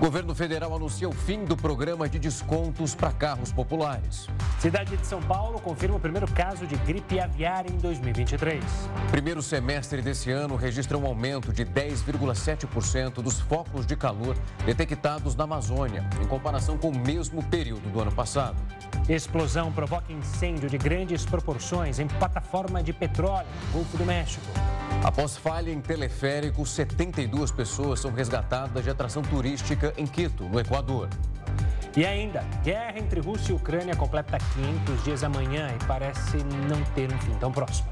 Governo 0.00 0.34
federal 0.34 0.74
anuncia 0.74 1.06
o 1.06 1.12
fim 1.12 1.44
do 1.44 1.54
programa 1.54 2.08
de 2.08 2.18
descontos 2.18 2.94
para 2.94 3.12
carros 3.12 3.52
populares. 3.52 4.26
Cidade 4.58 4.96
de 4.96 5.06
São 5.06 5.20
Paulo 5.20 5.60
confirma 5.60 5.96
o 5.96 6.00
primeiro 6.00 6.26
caso 6.26 6.66
de 6.66 6.74
gripe 6.74 7.20
aviária 7.20 7.70
em 7.70 7.76
2023. 7.76 8.64
Primeiro 9.10 9.42
semestre 9.42 10.00
desse 10.00 10.30
ano 10.30 10.56
registra 10.56 10.96
um 10.96 11.04
aumento 11.04 11.52
de 11.52 11.66
10,7% 11.66 13.16
dos 13.16 13.40
focos 13.40 13.84
de 13.84 13.94
calor 13.94 14.34
detectados 14.64 15.36
na 15.36 15.44
Amazônia, 15.44 16.08
em 16.18 16.26
comparação 16.26 16.78
com 16.78 16.88
o 16.88 16.98
mesmo 16.98 17.42
período 17.44 17.92
do 17.92 18.00
ano 18.00 18.10
passado. 18.10 18.56
Explosão 19.06 19.70
provoca 19.70 20.10
incêndio 20.10 20.70
de 20.70 20.78
grandes 20.78 21.26
proporções 21.26 21.98
em 21.98 22.06
plataforma 22.06 22.82
de 22.82 22.94
petróleo 22.94 23.48
no 23.66 23.72
Golfo 23.72 23.98
do 23.98 24.06
México. 24.06 24.46
Após 25.02 25.36
falha 25.36 25.70
em 25.70 25.80
teleférico, 25.80 26.64
72 26.66 27.50
pessoas 27.50 28.00
são 28.00 28.12
resgatadas 28.12 28.84
de 28.84 28.90
atração 28.90 29.22
turística 29.22 29.89
em 29.96 30.06
Quito, 30.06 30.44
no 30.44 30.60
Equador. 30.60 31.08
E 31.96 32.06
ainda, 32.06 32.44
guerra 32.62 32.98
entre 32.98 33.20
Rússia 33.20 33.52
e 33.52 33.56
Ucrânia 33.56 33.96
completa 33.96 34.38
500 34.38 35.04
dias 35.04 35.24
amanhã 35.24 35.68
e 35.74 35.84
parece 35.86 36.36
não 36.68 36.82
ter 36.94 37.12
um 37.12 37.18
fim 37.18 37.34
tão 37.40 37.50
próximo. 37.50 37.88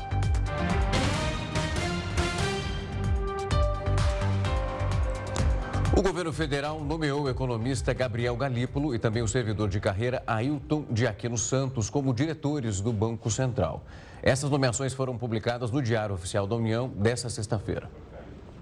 O 5.97 6.01
governo 6.03 6.33
federal 6.33 6.79
nomeou 6.79 7.23
o 7.23 7.29
economista 7.29 7.93
Gabriel 7.93 8.37
Galípolo 8.37 8.95
e 8.95 9.01
também 9.01 9.21
o 9.21 9.27
servidor 9.27 9.69
de 9.69 9.81
carreira 9.81 10.23
Ailton 10.29 10.85
de 10.89 11.09
Aquino 11.09 11.37
Santos 11.37 11.91
como 11.91 12.15
diretores 12.15 12.81
do 12.81 12.93
Banco 12.93 13.29
Central. 13.29 13.83
Essas 14.23 14.49
nomeações 14.49 14.95
foram 14.95 15.19
publicadas 15.19 15.73
no 15.73 15.83
Diário 15.83 16.15
Oficial 16.15 16.47
da 16.47 16.55
União 16.55 16.89
desta 16.89 17.29
sexta-feira. 17.29 17.91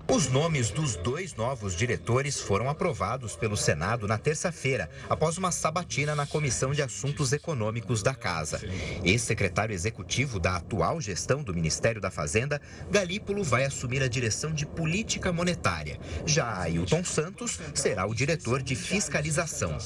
Os 0.08 0.30
nomes 0.30 0.70
dos 0.70 0.94
dois 0.94 1.34
novos 1.34 1.74
diretores 1.74 2.40
foram 2.40 2.70
aprovados 2.70 3.34
pelo 3.34 3.56
Senado 3.56 4.06
na 4.06 4.16
terça-feira, 4.16 4.88
após 5.10 5.36
uma 5.36 5.50
sabatina 5.50 6.14
na 6.14 6.24
Comissão 6.24 6.72
de 6.72 6.80
Assuntos 6.80 7.32
Econômicos 7.32 8.04
da 8.04 8.14
Casa. 8.14 8.60
Ex-secretário 9.04 9.74
executivo 9.74 10.38
da 10.38 10.56
atual 10.56 11.00
gestão 11.00 11.42
do 11.42 11.52
Ministério 11.52 12.00
da 12.00 12.10
Fazenda, 12.10 12.62
Galípolo 12.88 13.42
vai 13.42 13.64
assumir 13.64 14.00
a 14.00 14.08
direção 14.08 14.52
de 14.52 14.64
política 14.64 15.32
monetária. 15.32 15.98
Já 16.24 16.60
Ailton 16.60 17.04
Santos 17.04 17.58
será 17.74 18.06
o 18.06 18.14
diretor 18.14 18.62
de 18.62 18.76
fiscalização. 18.76 19.76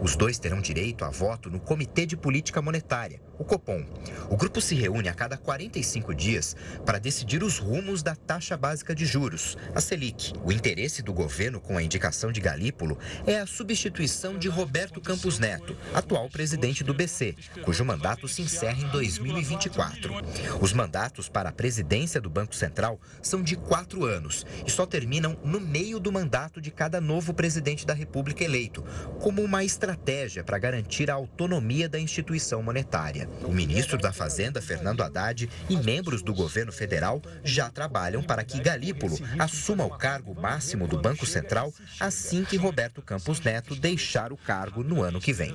Os 0.00 0.16
dois 0.16 0.38
terão 0.38 0.60
direito 0.60 1.04
a 1.04 1.10
voto 1.10 1.50
no 1.50 1.60
Comitê 1.60 2.06
de 2.06 2.16
Política 2.16 2.62
Monetária, 2.62 3.20
o 3.38 3.44
Copom. 3.44 3.84
O 4.30 4.36
grupo 4.36 4.60
se 4.60 4.74
reúne 4.74 5.08
a 5.08 5.14
cada 5.14 5.36
45 5.36 6.14
dias 6.14 6.56
para 6.84 6.98
decidir 6.98 7.42
os 7.42 7.58
rumos 7.58 8.02
da 8.02 8.16
taxa 8.16 8.56
básica 8.56 8.94
de 8.94 9.04
juros 9.04 9.56
a 9.74 9.80
Selic. 9.80 10.32
O 10.44 10.52
interesse 10.52 11.02
do 11.02 11.12
governo 11.12 11.60
com 11.60 11.76
a 11.76 11.82
indicação 11.82 12.32
de 12.32 12.40
Galípolo 12.40 12.98
é 13.26 13.38
a 13.38 13.46
substituição 13.46 14.38
de 14.38 14.48
Roberto 14.48 15.00
Campos 15.00 15.38
Neto, 15.38 15.76
atual 15.92 16.28
presidente 16.30 16.84
do 16.84 16.94
BC, 16.94 17.34
cujo 17.62 17.84
mandato 17.84 18.28
se 18.28 18.42
encerra 18.42 18.80
em 18.80 18.88
2024. 18.88 20.12
Os 20.60 20.72
mandatos 20.72 21.28
para 21.28 21.50
a 21.50 21.52
presidência 21.52 22.20
do 22.20 22.30
Banco 22.30 22.54
Central 22.54 23.00
são 23.22 23.42
de 23.42 23.56
quatro 23.56 24.04
anos 24.04 24.46
e 24.66 24.70
só 24.70 24.86
terminam 24.86 25.36
no 25.44 25.60
meio 25.60 25.98
do 25.98 26.12
mandato 26.12 26.60
de 26.60 26.70
cada 26.70 27.00
novo 27.00 27.34
presidente 27.34 27.86
da 27.86 27.94
República 27.94 28.44
eleito, 28.44 28.82
como 29.20 29.42
uma 29.42 29.64
estratégia 29.64 30.44
para 30.44 30.58
garantir 30.58 31.10
a 31.10 31.14
autonomia 31.14 31.88
da 31.88 31.98
instituição 31.98 32.62
monetária. 32.62 33.28
O 33.42 33.52
ministro 33.52 33.98
da 33.98 34.12
Fazenda, 34.12 34.62
Fernando 34.62 35.02
Haddad, 35.02 35.48
e 35.68 35.76
membros 35.76 36.22
do 36.22 36.32
governo 36.32 36.72
federal 36.72 37.20
já 37.44 37.70
trabalham 37.70 38.22
para 38.22 38.44
que 38.44 38.60
Galípolo 38.60 39.18
assuma 39.38 39.55
assuma 39.56 39.86
o 39.86 39.90
cargo 39.90 40.38
máximo 40.38 40.86
do 40.86 40.98
Banco 40.98 41.24
Central 41.24 41.72
assim 41.98 42.44
que 42.44 42.58
Roberto 42.58 43.00
Campos 43.00 43.40
Neto 43.40 43.74
deixar 43.74 44.30
o 44.30 44.36
cargo 44.36 44.84
no 44.84 45.02
ano 45.02 45.18
que 45.18 45.32
vem. 45.32 45.54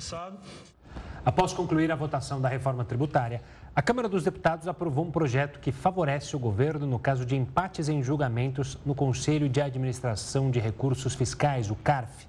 Após 1.23 1.53
concluir 1.53 1.91
a 1.91 1.95
votação 1.95 2.41
da 2.41 2.49
reforma 2.49 2.83
tributária, 2.83 3.43
a 3.75 3.81
Câmara 3.81 4.09
dos 4.09 4.23
Deputados 4.23 4.67
aprovou 4.67 5.05
um 5.05 5.11
projeto 5.11 5.59
que 5.59 5.71
favorece 5.71 6.35
o 6.35 6.39
governo 6.39 6.87
no 6.87 6.97
caso 6.97 7.23
de 7.23 7.35
empates 7.35 7.89
em 7.89 8.01
julgamentos 8.01 8.75
no 8.83 8.95
Conselho 8.95 9.47
de 9.47 9.61
Administração 9.61 10.49
de 10.49 10.59
Recursos 10.59 11.13
Fiscais, 11.13 11.69
o 11.69 11.75
CARF. 11.75 12.27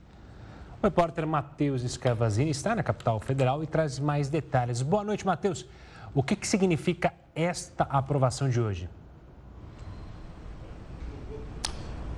O 0.78 0.84
repórter 0.84 1.26
Matheus 1.26 1.82
Escavazini 1.82 2.50
está 2.50 2.74
na 2.74 2.82
capital 2.82 3.18
federal 3.18 3.62
e 3.62 3.66
traz 3.66 3.98
mais 3.98 4.28
detalhes. 4.28 4.82
Boa 4.82 5.02
noite, 5.02 5.24
Matheus. 5.24 5.66
O 6.14 6.22
que, 6.22 6.36
que 6.36 6.46
significa 6.46 7.14
esta 7.34 7.84
aprovação 7.84 8.50
de 8.50 8.60
hoje? 8.60 8.90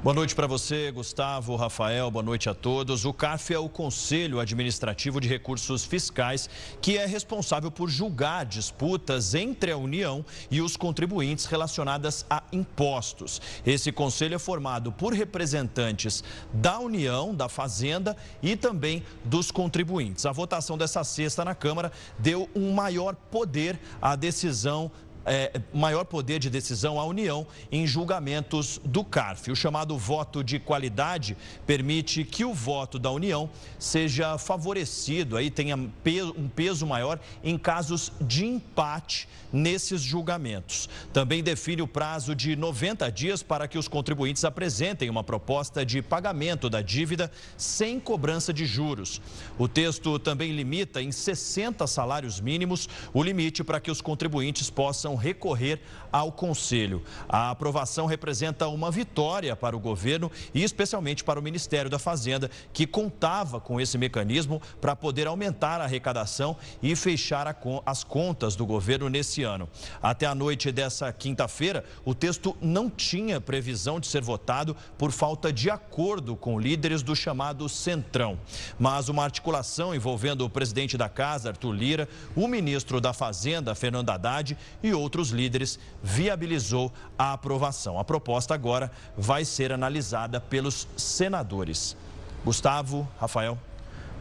Boa 0.05 0.13
noite 0.13 0.35
para 0.35 0.47
você, 0.47 0.93
Gustavo, 0.93 1.57
Rafael, 1.57 2.11
boa 2.11 2.23
noite 2.23 2.47
a 2.47 2.53
todos. 2.53 3.07
O 3.07 3.13
CARF 3.15 3.55
é 3.55 3.59
o 3.59 3.71
Conselho 3.71 4.39
Administrativo 4.39 5.19
de 5.19 5.27
Recursos 5.27 5.83
Fiscais, 5.83 6.47
que 6.83 6.99
é 6.99 7.07
responsável 7.07 7.71
por 7.71 7.89
julgar 7.89 8.45
disputas 8.45 9.35
entre 9.35 9.73
a 9.73 9.79
União 9.79 10.23
e 10.51 10.61
os 10.61 10.77
contribuintes 10.77 11.47
relacionadas 11.47 12.27
a 12.29 12.43
impostos. 12.53 13.41
Esse 13.65 13.91
conselho 13.91 14.35
é 14.35 14.39
formado 14.39 14.93
por 14.93 15.15
representantes 15.15 16.23
da 16.53 16.79
União, 16.79 17.35
da 17.35 17.49
Fazenda 17.49 18.15
e 18.43 18.57
também 18.57 19.03
dos 19.25 19.51
contribuintes. 19.51 20.27
A 20.27 20.33
votação 20.33 20.77
dessa 20.77 21.03
sexta 21.03 21.47
na 21.47 21.55
Câmara 21.55 21.91
deu 22.19 22.47
um 22.55 22.75
maior 22.75 23.15
poder 23.15 23.81
à 24.03 24.15
decisão 24.15 24.93
é, 25.25 25.61
maior 25.73 26.05
poder 26.05 26.39
de 26.39 26.51
decisão 26.51 26.99
à 27.01 27.05
União 27.05 27.47
em 27.71 27.87
julgamentos 27.87 28.81
do 28.85 29.05
CARF. 29.05 29.51
O 29.51 29.57
chamado 29.57 29.97
voto 29.97 30.43
de 30.43 30.59
qualidade 30.59 31.37
permite 31.67 32.25
que 32.25 32.45
o 32.45 32.53
voto 32.53 32.99
da 32.99 33.11
União 33.11 33.49
seja 33.79 34.37
favorecido, 34.39 35.37
aí 35.37 35.51
tenha 35.51 35.77
um 35.77 36.49
peso 36.49 36.87
maior 36.87 37.19
em 37.43 37.57
casos 37.57 38.13
de 38.21 38.45
empate 38.45 39.29
nesses 39.53 40.03
julgamentos. 40.03 40.89
Também 41.13 41.43
define 41.43 41.81
o 41.81 41.87
prazo 41.87 42.35
de 42.35 42.57
90 42.57 43.11
dias 43.13 43.43
para 43.43 43.69
que 43.69 43.79
os 43.79 43.87
contribuintes 43.87 44.45
apresentem 44.45 45.09
uma 45.09 45.23
proposta 45.23 45.87
de 45.87 46.03
pagamento 46.03 46.69
da 46.69 46.83
dívida 46.83 47.31
sem 47.57 48.01
cobrança 48.01 48.53
de 48.53 48.67
juros. 48.67 49.21
O 49.57 49.69
texto 49.69 50.19
também 50.19 50.53
limita 50.53 51.01
em 51.01 51.13
60 51.13 51.87
salários 51.87 52.41
mínimos 52.41 52.89
o 53.13 53.23
limite 53.23 53.63
para 53.63 53.81
que 53.81 53.91
os 53.91 54.01
contribuintes 54.01 54.69
possam 54.71 55.14
recorrer 55.15 55.81
ao 56.11 56.31
Conselho. 56.31 57.03
A 57.29 57.51
aprovação 57.51 58.07
representa 58.07 58.69
uma 58.69 58.91
vitória 58.91 59.57
para 59.57 59.77
o 59.77 59.81
governo 59.81 60.31
e 60.55 60.63
especialmente 60.63 61.25
para 61.25 61.41
o 61.41 61.43
Ministério 61.43 61.91
da 61.91 61.99
Fazenda, 61.99 62.51
que 62.73 62.87
contava 62.87 63.61
com 63.61 63.81
esse 63.81 63.99
mecanismo 63.99 64.63
para 64.81 64.95
poder 64.95 65.27
aumentar 65.27 65.81
a 65.81 65.85
arrecadação 65.85 66.57
e 66.83 66.95
fechar 66.95 67.57
as 67.85 68.05
contas 68.05 68.55
do 68.57 68.65
governo 68.65 69.09
nesse 69.09 69.43
ano. 69.43 69.69
Até 70.03 70.27
a 70.27 70.35
noite 70.35 70.71
dessa 70.71 71.13
quinta-feira, 71.13 71.85
o 72.05 72.15
texto 72.15 72.57
não 72.61 72.89
tinha 72.89 73.41
previsão 73.41 73.99
de 73.99 74.07
ser 74.07 74.23
votado 74.23 74.77
por 74.97 75.11
falta 75.11 75.53
de 75.53 75.69
acordo 75.71 76.37
com 76.37 76.59
líderes 76.59 77.03
do 77.03 77.15
chamado 77.15 77.69
Centrão. 77.69 78.39
Mas 78.79 79.09
uma 79.09 79.25
articulação 79.25 79.95
envolvendo 79.95 80.45
o 80.45 80.51
presidente 80.51 80.97
da 80.97 81.09
Casa, 81.09 81.51
Arthur 81.51 81.73
Lira, 81.73 82.09
o 82.35 82.47
ministro 82.47 83.01
da 83.01 83.13
Fazenda, 83.13 83.75
Fernando 83.75 84.11
Haddad, 84.11 84.57
e 84.83 84.93
outros 84.93 85.04
líderes 85.31 85.79
viabilizou 86.03 86.93
a 87.19 87.33
aprovação. 87.33 87.99
A 87.99 88.05
proposta 88.05 88.55
agora 88.55 88.91
vai 89.17 89.45
ser 89.45 89.73
analisada 89.73 90.41
pelos 90.41 90.87
senadores. 90.97 91.97
Gustavo, 92.45 93.09
Rafael. 93.19 93.59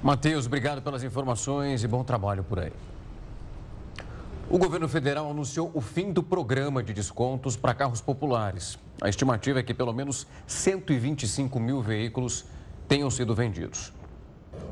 Matheus, 0.01 0.45
obrigado 0.45 0.81
pelas 0.81 1.03
informações 1.03 1.83
e 1.83 1.87
bom 1.87 2.03
trabalho 2.03 2.43
por 2.43 2.59
aí. 2.59 2.71
O 4.49 4.57
governo 4.57 4.87
federal 4.87 5.31
anunciou 5.31 5.71
o 5.73 5.81
fim 5.81 6.11
do 6.11 6.21
programa 6.21 6.83
de 6.83 6.93
descontos 6.93 7.55
para 7.55 7.73
carros 7.73 8.01
populares. 8.01 8.77
A 9.01 9.09
estimativa 9.09 9.59
é 9.59 9.63
que 9.63 9.73
pelo 9.73 9.93
menos 9.93 10.27
125 10.45 11.59
mil 11.59 11.81
veículos 11.81 12.45
tenham 12.87 13.09
sido 13.09 13.33
vendidos. 13.33 13.91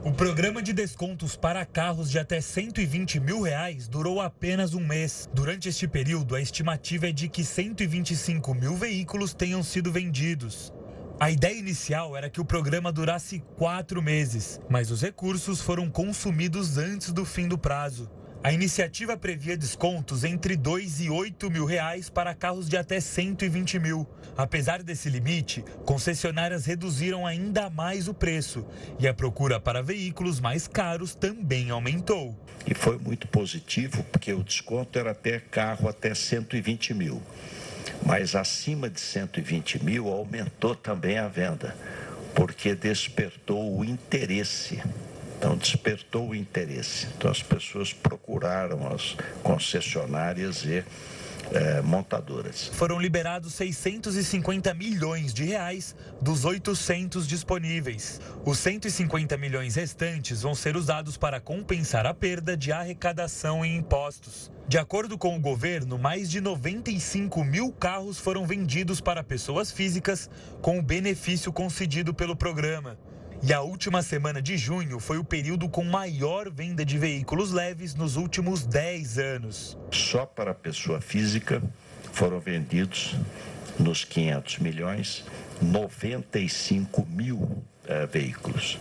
O 0.03 0.11
programa 0.11 0.63
de 0.63 0.73
descontos 0.73 1.35
para 1.35 1.63
carros 1.63 2.09
de 2.09 2.17
até 2.17 2.41
120 2.41 3.19
mil 3.19 3.41
reais 3.41 3.87
durou 3.87 4.19
apenas 4.19 4.73
um 4.73 4.83
mês. 4.83 5.29
Durante 5.31 5.69
este 5.69 5.87
período, 5.87 6.35
a 6.35 6.41
estimativa 6.41 7.09
é 7.09 7.11
de 7.11 7.29
que 7.29 7.43
125 7.43 8.53
mil 8.55 8.75
veículos 8.75 9.33
tenham 9.33 9.61
sido 9.61 9.91
vendidos. 9.91 10.73
A 11.19 11.29
ideia 11.29 11.53
inicial 11.53 12.17
era 12.17 12.31
que 12.31 12.41
o 12.41 12.45
programa 12.45 12.91
durasse 12.91 13.43
quatro 13.55 14.01
meses, 14.01 14.59
mas 14.67 14.89
os 14.89 15.03
recursos 15.03 15.61
foram 15.61 15.87
consumidos 15.87 16.79
antes 16.79 17.13
do 17.13 17.23
fim 17.23 17.47
do 17.47 17.59
prazo. 17.59 18.09
A 18.43 18.51
iniciativa 18.51 19.15
previa 19.15 19.55
descontos 19.55 20.23
entre 20.23 20.55
2 20.55 21.01
e 21.01 21.09
8 21.11 21.51
mil 21.51 21.63
reais 21.63 22.09
para 22.09 22.33
carros 22.33 22.67
de 22.67 22.75
até 22.75 22.99
120 22.99 23.77
mil. 23.77 24.07
Apesar 24.35 24.81
desse 24.81 25.11
limite, 25.11 25.63
concessionárias 25.85 26.65
reduziram 26.65 27.27
ainda 27.27 27.69
mais 27.69 28.07
o 28.07 28.15
preço 28.15 28.65
e 28.99 29.07
a 29.07 29.13
procura 29.13 29.59
para 29.59 29.83
veículos 29.83 30.39
mais 30.39 30.67
caros 30.67 31.13
também 31.13 31.69
aumentou. 31.69 32.35
E 32.65 32.73
foi 32.73 32.97
muito 32.97 33.27
positivo 33.27 34.03
porque 34.11 34.33
o 34.33 34.43
desconto 34.43 34.97
era 34.97 35.11
até 35.11 35.39
carro 35.39 35.87
até 35.87 36.15
120 36.15 36.95
mil. 36.95 37.21
Mas 38.03 38.33
acima 38.33 38.89
de 38.89 38.99
120 38.99 39.83
mil 39.83 40.07
aumentou 40.07 40.73
também 40.73 41.19
a 41.19 41.27
venda, 41.27 41.77
porque 42.33 42.73
despertou 42.73 43.77
o 43.77 43.85
interesse. 43.85 44.81
Então, 45.41 45.57
despertou 45.57 46.29
o 46.29 46.35
interesse. 46.35 47.07
Então, 47.17 47.31
as 47.31 47.41
pessoas 47.41 47.91
procuraram 47.91 48.93
as 48.93 49.17
concessionárias 49.41 50.63
e 50.65 50.85
é, 51.51 51.81
montadoras. 51.81 52.67
Foram 52.67 52.99
liberados 52.99 53.55
650 53.55 54.71
milhões 54.75 55.33
de 55.33 55.43
reais 55.43 55.95
dos 56.21 56.45
800 56.45 57.27
disponíveis. 57.27 58.21
Os 58.45 58.59
150 58.59 59.35
milhões 59.35 59.73
restantes 59.73 60.43
vão 60.43 60.53
ser 60.53 60.77
usados 60.77 61.17
para 61.17 61.39
compensar 61.39 62.05
a 62.05 62.13
perda 62.13 62.55
de 62.55 62.71
arrecadação 62.71 63.65
em 63.65 63.77
impostos. 63.77 64.51
De 64.67 64.77
acordo 64.77 65.17
com 65.17 65.35
o 65.35 65.41
governo, 65.41 65.97
mais 65.97 66.29
de 66.29 66.39
95 66.39 67.43
mil 67.43 67.71
carros 67.71 68.19
foram 68.19 68.45
vendidos 68.45 69.01
para 69.01 69.23
pessoas 69.23 69.71
físicas 69.71 70.29
com 70.61 70.77
o 70.77 70.83
benefício 70.83 71.51
concedido 71.51 72.13
pelo 72.13 72.35
programa. 72.35 72.95
E 73.43 73.51
a 73.51 73.61
última 73.61 74.03
semana 74.03 74.39
de 74.39 74.55
junho 74.55 74.99
foi 74.99 75.17
o 75.17 75.23
período 75.23 75.67
com 75.67 75.83
maior 75.83 76.47
venda 76.51 76.85
de 76.85 76.99
veículos 76.99 77.51
leves 77.51 77.95
nos 77.95 78.15
últimos 78.15 78.63
10 78.65 79.17
anos. 79.17 79.75
Só 79.91 80.27
para 80.27 80.51
a 80.51 80.55
pessoa 80.55 81.01
física 81.01 81.59
foram 82.13 82.39
vendidos 82.39 83.15
nos 83.79 84.05
500 84.05 84.59
milhões 84.59 85.25
95 85.59 87.07
mil 87.09 87.63
eh, 87.87 88.05
veículos. 88.05 88.77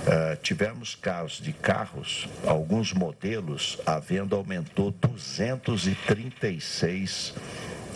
Uh, 0.00 0.34
tivemos 0.42 0.94
casos 0.94 1.42
de 1.42 1.52
carros, 1.52 2.26
alguns 2.46 2.94
modelos, 2.94 3.78
a 3.84 3.98
venda 3.98 4.34
aumentou 4.34 4.90
236%. 4.92 7.34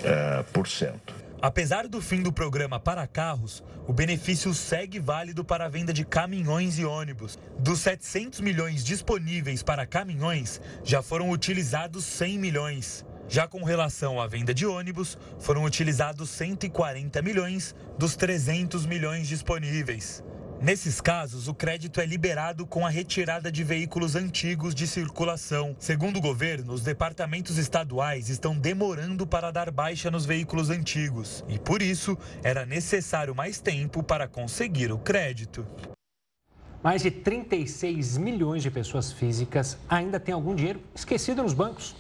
Uh, 0.05 0.45
por 0.53 0.69
cento. 0.69 1.24
Apesar 1.45 1.87
do 1.87 2.01
fim 2.01 2.23
do 2.23 2.33
programa 2.33 2.81
para 2.81 3.07
carros, 3.07 3.63
o 3.87 3.93
benefício 3.93 4.55
segue 4.55 4.99
válido 4.99 5.45
para 5.45 5.67
a 5.67 5.69
venda 5.69 5.93
de 5.93 6.03
caminhões 6.03 6.79
e 6.79 6.87
ônibus. 6.87 7.39
Dos 7.59 7.81
700 7.81 8.41
milhões 8.41 8.83
disponíveis 8.83 9.63
para 9.63 9.85
caminhões, 9.85 10.59
já 10.83 11.03
foram 11.03 11.29
utilizados 11.29 12.03
100 12.07 12.39
milhões. 12.39 13.05
Já 13.29 13.47
com 13.47 13.63
relação 13.63 14.19
à 14.19 14.27
venda 14.27 14.55
de 14.55 14.65
ônibus, 14.65 15.19
foram 15.39 15.65
utilizados 15.65 16.31
140 16.31 17.21
milhões 17.21 17.75
dos 17.99 18.17
300 18.17 18.87
milhões 18.87 19.29
disponíveis. 19.29 20.25
Nesses 20.61 21.01
casos, 21.01 21.47
o 21.47 21.55
crédito 21.55 22.01
é 22.01 22.07
liberado 22.07 22.67
com 22.67 22.87
a 22.87 22.89
retirada 22.89 23.53
de 23.53 23.63
veículos 23.63 24.17
antigos 24.17 24.75
de 24.75 24.87
circulação. 24.87 25.77
Segundo 25.79 26.17
o 26.17 26.21
governo, 26.21 26.73
os 26.73 26.83
departamentos 26.83 27.59
estaduais 27.59 28.31
estão 28.31 28.57
demorando 28.57 29.27
para 29.27 29.51
dar 29.51 29.71
baixa 29.71 30.11
nos 30.11 30.25
veículos 30.25 30.71
antigos 30.71 31.45
e, 31.49 31.59
por 31.59 31.83
isso, 31.83 32.17
era 32.43 32.65
necessário 32.65 33.35
mais 33.35 33.61
tempo 33.61 34.03
para 34.03 34.27
conseguir 34.27 34.91
o 34.91 34.99
crédito. 34.99 35.67
Mais 36.83 37.03
de 37.03 37.11
36 37.11 38.17
milhões 38.17 38.63
de 38.63 38.71
pessoas 38.71 39.13
físicas 39.13 39.77
ainda 39.89 40.19
têm 40.19 40.35
algum 40.35 40.55
dinheiro 40.55 40.81
esquecido 40.95 41.43
nos 41.43 41.53
bancos. 41.53 41.95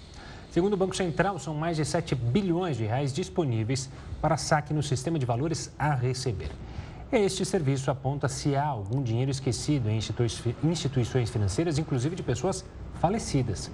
Segundo 0.51 0.75
o 0.75 0.77
Banco 0.77 0.95
Central, 0.97 1.39
são 1.39 1.55
mais 1.55 1.77
de 1.77 1.85
7 1.85 2.15
bilhões 2.15 2.77
de 2.77 2.85
reais 2.85 3.13
disponíveis 3.13 3.91
para 4.23 4.37
saque 4.37 4.73
no 4.73 4.83
sistema 4.83 5.19
de 5.19 5.27
valores 5.27 5.73
a 5.79 5.95
receber. 5.95 6.51
Este 7.17 7.45
serviço 7.45 7.93
aponta 7.93 8.27
se 8.27 8.57
há 8.57 8.65
algum 8.65 9.01
dinheiro 9.01 9.31
esquecido 9.31 9.89
em 9.89 10.01
instituições 10.65 11.31
financeiras, 11.31 11.79
inclusive 11.79 12.17
de 12.17 12.25
pessoas 12.25 12.65
falecidas. 12.95 13.71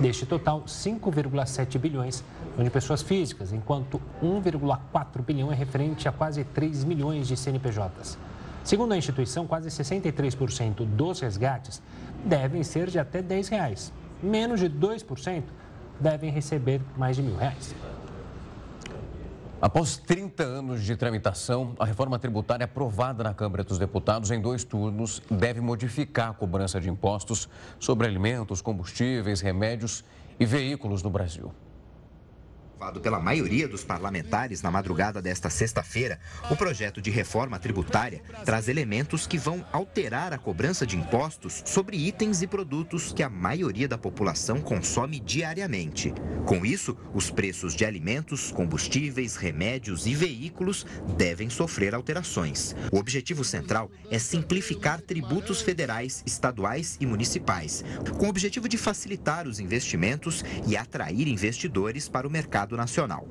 Deste 0.00 0.24
total, 0.24 0.62
5,7 0.62 1.78
bilhões 1.78 2.24
são 2.56 2.64
de 2.64 2.70
pessoas 2.70 3.02
físicas, 3.02 3.52
enquanto 3.52 4.00
1,4 4.22 5.22
bilhão 5.22 5.52
é 5.52 5.54
referente 5.54 6.08
a 6.08 6.12
quase 6.12 6.44
3 6.44 6.84
milhões 6.84 7.28
de 7.28 7.36
CNPJs. 7.36 8.16
Segundo 8.64 8.92
a 8.92 8.96
instituição, 8.96 9.46
quase 9.46 9.68
63% 9.68 10.86
dos 10.86 11.20
resgates 11.20 11.82
devem 12.24 12.62
ser 12.62 12.88
de 12.88 12.98
até 12.98 13.20
10 13.20 13.48
reais. 13.48 13.92
Menos 14.22 14.60
de 14.60 14.70
2% 14.70 15.42
devem 16.00 16.30
receber 16.30 16.80
mais 16.96 17.16
de 17.16 17.22
mil 17.22 17.36
reais. 17.36 17.74
Após 19.60 19.96
30 19.96 20.44
anos 20.44 20.84
de 20.84 20.94
tramitação, 20.94 21.74
a 21.80 21.84
reforma 21.84 22.16
tributária 22.16 22.64
aprovada 22.64 23.24
na 23.24 23.34
Câmara 23.34 23.64
dos 23.64 23.76
Deputados 23.76 24.30
em 24.30 24.40
dois 24.40 24.62
turnos 24.62 25.20
deve 25.28 25.60
modificar 25.60 26.30
a 26.30 26.32
cobrança 26.32 26.80
de 26.80 26.88
impostos 26.88 27.48
sobre 27.80 28.06
alimentos, 28.06 28.62
combustíveis, 28.62 29.40
remédios 29.40 30.04
e 30.38 30.46
veículos 30.46 31.02
no 31.02 31.10
Brasil 31.10 31.52
aprovado 32.78 33.00
pela 33.00 33.18
maioria 33.18 33.66
dos 33.66 33.82
parlamentares 33.82 34.62
na 34.62 34.70
madrugada 34.70 35.20
desta 35.20 35.50
sexta-feira, 35.50 36.20
o 36.48 36.54
projeto 36.54 37.02
de 37.02 37.10
reforma 37.10 37.58
tributária 37.58 38.22
traz 38.44 38.68
elementos 38.68 39.26
que 39.26 39.36
vão 39.36 39.66
alterar 39.72 40.32
a 40.32 40.38
cobrança 40.38 40.86
de 40.86 40.96
impostos 40.96 41.60
sobre 41.66 41.96
itens 41.96 42.40
e 42.40 42.46
produtos 42.46 43.12
que 43.12 43.24
a 43.24 43.28
maioria 43.28 43.88
da 43.88 43.98
população 43.98 44.60
consome 44.60 45.18
diariamente. 45.18 46.14
Com 46.46 46.64
isso, 46.64 46.96
os 47.12 47.30
preços 47.30 47.74
de 47.74 47.84
alimentos, 47.84 48.52
combustíveis, 48.52 49.34
remédios 49.34 50.06
e 50.06 50.14
veículos 50.14 50.86
devem 51.16 51.50
sofrer 51.50 51.96
alterações. 51.96 52.76
O 52.92 52.98
objetivo 52.98 53.42
central 53.42 53.90
é 54.08 54.20
simplificar 54.20 55.00
tributos 55.00 55.60
federais, 55.60 56.22
estaduais 56.24 56.96
e 57.00 57.06
municipais, 57.06 57.84
com 58.16 58.26
o 58.26 58.30
objetivo 58.30 58.68
de 58.68 58.78
facilitar 58.78 59.48
os 59.48 59.58
investimentos 59.58 60.44
e 60.66 60.76
atrair 60.76 61.26
investidores 61.26 62.08
para 62.08 62.26
o 62.26 62.30
mercado 62.30 62.67
nacional. 62.76 63.26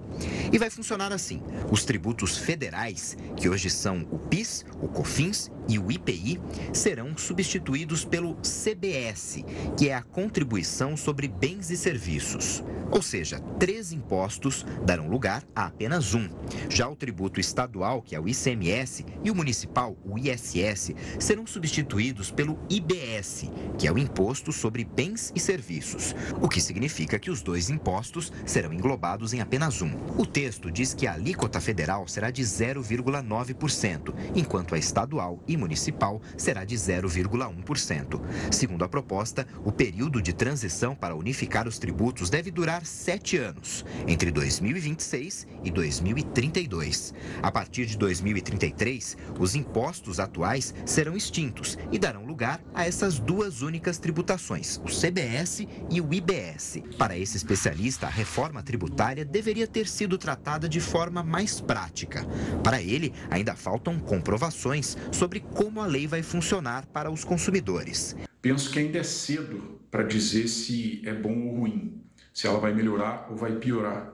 E 0.52 0.58
vai 0.58 0.70
funcionar 0.70 1.12
assim: 1.12 1.42
os 1.72 1.86
tributos 1.86 2.38
federais, 2.38 3.18
que 3.36 3.50
hoje 3.50 3.70
são 3.70 4.08
o 4.12 4.18
PIS, 4.18 4.66
o 4.82 4.88
COFINS 4.88 5.52
e 5.68 5.78
o 5.78 5.92
IPI, 5.92 6.40
serão 6.74 7.18
substituídos 7.18 8.06
pelo 8.06 8.36
CBS, 8.36 9.44
que 9.78 9.90
é 9.90 9.96
a 9.96 10.02
contribuição 10.02 10.96
sobre 10.98 11.28
bens 11.28 11.70
e 11.70 11.78
serviços. 11.78 12.64
Ou 12.90 13.02
seja, 13.02 13.40
três 13.60 13.92
impostos 13.92 14.66
darão 14.86 15.10
lugar 15.10 15.44
a 15.54 15.66
apenas 15.66 16.14
um. 16.14 16.30
Já 16.70 16.88
o 16.88 16.96
tributo 16.96 17.40
estadual, 17.40 18.02
que 18.02 18.16
é 18.16 18.20
o 18.20 18.28
ICMS, 18.28 19.06
e 19.24 19.30
o 19.30 19.36
municipal, 19.36 19.98
o 20.06 20.18
ISS, 20.18 20.94
serão 21.20 21.46
substituídos 21.46 22.32
pelo 22.32 22.58
IBS, 22.70 23.52
que 23.78 23.88
é 23.88 23.92
o 23.92 23.98
Imposto 23.98 24.54
sobre 24.54 24.86
Bens 24.86 25.32
e 25.36 25.40
Serviços, 25.40 26.16
o 26.42 26.48
que 26.48 26.62
significa 26.62 27.20
que 27.20 27.30
os 27.30 27.42
dois 27.42 27.70
impostos 27.70 28.32
serão 28.46 28.74
englobados 28.74 29.27
em 29.34 29.42
apenas 29.42 29.82
um. 29.82 29.92
O 30.18 30.26
texto 30.26 30.72
diz 30.72 30.94
que 30.94 31.08
a 31.08 31.14
alíquota 31.14 31.60
federal 31.60 32.08
será 32.08 32.32
de 32.32 32.44
0,9%, 32.44 34.14
enquanto 34.36 34.76
a 34.76 34.78
estadual 34.78 35.44
e 35.48 35.58
municipal 35.58 36.22
será 36.38 36.66
de 36.66 36.76
0,1%. 36.76 38.22
Segundo 38.52 38.84
a 38.84 38.90
proposta, 38.90 39.48
o 39.64 39.72
período 39.72 40.22
de 40.22 40.34
transição 40.34 40.96
para 40.96 41.16
unificar 41.16 41.68
os 41.68 41.78
tributos 41.78 42.30
deve 42.30 42.52
durar 42.52 42.86
sete 42.86 43.38
anos, 43.38 43.86
entre 44.08 44.32
2026 44.32 45.48
e 45.64 45.72
2032. 45.72 47.14
A 47.42 47.52
partir 47.52 47.86
de 47.86 47.98
2033, 47.98 49.18
os 49.40 49.56
impostos 49.56 50.20
atuais 50.20 50.74
serão 50.86 51.16
extintos 51.16 51.78
e 51.92 52.00
darão 52.00 52.26
lugar 52.26 52.62
a 52.74 52.86
essas 52.86 53.20
duas 53.20 53.62
únicas 53.62 53.98
tributações, 53.98 54.78
o 54.84 54.90
CBS 54.90 55.68
e 55.90 56.02
o 56.02 56.14
IBS. 56.14 56.82
Para 56.98 57.18
esse 57.18 57.38
especialista, 57.38 58.08
a 58.08 58.10
reforma 58.10 58.62
tributária 58.64 59.17
deveria 59.24 59.68
ter 59.68 59.88
sido 59.88 60.18
tratada 60.18 60.68
de 60.68 60.80
forma 60.80 61.24
mais 61.24 61.60
prática. 61.60 62.26
Para 62.64 62.82
ele, 62.82 63.14
ainda 63.30 63.56
faltam 63.56 64.00
comprovações 64.00 64.98
sobre 65.12 65.40
como 65.40 65.82
a 65.82 65.86
lei 65.86 66.08
vai 66.08 66.22
funcionar 66.22 66.86
para 66.88 67.12
os 67.12 67.24
consumidores. 67.24 68.16
Penso 68.42 68.72
que 68.72 68.80
ainda 68.80 69.00
é 69.00 69.04
cedo 69.04 69.82
para 69.90 70.04
dizer 70.04 70.48
se 70.48 71.02
é 71.06 71.14
bom 71.14 71.48
ou 71.48 71.60
ruim, 71.60 72.02
se 72.34 72.48
ela 72.48 72.60
vai 72.60 72.74
melhorar 72.74 73.28
ou 73.30 73.36
vai 73.36 73.56
piorar. 73.56 74.14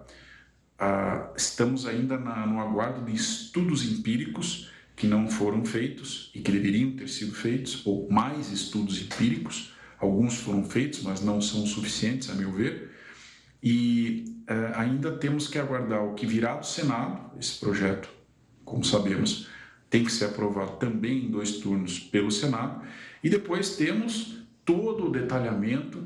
Ah, 0.79 1.31
estamos 1.35 1.85
ainda 1.85 2.17
na, 2.17 2.45
no 2.45 2.59
aguardo 2.59 3.05
de 3.05 3.15
estudos 3.15 3.83
empíricos 3.85 4.71
que 4.95 5.07
não 5.07 5.27
foram 5.27 5.65
feitos 5.65 6.31
e 6.33 6.39
que 6.39 6.51
deveriam 6.51 6.91
ter 6.91 7.09
sido 7.09 7.33
feitos, 7.33 7.85
ou 7.85 8.09
mais 8.09 8.51
estudos 8.51 9.01
empíricos. 9.01 9.73
Alguns 9.97 10.35
foram 10.35 10.63
feitos, 10.63 11.01
mas 11.03 11.21
não 11.21 11.41
são 11.41 11.65
suficientes, 11.65 12.29
a 12.29 12.35
meu 12.35 12.51
ver. 12.51 12.91
E 13.61 14.25
uh, 14.49 14.77
ainda 14.77 15.11
temos 15.11 15.47
que 15.47 15.57
aguardar 15.57 16.03
o 16.03 16.13
que 16.13 16.25
virá 16.25 16.55
do 16.55 16.65
Senado, 16.65 17.37
esse 17.39 17.59
projeto, 17.59 18.09
como 18.63 18.83
sabemos, 18.83 19.47
tem 19.89 20.03
que 20.03 20.11
ser 20.11 20.25
aprovado 20.25 20.77
também 20.77 21.25
em 21.25 21.31
dois 21.31 21.57
turnos 21.57 21.99
pelo 21.99 22.31
Senado, 22.31 22.81
e 23.23 23.29
depois 23.29 23.75
temos 23.75 24.43
todo 24.65 25.07
o 25.07 25.11
detalhamento 25.11 26.03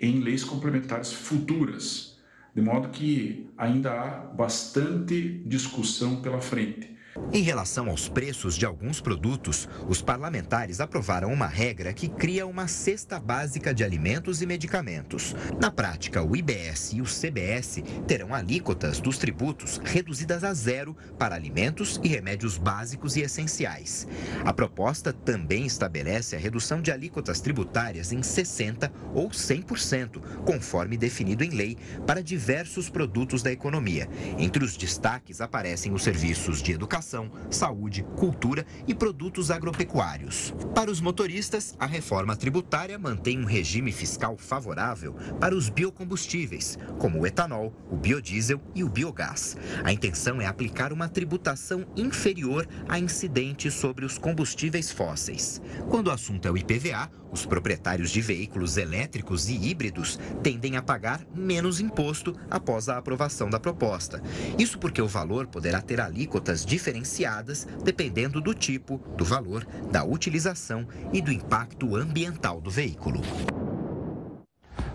em 0.00 0.20
leis 0.20 0.42
complementares 0.42 1.12
futuras, 1.12 2.18
de 2.54 2.62
modo 2.62 2.88
que 2.88 3.48
ainda 3.56 3.92
há 3.92 4.18
bastante 4.18 5.42
discussão 5.46 6.20
pela 6.20 6.40
frente. 6.40 6.90
Em 7.32 7.42
relação 7.42 7.88
aos 7.88 8.08
preços 8.08 8.56
de 8.56 8.64
alguns 8.64 9.00
produtos, 9.00 9.68
os 9.88 10.00
parlamentares 10.00 10.80
aprovaram 10.80 11.32
uma 11.32 11.46
regra 11.46 11.92
que 11.92 12.08
cria 12.08 12.46
uma 12.46 12.68
cesta 12.68 13.18
básica 13.18 13.74
de 13.74 13.82
alimentos 13.82 14.42
e 14.42 14.46
medicamentos. 14.46 15.34
Na 15.60 15.70
prática, 15.70 16.22
o 16.22 16.36
IBS 16.36 16.92
e 16.92 17.00
o 17.00 17.04
CBS 17.04 17.82
terão 18.06 18.32
alíquotas 18.32 19.00
dos 19.00 19.18
tributos 19.18 19.80
reduzidas 19.82 20.44
a 20.44 20.54
zero 20.54 20.96
para 21.18 21.34
alimentos 21.34 22.00
e 22.02 22.08
remédios 22.08 22.56
básicos 22.56 23.16
e 23.16 23.22
essenciais. 23.22 24.06
A 24.44 24.52
proposta 24.52 25.12
também 25.12 25.66
estabelece 25.66 26.36
a 26.36 26.38
redução 26.38 26.80
de 26.80 26.92
alíquotas 26.92 27.40
tributárias 27.40 28.12
em 28.12 28.20
60% 28.20 28.90
ou 29.14 29.30
100%, 29.30 30.44
conforme 30.44 30.96
definido 30.96 31.42
em 31.42 31.50
lei, 31.50 31.76
para 32.06 32.22
diversos 32.22 32.88
produtos 32.88 33.42
da 33.42 33.50
economia. 33.50 34.08
Entre 34.38 34.64
os 34.64 34.76
destaques 34.76 35.40
aparecem 35.40 35.92
os 35.92 36.02
serviços 36.02 36.62
de 36.62 36.72
educação 36.72 36.99
educação, 37.00 37.30
saúde, 37.50 38.04
cultura 38.16 38.64
e 38.86 38.94
produtos 38.94 39.50
agropecuários. 39.50 40.54
Para 40.74 40.90
os 40.90 41.00
motoristas, 41.00 41.74
a 41.78 41.86
reforma 41.86 42.36
tributária 42.36 42.98
mantém 42.98 43.38
um 43.38 43.44
regime 43.44 43.90
fiscal 43.90 44.36
favorável 44.36 45.14
para 45.40 45.56
os 45.56 45.68
biocombustíveis, 45.70 46.78
como 46.98 47.20
o 47.20 47.26
etanol, 47.26 47.72
o 47.90 47.96
biodiesel 47.96 48.60
e 48.74 48.84
o 48.84 48.88
biogás. 48.88 49.56
A 49.82 49.92
intenção 49.92 50.40
é 50.40 50.46
aplicar 50.46 50.92
uma 50.92 51.08
tributação 51.08 51.86
inferior 51.96 52.68
a 52.86 52.98
incidentes 52.98 53.74
sobre 53.74 54.04
os 54.04 54.18
combustíveis 54.18 54.90
fósseis. 54.90 55.60
Quando 55.88 56.08
o 56.08 56.12
assunto 56.12 56.46
é 56.46 56.50
o 56.50 56.56
IPVA, 56.56 57.10
os 57.30 57.46
proprietários 57.46 58.10
de 58.10 58.20
veículos 58.20 58.76
elétricos 58.76 59.48
e 59.48 59.54
híbridos 59.54 60.18
tendem 60.42 60.76
a 60.76 60.82
pagar 60.82 61.20
menos 61.34 61.80
imposto 61.80 62.34
após 62.50 62.88
a 62.88 62.98
aprovação 62.98 63.48
da 63.48 63.60
proposta. 63.60 64.22
Isso 64.58 64.78
porque 64.78 65.00
o 65.00 65.08
valor 65.08 65.46
poderá 65.46 65.80
ter 65.80 66.00
alíquotas 66.00 66.64
diferenciadas 66.64 67.66
dependendo 67.84 68.40
do 68.40 68.54
tipo, 68.54 68.98
do 69.16 69.24
valor, 69.24 69.66
da 69.90 70.04
utilização 70.04 70.86
e 71.12 71.20
do 71.20 71.32
impacto 71.32 71.96
ambiental 71.96 72.60
do 72.60 72.70
veículo. 72.70 73.20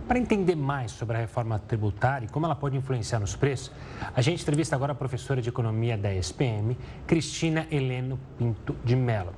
Para 0.08 0.20
entender 0.20 0.56
mais 0.56 0.92
sobre 0.92 1.18
a 1.18 1.20
reforma 1.20 1.58
tributária 1.58 2.28
e 2.28 2.30
como 2.30 2.46
ela 2.46 2.56
pode 2.56 2.78
influenciar 2.78 3.20
nos 3.20 3.36
preços, 3.36 3.72
a 4.16 4.22
gente 4.22 4.44
entrevista 4.44 4.76
agora 4.76 4.92
a 4.92 4.96
professora 4.96 5.42
de 5.42 5.50
economia 5.50 5.98
da 5.98 6.14
SPM, 6.14 6.78
Cristina 7.08 7.66
Heleno 7.72 8.20
Pinto 8.38 8.76
de 8.84 8.96
Mello. 8.96 9.34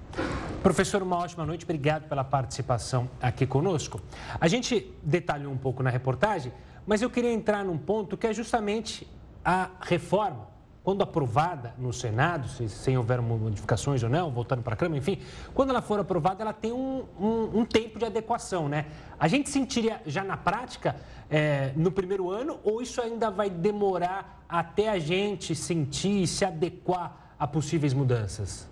Professor, 0.62 1.02
uma 1.02 1.16
ótima 1.16 1.46
noite, 1.46 1.64
obrigado 1.64 2.10
pela 2.10 2.24
participação 2.24 3.10
aqui 3.22 3.48
conosco. 3.48 4.02
A 4.42 4.48
gente 4.50 4.94
detalhou 5.02 5.54
um 5.54 5.58
pouco 5.58 5.82
na 5.82 5.90
reportagem, 5.90 6.52
mas 6.86 7.02
eu 7.02 7.10
queria 7.10 7.32
entrar 7.32 7.64
num 7.64 7.78
ponto 7.78 8.18
que 8.18 8.28
é 8.28 8.34
justamente 8.34 9.08
a 9.46 9.70
reforma 9.80 10.57
quando 10.88 11.02
aprovada 11.02 11.74
no 11.78 11.92
Senado, 11.92 12.48
se, 12.48 12.70
se 12.70 12.96
houver 12.96 13.22
modificações 13.22 14.02
ou 14.04 14.10
não, 14.10 14.32
voltando 14.32 14.62
para 14.62 14.74
a 14.74 14.78
Câmara, 14.78 14.98
enfim, 14.98 15.20
quando 15.54 15.72
ela 15.72 15.82
for 15.82 16.00
aprovada, 16.00 16.42
ela 16.42 16.54
tem 16.54 16.72
um, 16.72 17.04
um, 17.20 17.60
um 17.60 17.66
tempo 17.66 18.00
de 18.00 18.06
adequação, 18.06 18.70
né? 18.70 18.86
A 19.20 19.28
gente 19.28 19.50
sentiria 19.50 20.02
já 20.06 20.24
na 20.24 20.38
prática, 20.38 20.96
é, 21.30 21.74
no 21.76 21.92
primeiro 21.92 22.32
ano, 22.32 22.62
ou 22.64 22.82
isso 22.82 23.02
ainda 23.02 23.30
vai 23.30 23.50
demorar 23.50 24.46
até 24.48 24.88
a 24.88 24.98
gente 24.98 25.54
sentir 25.54 26.24
e 26.24 26.26
se 26.26 26.46
adequar 26.46 27.34
a 27.38 27.46
possíveis 27.46 27.94
mudanças? 27.94 28.66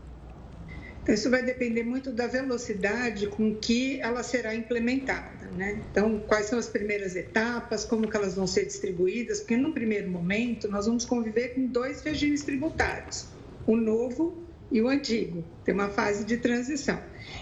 Isso 1.08 1.30
vai 1.30 1.44
depender 1.44 1.84
muito 1.84 2.12
da 2.12 2.26
velocidade 2.26 3.28
com 3.28 3.56
que 3.56 4.00
ela 4.02 4.24
será 4.24 4.56
implementada, 4.56 5.52
né? 5.52 5.86
Então, 5.90 6.20
quais 6.22 6.48
são 6.48 6.58
as 6.58 6.68
primeiras 6.68 7.16
etapas, 7.16 7.86
como 7.86 8.10
que 8.10 8.18
elas 8.18 8.36
vão 8.36 8.48
ser 8.48 8.66
distribuídas, 8.66 9.40
porque 9.40 9.56
no 9.56 9.72
primeiro 9.72 10.10
momento 10.10 10.68
nós 10.68 10.88
vamos 10.88 11.06
conviver 11.06 11.50
com 11.50 11.68
dois 11.68 12.02
regimes 12.02 12.44
tributários, 12.44 13.28
o 13.68 13.78
novo 13.78 14.48
e 14.72 14.82
o 14.82 14.88
antigo. 14.88 15.46
Tem 15.64 15.76
uma 15.76 15.90
fase 15.90 16.26
de 16.26 16.38
transição. 16.38 17.00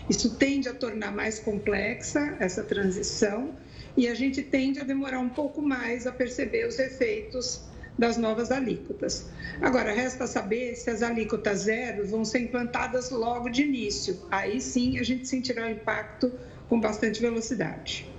Isso 0.10 0.36
tende 0.36 0.68
a 0.68 0.74
tornar 0.74 1.12
mais 1.12 1.40
complexa 1.40 2.36
essa 2.40 2.64
transição 2.64 3.58
e 3.96 4.10
a 4.10 4.14
gente 4.14 4.42
tende 4.42 4.80
a 4.80 4.84
demorar 4.84 5.20
um 5.20 5.30
pouco 5.30 5.62
mais 5.62 6.06
a 6.06 6.12
perceber 6.12 6.68
os 6.68 6.78
efeitos 6.80 7.73
das 7.98 8.18
novas 8.18 8.52
alíquotas. 8.52 9.30
Agora, 9.62 9.94
resta 9.94 10.28
saber 10.28 10.76
se 10.76 10.90
as 10.90 11.02
alíquotas 11.02 11.60
zero 11.60 12.08
vão 12.08 12.26
ser 12.26 12.40
implantadas 12.40 13.12
logo 13.12 13.50
de 13.50 13.64
início. 13.64 14.18
Aí 14.32 14.60
sim 14.60 14.98
a 15.00 15.04
gente 15.04 15.28
sentirá 15.28 15.68
o 15.68 15.70
impacto 15.70 16.32
com 16.68 16.80
bastante 16.80 17.22
velocidade. 17.22 18.14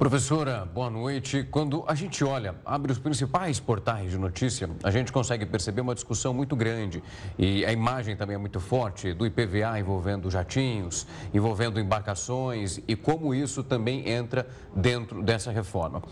Professora, 0.00 0.64
boa 0.64 0.88
noite. 0.88 1.46
Quando 1.50 1.84
a 1.86 1.94
gente 1.94 2.24
olha, 2.24 2.54
abre 2.64 2.90
os 2.90 2.98
principais 2.98 3.60
portais 3.60 4.10
de 4.10 4.16
notícia, 4.16 4.70
a 4.82 4.90
gente 4.90 5.12
consegue 5.12 5.44
perceber 5.44 5.82
uma 5.82 5.94
discussão 5.94 6.32
muito 6.32 6.56
grande 6.56 7.02
e 7.38 7.66
a 7.66 7.70
imagem 7.70 8.16
também 8.16 8.34
é 8.34 8.38
muito 8.38 8.58
forte 8.60 9.12
do 9.12 9.26
IPVA 9.26 9.78
envolvendo 9.78 10.30
jatinhos, 10.30 11.06
envolvendo 11.34 11.78
embarcações 11.78 12.80
e 12.88 12.96
como 12.96 13.34
isso 13.34 13.62
também 13.62 14.08
entra 14.08 14.48
dentro 14.74 15.22
dessa 15.22 15.50
reforma. 15.50 16.02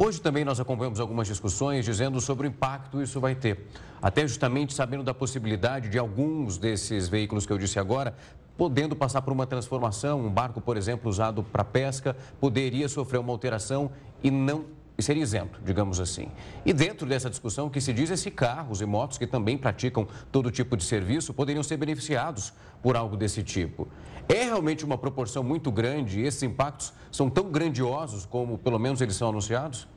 Hoje 0.00 0.20
também 0.20 0.44
nós 0.44 0.60
acompanhamos 0.60 1.00
algumas 1.00 1.26
discussões 1.26 1.84
dizendo 1.84 2.20
sobre 2.20 2.46
o 2.46 2.48
impacto 2.48 3.02
isso 3.02 3.18
vai 3.18 3.34
ter. 3.34 3.66
Até 4.00 4.24
justamente 4.28 4.72
sabendo 4.72 5.02
da 5.02 5.12
possibilidade 5.12 5.88
de 5.88 5.98
alguns 5.98 6.56
desses 6.56 7.08
veículos 7.08 7.44
que 7.44 7.52
eu 7.52 7.58
disse 7.58 7.80
agora 7.80 8.14
podendo 8.56 8.94
passar 8.94 9.22
por 9.22 9.32
uma 9.32 9.44
transformação. 9.44 10.24
Um 10.24 10.30
barco, 10.30 10.60
por 10.60 10.76
exemplo, 10.76 11.10
usado 11.10 11.42
para 11.42 11.64
pesca, 11.64 12.16
poderia 12.40 12.88
sofrer 12.88 13.18
uma 13.18 13.32
alteração 13.32 13.90
e 14.22 14.30
não 14.30 14.66
e 14.96 15.02
seria 15.02 15.22
isento, 15.22 15.60
digamos 15.64 16.00
assim. 16.00 16.28
E 16.66 16.72
dentro 16.72 17.06
dessa 17.06 17.30
discussão, 17.30 17.70
que 17.70 17.80
se 17.80 17.92
diz 17.92 18.10
é 18.10 18.16
se 18.16 18.32
carros 18.32 18.80
e 18.80 18.86
motos 18.86 19.16
que 19.16 19.28
também 19.28 19.56
praticam 19.56 20.06
todo 20.32 20.50
tipo 20.50 20.76
de 20.76 20.82
serviço 20.82 21.32
poderiam 21.32 21.62
ser 21.62 21.76
beneficiados 21.76 22.52
por 22.82 22.96
algo 22.96 23.16
desse 23.16 23.42
tipo. 23.42 23.88
É 24.28 24.44
realmente 24.44 24.84
uma 24.84 24.98
proporção 24.98 25.42
muito 25.42 25.72
grande 25.72 26.20
e 26.20 26.26
esses 26.26 26.42
impactos 26.42 26.92
são 27.10 27.30
tão 27.30 27.50
grandiosos 27.50 28.26
como, 28.26 28.58
pelo 28.58 28.78
menos, 28.78 29.00
eles 29.00 29.16
são 29.16 29.30
anunciados? 29.30 29.88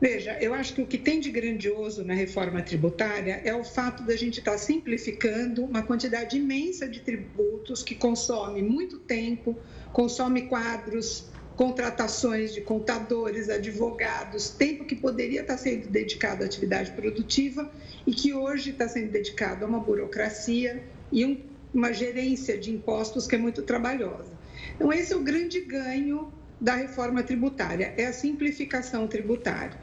Veja, 0.00 0.36
eu 0.40 0.52
acho 0.52 0.74
que 0.74 0.82
o 0.82 0.86
que 0.86 0.98
tem 0.98 1.20
de 1.20 1.30
grandioso 1.30 2.02
na 2.02 2.14
reforma 2.14 2.60
tributária 2.60 3.40
é 3.44 3.54
o 3.54 3.62
fato 3.62 4.02
da 4.02 4.16
gente 4.16 4.40
estar 4.40 4.58
simplificando 4.58 5.64
uma 5.64 5.82
quantidade 5.82 6.36
imensa 6.36 6.88
de 6.88 7.00
tributos 7.00 7.84
que 7.84 7.94
consome 7.94 8.62
muito 8.62 8.98
tempo, 8.98 9.56
consome 9.92 10.48
quadros, 10.48 11.26
contratações 11.54 12.52
de 12.52 12.62
contadores, 12.62 13.48
advogados, 13.48 14.50
tempo 14.50 14.84
que 14.84 14.96
poderia 14.96 15.42
estar 15.42 15.56
sendo 15.56 15.86
dedicado 15.88 16.42
à 16.42 16.46
atividade 16.46 16.90
produtiva 16.92 17.70
e 18.04 18.12
que 18.12 18.34
hoje 18.34 18.70
está 18.70 18.88
sendo 18.88 19.12
dedicado 19.12 19.64
a 19.64 19.68
uma 19.68 19.78
burocracia 19.78 20.82
e 21.12 21.24
um 21.24 21.51
uma 21.74 21.92
gerência 21.92 22.58
de 22.58 22.70
impostos 22.70 23.26
que 23.26 23.34
é 23.34 23.38
muito 23.38 23.62
trabalhosa. 23.62 24.32
Então, 24.74 24.92
esse 24.92 25.12
é 25.12 25.16
o 25.16 25.20
grande 25.20 25.60
ganho 25.60 26.32
da 26.60 26.76
reforma 26.76 27.22
tributária, 27.22 27.92
é 27.96 28.06
a 28.06 28.12
simplificação 28.12 29.08
tributária. 29.08 29.76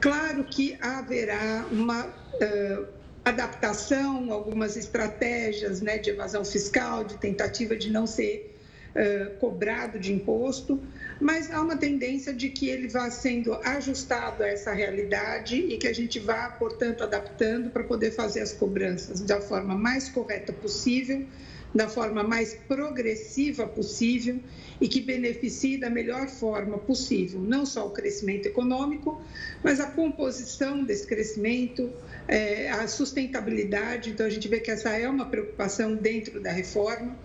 Claro 0.00 0.44
que 0.44 0.78
haverá 0.80 1.66
uma 1.70 2.06
uh, 2.06 2.86
adaptação, 3.24 4.32
algumas 4.32 4.76
estratégias 4.76 5.82
né, 5.82 5.98
de 5.98 6.10
evasão 6.10 6.44
fiscal, 6.44 7.04
de 7.04 7.18
tentativa 7.18 7.76
de 7.76 7.90
não 7.90 8.06
ser 8.06 8.56
uh, 8.96 9.38
cobrado 9.38 9.98
de 9.98 10.12
imposto, 10.12 10.80
mas 11.22 11.52
há 11.52 11.62
uma 11.62 11.76
tendência 11.76 12.34
de 12.34 12.48
que 12.48 12.68
ele 12.68 12.88
vá 12.88 13.08
sendo 13.08 13.54
ajustado 13.62 14.42
a 14.42 14.48
essa 14.48 14.72
realidade 14.72 15.56
e 15.56 15.78
que 15.78 15.86
a 15.86 15.92
gente 15.92 16.18
vá, 16.18 16.50
portanto, 16.50 17.04
adaptando 17.04 17.70
para 17.70 17.84
poder 17.84 18.10
fazer 18.10 18.40
as 18.40 18.52
cobranças 18.52 19.20
da 19.20 19.40
forma 19.40 19.76
mais 19.76 20.08
correta 20.08 20.52
possível, 20.52 21.24
da 21.72 21.88
forma 21.88 22.24
mais 22.24 22.54
progressiva 22.66 23.68
possível 23.68 24.40
e 24.80 24.88
que 24.88 25.00
beneficie 25.00 25.78
da 25.78 25.88
melhor 25.88 26.26
forma 26.28 26.76
possível, 26.76 27.40
não 27.40 27.64
só 27.64 27.86
o 27.86 27.90
crescimento 27.90 28.46
econômico, 28.46 29.22
mas 29.62 29.78
a 29.78 29.86
composição 29.86 30.82
desse 30.82 31.06
crescimento, 31.06 31.88
é, 32.26 32.68
a 32.68 32.88
sustentabilidade. 32.88 34.10
Então, 34.10 34.26
a 34.26 34.30
gente 34.30 34.48
vê 34.48 34.58
que 34.58 34.72
essa 34.72 34.90
é 34.90 35.08
uma 35.08 35.26
preocupação 35.26 35.94
dentro 35.94 36.40
da 36.40 36.50
reforma. 36.50 37.16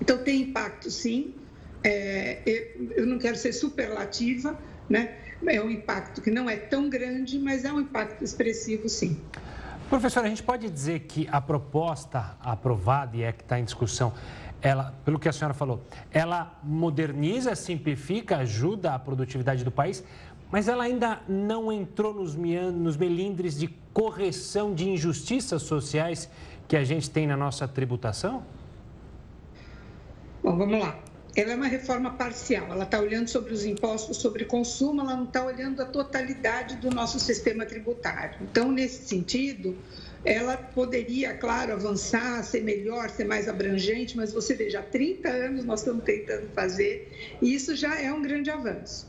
Então, 0.00 0.18
tem 0.18 0.42
impacto, 0.42 0.88
sim. 0.88 1.34
É, 1.84 2.42
eu 2.96 3.06
não 3.06 3.18
quero 3.18 3.36
ser 3.36 3.52
superlativa, 3.52 4.58
né? 4.88 5.16
É 5.46 5.62
um 5.62 5.70
impacto 5.70 6.20
que 6.20 6.30
não 6.30 6.50
é 6.50 6.56
tão 6.56 6.88
grande, 6.88 7.38
mas 7.38 7.64
é 7.64 7.72
um 7.72 7.80
impacto 7.80 8.24
expressivo, 8.24 8.88
sim. 8.88 9.20
Professor, 9.88 10.24
a 10.24 10.28
gente 10.28 10.42
pode 10.42 10.68
dizer 10.68 11.00
que 11.00 11.28
a 11.30 11.40
proposta 11.40 12.36
aprovada 12.40 13.16
e 13.16 13.22
é 13.22 13.32
que 13.32 13.42
está 13.42 13.58
em 13.58 13.64
discussão, 13.64 14.12
ela, 14.60 14.92
pelo 15.04 15.18
que 15.18 15.28
a 15.28 15.32
senhora 15.32 15.54
falou, 15.54 15.82
ela 16.12 16.58
moderniza, 16.62 17.54
simplifica, 17.54 18.38
ajuda 18.38 18.94
a 18.94 18.98
produtividade 18.98 19.64
do 19.64 19.70
país, 19.70 20.04
mas 20.50 20.68
ela 20.68 20.84
ainda 20.84 21.20
não 21.28 21.70
entrou 21.70 22.12
nos, 22.12 22.34
nos 22.34 22.96
melindres 22.96 23.58
de 23.58 23.68
correção 23.92 24.74
de 24.74 24.88
injustiças 24.88 25.62
sociais 25.62 26.28
que 26.66 26.76
a 26.76 26.84
gente 26.84 27.08
tem 27.08 27.26
na 27.26 27.36
nossa 27.36 27.66
tributação? 27.68 28.42
Bom, 30.42 30.56
vamos 30.56 30.80
lá. 30.80 30.98
Ela 31.36 31.52
é 31.52 31.56
uma 31.56 31.66
reforma 31.66 32.12
parcial, 32.12 32.66
ela 32.70 32.84
está 32.84 33.00
olhando 33.00 33.28
sobre 33.28 33.52
os 33.52 33.64
impostos 33.64 34.16
sobre 34.16 34.44
consumo, 34.44 35.00
ela 35.00 35.14
não 35.14 35.24
está 35.24 35.44
olhando 35.44 35.80
a 35.80 35.84
totalidade 35.84 36.76
do 36.76 36.90
nosso 36.90 37.20
sistema 37.20 37.64
tributário. 37.64 38.38
Então, 38.42 38.72
nesse 38.72 39.06
sentido, 39.06 39.76
ela 40.24 40.56
poderia, 40.56 41.34
claro, 41.34 41.72
avançar, 41.72 42.42
ser 42.42 42.62
melhor, 42.62 43.08
ser 43.10 43.24
mais 43.24 43.48
abrangente, 43.48 44.16
mas 44.16 44.32
você 44.32 44.54
veja, 44.54 44.80
há 44.80 44.82
30 44.82 45.28
anos 45.28 45.64
nós 45.64 45.80
estamos 45.80 46.04
tentando 46.04 46.48
fazer 46.54 47.36
e 47.40 47.54
isso 47.54 47.76
já 47.76 48.00
é 48.00 48.12
um 48.12 48.20
grande 48.20 48.50
avanço. 48.50 49.06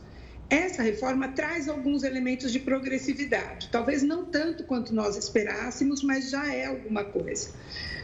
Essa 0.49 0.81
reforma 0.81 1.27
traz 1.27 1.69
alguns 1.69 2.03
elementos 2.03 2.51
de 2.51 2.59
progressividade, 2.59 3.69
talvez 3.71 4.01
não 4.01 4.25
tanto 4.25 4.63
quanto 4.63 4.93
nós 4.95 5.15
esperássemos, 5.15 6.01
mas 6.01 6.31
já 6.31 6.51
é 6.51 6.65
alguma 6.65 7.03
coisa. 7.03 7.51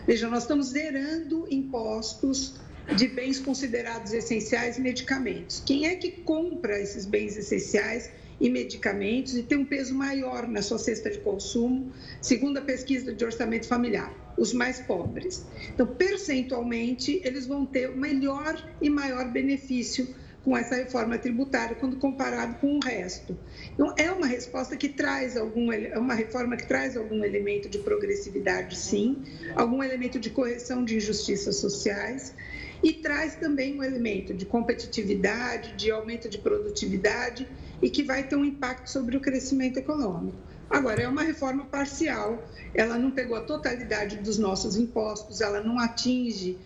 Veja, 0.05 0.27
nós 0.29 0.43
estamos 0.43 0.67
zerando 0.67 1.47
impostos 1.49 2.55
de 2.93 3.07
bens 3.07 3.39
considerados 3.39 4.13
essenciais 4.13 4.77
e 4.77 4.81
medicamentos. 4.81 5.61
Quem 5.65 5.87
é 5.87 5.95
que 5.95 6.11
compra 6.11 6.79
esses 6.79 7.05
bens 7.05 7.35
essenciais 7.35 8.11
e 8.39 8.49
medicamentos 8.49 9.35
e 9.35 9.43
tem 9.43 9.57
um 9.57 9.65
peso 9.65 9.95
maior 9.95 10.47
na 10.47 10.61
sua 10.61 10.77
cesta 10.77 11.09
de 11.09 11.19
consumo, 11.19 11.91
segundo 12.21 12.57
a 12.57 12.61
pesquisa 12.61 13.13
de 13.13 13.25
orçamento 13.25 13.67
familiar? 13.67 14.13
Os 14.37 14.53
mais 14.53 14.79
pobres. 14.81 15.45
Então, 15.73 15.87
percentualmente, 15.87 17.21
eles 17.23 17.47
vão 17.47 17.65
ter 17.65 17.95
melhor 17.95 18.61
e 18.81 18.89
maior 18.89 19.31
benefício 19.31 20.13
com 20.43 20.55
essa 20.55 20.75
reforma 20.75 21.17
tributária 21.17 21.75
quando 21.75 21.95
comparado 21.95 22.59
com 22.59 22.75
o 22.75 22.79
resto. 22.79 23.35
Então, 23.73 23.95
é 23.97 24.11
uma 24.11 24.27
resposta 24.27 24.77
que 24.77 24.89
traz 24.89 25.35
algum, 25.35 25.71
é 25.71 25.97
uma 25.97 26.13
reforma 26.13 26.55
que 26.55 26.67
traz 26.67 26.95
algum 26.95 27.23
elemento 27.23 27.67
de 27.67 27.79
progressividade, 27.79 28.77
sim, 28.77 29.23
algum 29.55 29.81
elemento 29.81 30.19
de 30.19 30.29
correção 30.29 30.85
de 30.85 30.97
injustiças 30.97 31.55
sociais 31.55 32.35
e 32.83 32.93
traz 32.93 33.35
também 33.35 33.77
um 33.77 33.83
elemento 33.83 34.33
de 34.33 34.45
competitividade, 34.45 35.75
de 35.75 35.91
aumento 35.91 36.29
de 36.29 36.37
produtividade 36.37 37.47
e 37.81 37.89
que 37.89 38.03
vai 38.03 38.23
ter 38.23 38.35
um 38.35 38.45
impacto 38.45 38.89
sobre 38.89 39.17
o 39.17 39.19
crescimento 39.19 39.77
econômico. 39.77 40.37
Agora, 40.69 41.01
é 41.01 41.07
uma 41.07 41.21
reforma 41.21 41.65
parcial, 41.65 42.43
ela 42.73 42.97
não 42.97 43.11
pegou 43.11 43.37
a 43.37 43.41
totalidade 43.41 44.17
dos 44.17 44.37
nossos 44.37 44.75
impostos, 44.75 45.41
ela 45.41 45.61
não 45.61 45.79
atinge 45.79 46.57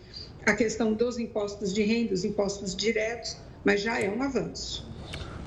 a 0.46 0.54
questão 0.54 0.94
dos 0.94 1.18
impostos 1.18 1.72
de 1.72 1.82
renda, 1.82 2.14
os 2.14 2.24
impostos 2.24 2.74
diretos, 2.74 3.36
mas 3.64 3.82
já 3.82 4.00
é 4.00 4.08
um 4.08 4.22
avanço. 4.22 4.88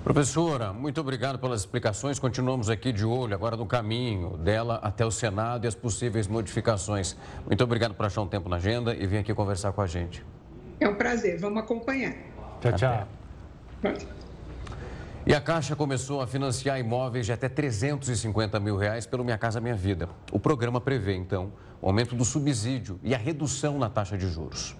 Professora, 0.03 0.73
muito 0.73 0.99
obrigado 0.99 1.39
pelas 1.39 1.61
explicações. 1.61 2.19
Continuamos 2.19 2.69
aqui 2.69 2.91
de 2.91 3.05
olho 3.05 3.33
agora 3.33 3.55
no 3.55 3.65
caminho 3.65 4.37
dela 4.37 4.75
até 4.83 5.05
o 5.05 5.09
Senado 5.09 5.63
e 5.63 5.67
as 5.67 5.75
possíveis 5.75 6.27
modificações. 6.27 7.15
Muito 7.45 7.63
obrigado 7.63 7.95
por 7.95 8.05
achar 8.05 8.21
um 8.21 8.27
tempo 8.27 8.49
na 8.49 8.57
agenda 8.57 8.93
e 8.93 9.07
vir 9.07 9.19
aqui 9.19 9.33
conversar 9.33 9.71
com 9.71 9.81
a 9.81 9.87
gente. 9.87 10.23
É 10.83 10.89
um 10.89 10.95
prazer, 10.95 11.39
vamos 11.39 11.63
acompanhar. 11.63 12.13
Tchau, 12.59 12.73
tchau. 12.73 13.07
E 15.25 15.33
a 15.33 15.39
Caixa 15.39 15.77
começou 15.77 16.19
a 16.19 16.27
financiar 16.27 16.77
imóveis 16.77 17.25
de 17.25 17.31
até 17.31 17.47
350 17.47 18.59
mil 18.59 18.75
reais 18.75 19.05
pelo 19.05 19.23
Minha 19.23 19.37
Casa 19.37 19.61
Minha 19.61 19.77
Vida. 19.77 20.09
O 20.29 20.37
programa 20.37 20.81
prevê, 20.81 21.15
então, 21.15 21.53
o 21.81 21.87
aumento 21.87 22.15
do 22.15 22.25
subsídio 22.25 22.99
e 23.01 23.15
a 23.15 23.17
redução 23.17 23.79
na 23.79 23.89
taxa 23.89 24.17
de 24.17 24.27
juros. 24.27 24.75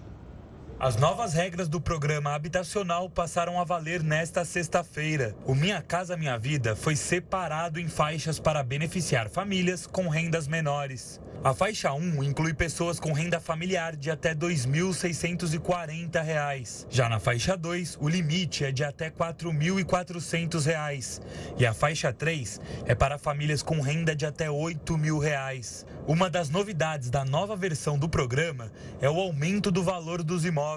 As 0.84 0.98
novas 0.98 1.34
regras 1.34 1.70
do 1.70 1.80
programa 1.80 2.36
habitacional 2.36 3.10
passaram 3.10 3.58
a 3.58 3.63
valer 3.63 4.04
nesta 4.04 4.44
sexta-feira. 4.44 5.34
O 5.46 5.56
Minha 5.56 5.82
Casa 5.82 6.18
Minha 6.18 6.38
Vida 6.38 6.75
foi 6.75 6.98
separado 6.98 7.80
em 7.80 7.88
faixas 7.88 8.38
para 8.38 8.62
beneficiar 8.62 9.30
famílias 9.30 9.88
com 9.88 10.10
rendas 10.10 10.46
menores. 10.46 11.22
A 11.42 11.54
faixa 11.54 11.94
1 11.94 12.22
inclui 12.24 12.54
pessoas 12.54 13.00
com 13.00 13.13
renda 13.13 13.40
familiar 13.40 13.96
de 13.96 14.12
até 14.12 14.32
R$ 14.32 14.36
2.640. 14.36 16.88
Já 16.90 17.08
na 17.08 17.20
faixa 17.20 17.56
2, 17.56 17.98
o 18.02 18.10
limite 18.10 18.66
é 18.66 18.72
de 18.72 18.84
até 18.84 19.06
R$ 19.06 19.13
4.400. 19.18 21.22
E 21.58 21.66
a 21.66 21.74
faixa 21.74 22.12
3 22.12 22.60
é 22.86 22.94
para 22.94 23.18
famílias 23.18 23.63
com 23.63 23.80
renda 23.80 24.13
de 24.13 24.25
até 24.25 24.48
R$ 24.48 24.52
8.000. 24.52 25.86
Uma 26.08 26.30
das 26.30 26.50
novidades 26.50 27.10
da 27.10 27.24
nova 27.24 27.56
versão 27.56 27.98
do 27.98 28.10
programa 28.10 28.70
é 29.02 29.10
o 29.10 29.18
aumento 29.18 29.72
do 29.72 29.82
valor 29.82 30.22
dos 30.22 30.44
imóveis. 30.44 30.73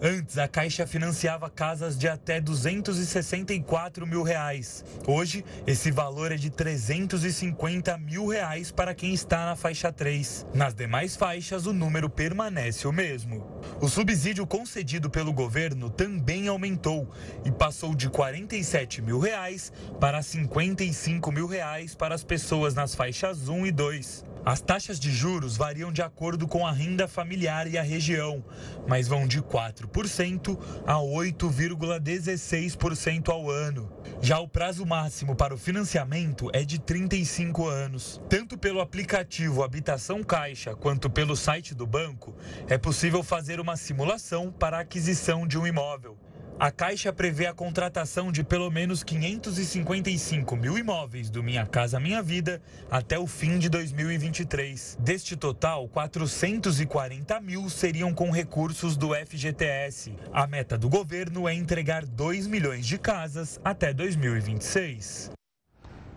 Antes, 0.00 0.38
a 0.38 0.46
Caixa 0.46 0.86
financiava 0.86 1.50
casas 1.50 1.98
de 1.98 2.06
até 2.08 2.40
264 2.40 4.06
mil 4.06 4.22
reais. 4.22 4.84
Hoje, 5.06 5.44
esse 5.66 5.90
valor 5.90 6.32
é 6.32 6.36
de 6.36 6.50
350 6.50 7.98
mil 7.98 8.26
reais 8.26 8.70
para 8.70 8.94
quem 8.94 9.12
está 9.12 9.46
na 9.46 9.56
faixa 9.56 9.92
3. 9.92 10.46
Nas 10.54 10.74
demais 10.74 11.16
faixas, 11.16 11.66
o 11.66 11.72
número 11.72 12.08
permanece 12.08 12.86
o 12.86 12.92
mesmo. 12.92 13.46
O 13.80 13.88
subsídio 13.88 14.46
concedido 14.46 15.10
pelo 15.10 15.32
governo 15.32 15.90
também 15.90 16.48
aumentou 16.48 17.08
e 17.44 17.50
passou 17.50 17.94
de 17.94 18.08
47 18.08 19.02
mil 19.02 19.18
reais 19.18 19.72
para 19.98 20.22
55 20.22 21.32
mil 21.32 21.46
reais 21.46 21.94
para 21.94 22.14
as 22.14 22.22
pessoas 22.22 22.74
nas 22.74 22.94
faixas 22.94 23.48
1 23.48 23.66
e 23.66 23.72
2. 23.72 24.29
As 24.44 24.60
taxas 24.60 24.98
de 24.98 25.12
juros 25.12 25.56
variam 25.56 25.92
de 25.92 26.00
acordo 26.00 26.48
com 26.48 26.66
a 26.66 26.72
renda 26.72 27.06
familiar 27.06 27.66
e 27.66 27.76
a 27.76 27.82
região, 27.82 28.42
mas 28.88 29.06
vão 29.06 29.26
de 29.26 29.42
4% 29.42 30.58
a 30.86 30.94
8,16% 30.94 33.28
ao 33.28 33.50
ano. 33.50 33.92
Já 34.22 34.38
o 34.38 34.48
prazo 34.48 34.86
máximo 34.86 35.36
para 35.36 35.54
o 35.54 35.58
financiamento 35.58 36.48
é 36.54 36.64
de 36.64 36.78
35 36.78 37.68
anos. 37.68 38.18
Tanto 38.30 38.56
pelo 38.56 38.80
aplicativo 38.80 39.62
Habitação 39.62 40.24
Caixa 40.24 40.74
quanto 40.74 41.10
pelo 41.10 41.36
site 41.36 41.74
do 41.74 41.86
banco, 41.86 42.34
é 42.66 42.78
possível 42.78 43.22
fazer 43.22 43.60
uma 43.60 43.76
simulação 43.76 44.50
para 44.50 44.78
a 44.78 44.80
aquisição 44.80 45.46
de 45.46 45.58
um 45.58 45.66
imóvel. 45.66 46.16
A 46.60 46.70
Caixa 46.70 47.10
prevê 47.10 47.46
a 47.46 47.54
contratação 47.54 48.30
de 48.30 48.44
pelo 48.44 48.70
menos 48.70 49.02
555 49.02 50.54
mil 50.56 50.76
imóveis 50.76 51.30
do 51.30 51.42
Minha 51.42 51.64
Casa 51.64 51.98
Minha 51.98 52.22
Vida 52.22 52.60
até 52.90 53.18
o 53.18 53.26
fim 53.26 53.58
de 53.58 53.70
2023. 53.70 54.98
Deste 55.00 55.38
total, 55.38 55.88
440 55.88 57.40
mil 57.40 57.70
seriam 57.70 58.12
com 58.12 58.30
recursos 58.30 58.94
do 58.94 59.14
FGTS. 59.14 60.14
A 60.34 60.46
meta 60.46 60.76
do 60.76 60.90
governo 60.90 61.48
é 61.48 61.54
entregar 61.54 62.04
2 62.04 62.46
milhões 62.46 62.86
de 62.86 62.98
casas 62.98 63.58
até 63.64 63.94
2026. 63.94 65.30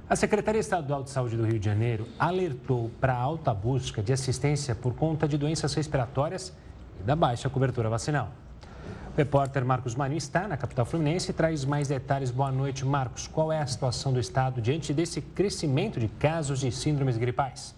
A 0.10 0.16
Secretaria 0.18 0.60
Estadual 0.60 1.04
de 1.04 1.10
Saúde 1.10 1.38
do 1.38 1.46
Rio 1.46 1.58
de 1.58 1.66
Janeiro 1.66 2.06
alertou 2.20 2.92
para 3.00 3.14
a 3.14 3.18
alta 3.18 3.54
busca 3.54 4.04
de 4.04 4.12
assistência 4.12 4.76
por 4.76 4.94
conta 4.94 5.26
de 5.26 5.38
doenças 5.38 5.74
respiratórias 5.74 6.52
e 7.00 7.04
da 7.04 7.16
baixa 7.16 7.50
cobertura 7.50 7.88
vacinal. 7.88 8.44
O 9.14 9.16
repórter 9.16 9.64
Marcos 9.64 9.94
Marinho 9.94 10.18
está 10.18 10.48
na 10.48 10.58
capital 10.58 10.88
fluminense 10.88 11.30
e 11.30 11.34
traz 11.36 11.64
mais 11.64 11.88
detalhes. 11.88 12.32
Boa 12.32 12.52
noite, 12.52 12.84
Marcos. 12.84 13.28
Qual 13.28 13.52
é 13.52 13.60
a 13.60 13.68
situação 13.68 14.12
do 14.12 14.20
estado 14.20 14.60
diante 14.60 14.92
desse 14.92 15.22
crescimento 15.22 16.00
de 16.00 16.08
casos 16.08 16.62
de 16.62 16.72
síndromes 16.72 17.16
gripais? 17.16 17.76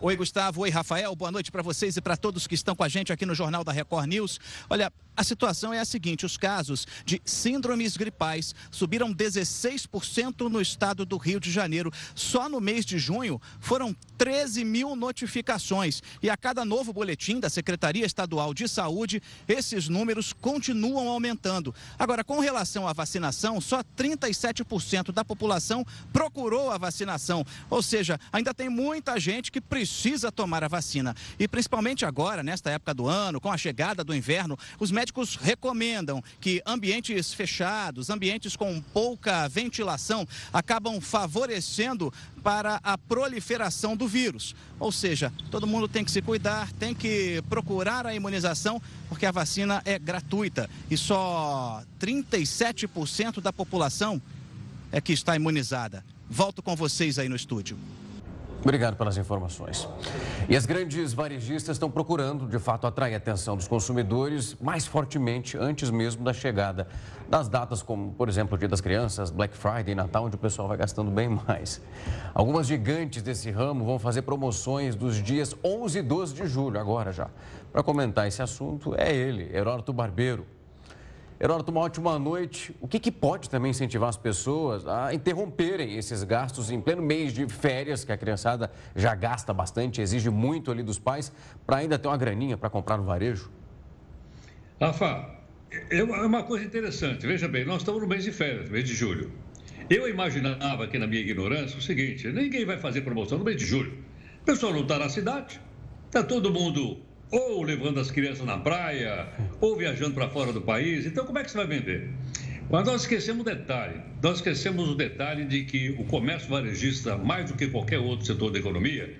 Oi, 0.00 0.16
Gustavo. 0.16 0.62
Oi, 0.62 0.70
Rafael. 0.70 1.14
Boa 1.14 1.30
noite 1.30 1.52
para 1.52 1.62
vocês 1.62 1.96
e 1.96 2.00
para 2.00 2.16
todos 2.16 2.48
que 2.48 2.56
estão 2.56 2.74
com 2.74 2.82
a 2.82 2.88
gente 2.88 3.12
aqui 3.12 3.24
no 3.24 3.36
Jornal 3.36 3.62
da 3.62 3.70
Record 3.70 4.08
News. 4.08 4.40
Olha, 4.68 4.92
a 5.16 5.22
situação 5.22 5.72
é 5.72 5.80
a 5.80 5.84
seguinte: 5.84 6.26
os 6.26 6.36
casos 6.36 6.86
de 7.04 7.20
síndromes 7.24 7.96
gripais 7.96 8.54
subiram 8.70 9.14
16% 9.14 10.48
no 10.48 10.60
estado 10.60 11.04
do 11.04 11.16
Rio 11.16 11.38
de 11.38 11.50
Janeiro. 11.50 11.92
Só 12.14 12.48
no 12.48 12.60
mês 12.60 12.84
de 12.84 12.98
junho 12.98 13.40
foram 13.60 13.94
13 14.18 14.64
mil 14.64 14.96
notificações. 14.96 16.02
E 16.22 16.28
a 16.28 16.36
cada 16.36 16.64
novo 16.64 16.92
boletim 16.92 17.38
da 17.38 17.48
Secretaria 17.48 18.04
Estadual 18.04 18.52
de 18.52 18.68
Saúde, 18.68 19.22
esses 19.46 19.88
números 19.88 20.32
continuam 20.32 21.08
aumentando. 21.08 21.74
Agora, 21.98 22.24
com 22.24 22.40
relação 22.40 22.88
à 22.88 22.92
vacinação, 22.92 23.60
só 23.60 23.82
37% 23.96 25.12
da 25.12 25.24
população 25.24 25.84
procurou 26.12 26.70
a 26.70 26.78
vacinação. 26.78 27.44
Ou 27.70 27.82
seja, 27.82 28.18
ainda 28.32 28.52
tem 28.52 28.68
muita 28.68 29.18
gente 29.20 29.52
que 29.52 29.60
precisa 29.60 30.32
tomar 30.32 30.64
a 30.64 30.68
vacina. 30.68 31.14
E 31.38 31.46
principalmente 31.46 32.04
agora, 32.04 32.42
nesta 32.42 32.70
época 32.70 32.94
do 32.94 33.06
ano, 33.06 33.40
com 33.40 33.52
a 33.52 33.56
chegada 33.56 34.02
do 34.02 34.14
inverno, 34.14 34.58
os 34.78 34.90
médicos 34.90 35.03
médicos 35.04 35.36
recomendam 35.36 36.24
que 36.40 36.62
ambientes 36.64 37.34
fechados, 37.34 38.08
ambientes 38.08 38.56
com 38.56 38.80
pouca 38.80 39.46
ventilação, 39.48 40.26
acabam 40.50 40.98
favorecendo 40.98 42.10
para 42.42 42.80
a 42.82 42.96
proliferação 42.96 43.94
do 43.94 44.08
vírus. 44.08 44.56
Ou 44.80 44.90
seja, 44.90 45.30
todo 45.50 45.66
mundo 45.66 45.86
tem 45.86 46.02
que 46.02 46.10
se 46.10 46.22
cuidar, 46.22 46.72
tem 46.72 46.94
que 46.94 47.42
procurar 47.50 48.06
a 48.06 48.14
imunização, 48.14 48.80
porque 49.10 49.26
a 49.26 49.30
vacina 49.30 49.82
é 49.84 49.98
gratuita 49.98 50.70
e 50.90 50.96
só 50.96 51.82
37% 52.00 53.42
da 53.42 53.52
população 53.52 54.22
é 54.90 55.02
que 55.02 55.12
está 55.12 55.36
imunizada. 55.36 56.02
Volto 56.30 56.62
com 56.62 56.74
vocês 56.74 57.18
aí 57.18 57.28
no 57.28 57.36
estúdio. 57.36 57.76
Obrigado 58.64 58.96
pelas 58.96 59.18
informações. 59.18 59.86
E 60.48 60.56
as 60.56 60.64
grandes 60.64 61.12
varejistas 61.12 61.76
estão 61.76 61.90
procurando, 61.90 62.48
de 62.48 62.58
fato, 62.58 62.86
atrair 62.86 63.12
a 63.12 63.18
atenção 63.18 63.58
dos 63.58 63.68
consumidores 63.68 64.56
mais 64.58 64.86
fortemente 64.86 65.58
antes 65.58 65.90
mesmo 65.90 66.24
da 66.24 66.32
chegada 66.32 66.88
das 67.28 67.46
datas 67.46 67.82
como, 67.82 68.12
por 68.12 68.26
exemplo, 68.26 68.54
o 68.54 68.58
Dia 68.58 68.68
das 68.68 68.80
Crianças, 68.80 69.30
Black 69.30 69.54
Friday, 69.54 69.94
Natal, 69.94 70.24
onde 70.24 70.36
o 70.36 70.38
pessoal 70.38 70.66
vai 70.66 70.78
gastando 70.78 71.10
bem 71.10 71.28
mais. 71.28 71.80
Algumas 72.32 72.66
gigantes 72.66 73.22
desse 73.22 73.50
ramo 73.50 73.84
vão 73.84 73.98
fazer 73.98 74.22
promoções 74.22 74.94
dos 74.94 75.22
dias 75.22 75.54
11 75.62 75.98
e 75.98 76.02
12 76.02 76.34
de 76.34 76.46
julho, 76.46 76.80
agora 76.80 77.12
já. 77.12 77.28
Para 77.70 77.82
comentar 77.82 78.26
esse 78.26 78.40
assunto 78.40 78.94
é 78.96 79.14
ele, 79.14 79.54
Heródoto 79.54 79.92
Barbeiro. 79.92 80.46
Heródoto, 81.44 81.70
uma 81.70 81.82
ótima 81.82 82.18
noite. 82.18 82.74
O 82.80 82.88
que, 82.88 82.98
que, 82.98 83.12
pode 83.12 83.50
também 83.50 83.70
incentivar 83.70 84.08
as 84.08 84.16
pessoas 84.16 84.88
a 84.88 85.12
interromperem 85.12 85.94
esses 85.94 86.24
gastos 86.24 86.70
em 86.70 86.80
pleno 86.80 87.02
mês 87.02 87.34
de 87.34 87.46
férias, 87.46 88.02
que 88.02 88.10
a 88.10 88.16
criançada 88.16 88.70
já 88.96 89.14
gasta 89.14 89.52
bastante, 89.52 90.00
exige 90.00 90.30
muito 90.30 90.70
ali 90.70 90.82
dos 90.82 90.98
pais, 90.98 91.30
para 91.66 91.76
ainda 91.76 91.98
ter 91.98 92.08
uma 92.08 92.16
graninha 92.16 92.56
para 92.56 92.70
comprar 92.70 92.96
no 92.96 93.04
varejo? 93.04 93.50
Rafa, 94.80 95.34
é 95.90 96.02
uma 96.02 96.44
coisa 96.44 96.64
interessante. 96.64 97.26
Veja 97.26 97.46
bem, 97.46 97.66
nós 97.66 97.82
estamos 97.82 98.00
no 98.00 98.08
mês 98.08 98.24
de 98.24 98.32
férias, 98.32 98.70
mês 98.70 98.84
de 98.84 98.94
julho. 98.94 99.30
Eu 99.90 100.08
imaginava 100.08 100.84
aqui 100.84 100.98
na 100.98 101.06
minha 101.06 101.20
ignorância 101.20 101.78
o 101.78 101.82
seguinte: 101.82 102.26
ninguém 102.28 102.64
vai 102.64 102.78
fazer 102.78 103.02
promoção 103.02 103.36
no 103.36 103.44
mês 103.44 103.58
de 103.58 103.66
julho. 103.66 103.92
O 104.40 104.44
pessoal 104.46 104.72
não 104.72 104.80
está 104.80 104.98
na 104.98 105.10
cidade, 105.10 105.60
está 106.06 106.22
todo 106.22 106.50
mundo 106.50 107.03
ou 107.30 107.62
levando 107.62 107.98
as 108.00 108.10
crianças 108.10 108.44
na 108.44 108.58
praia, 108.58 109.28
ou 109.60 109.76
viajando 109.76 110.14
para 110.14 110.28
fora 110.28 110.52
do 110.52 110.60
país. 110.60 111.06
Então, 111.06 111.24
como 111.24 111.38
é 111.38 111.44
que 111.44 111.50
você 111.50 111.56
vai 111.56 111.66
vender? 111.66 112.10
Mas 112.70 112.86
nós 112.86 113.02
esquecemos 113.02 113.42
um 113.42 113.44
detalhe. 113.44 114.00
Nós 114.22 114.36
esquecemos 114.36 114.88
o 114.88 114.94
detalhe 114.94 115.44
de 115.44 115.64
que 115.64 115.90
o 115.98 116.04
comércio 116.04 116.48
varejista, 116.48 117.16
mais 117.16 117.50
do 117.50 117.56
que 117.56 117.66
qualquer 117.66 117.98
outro 117.98 118.24
setor 118.24 118.50
da 118.50 118.58
economia, 118.58 119.14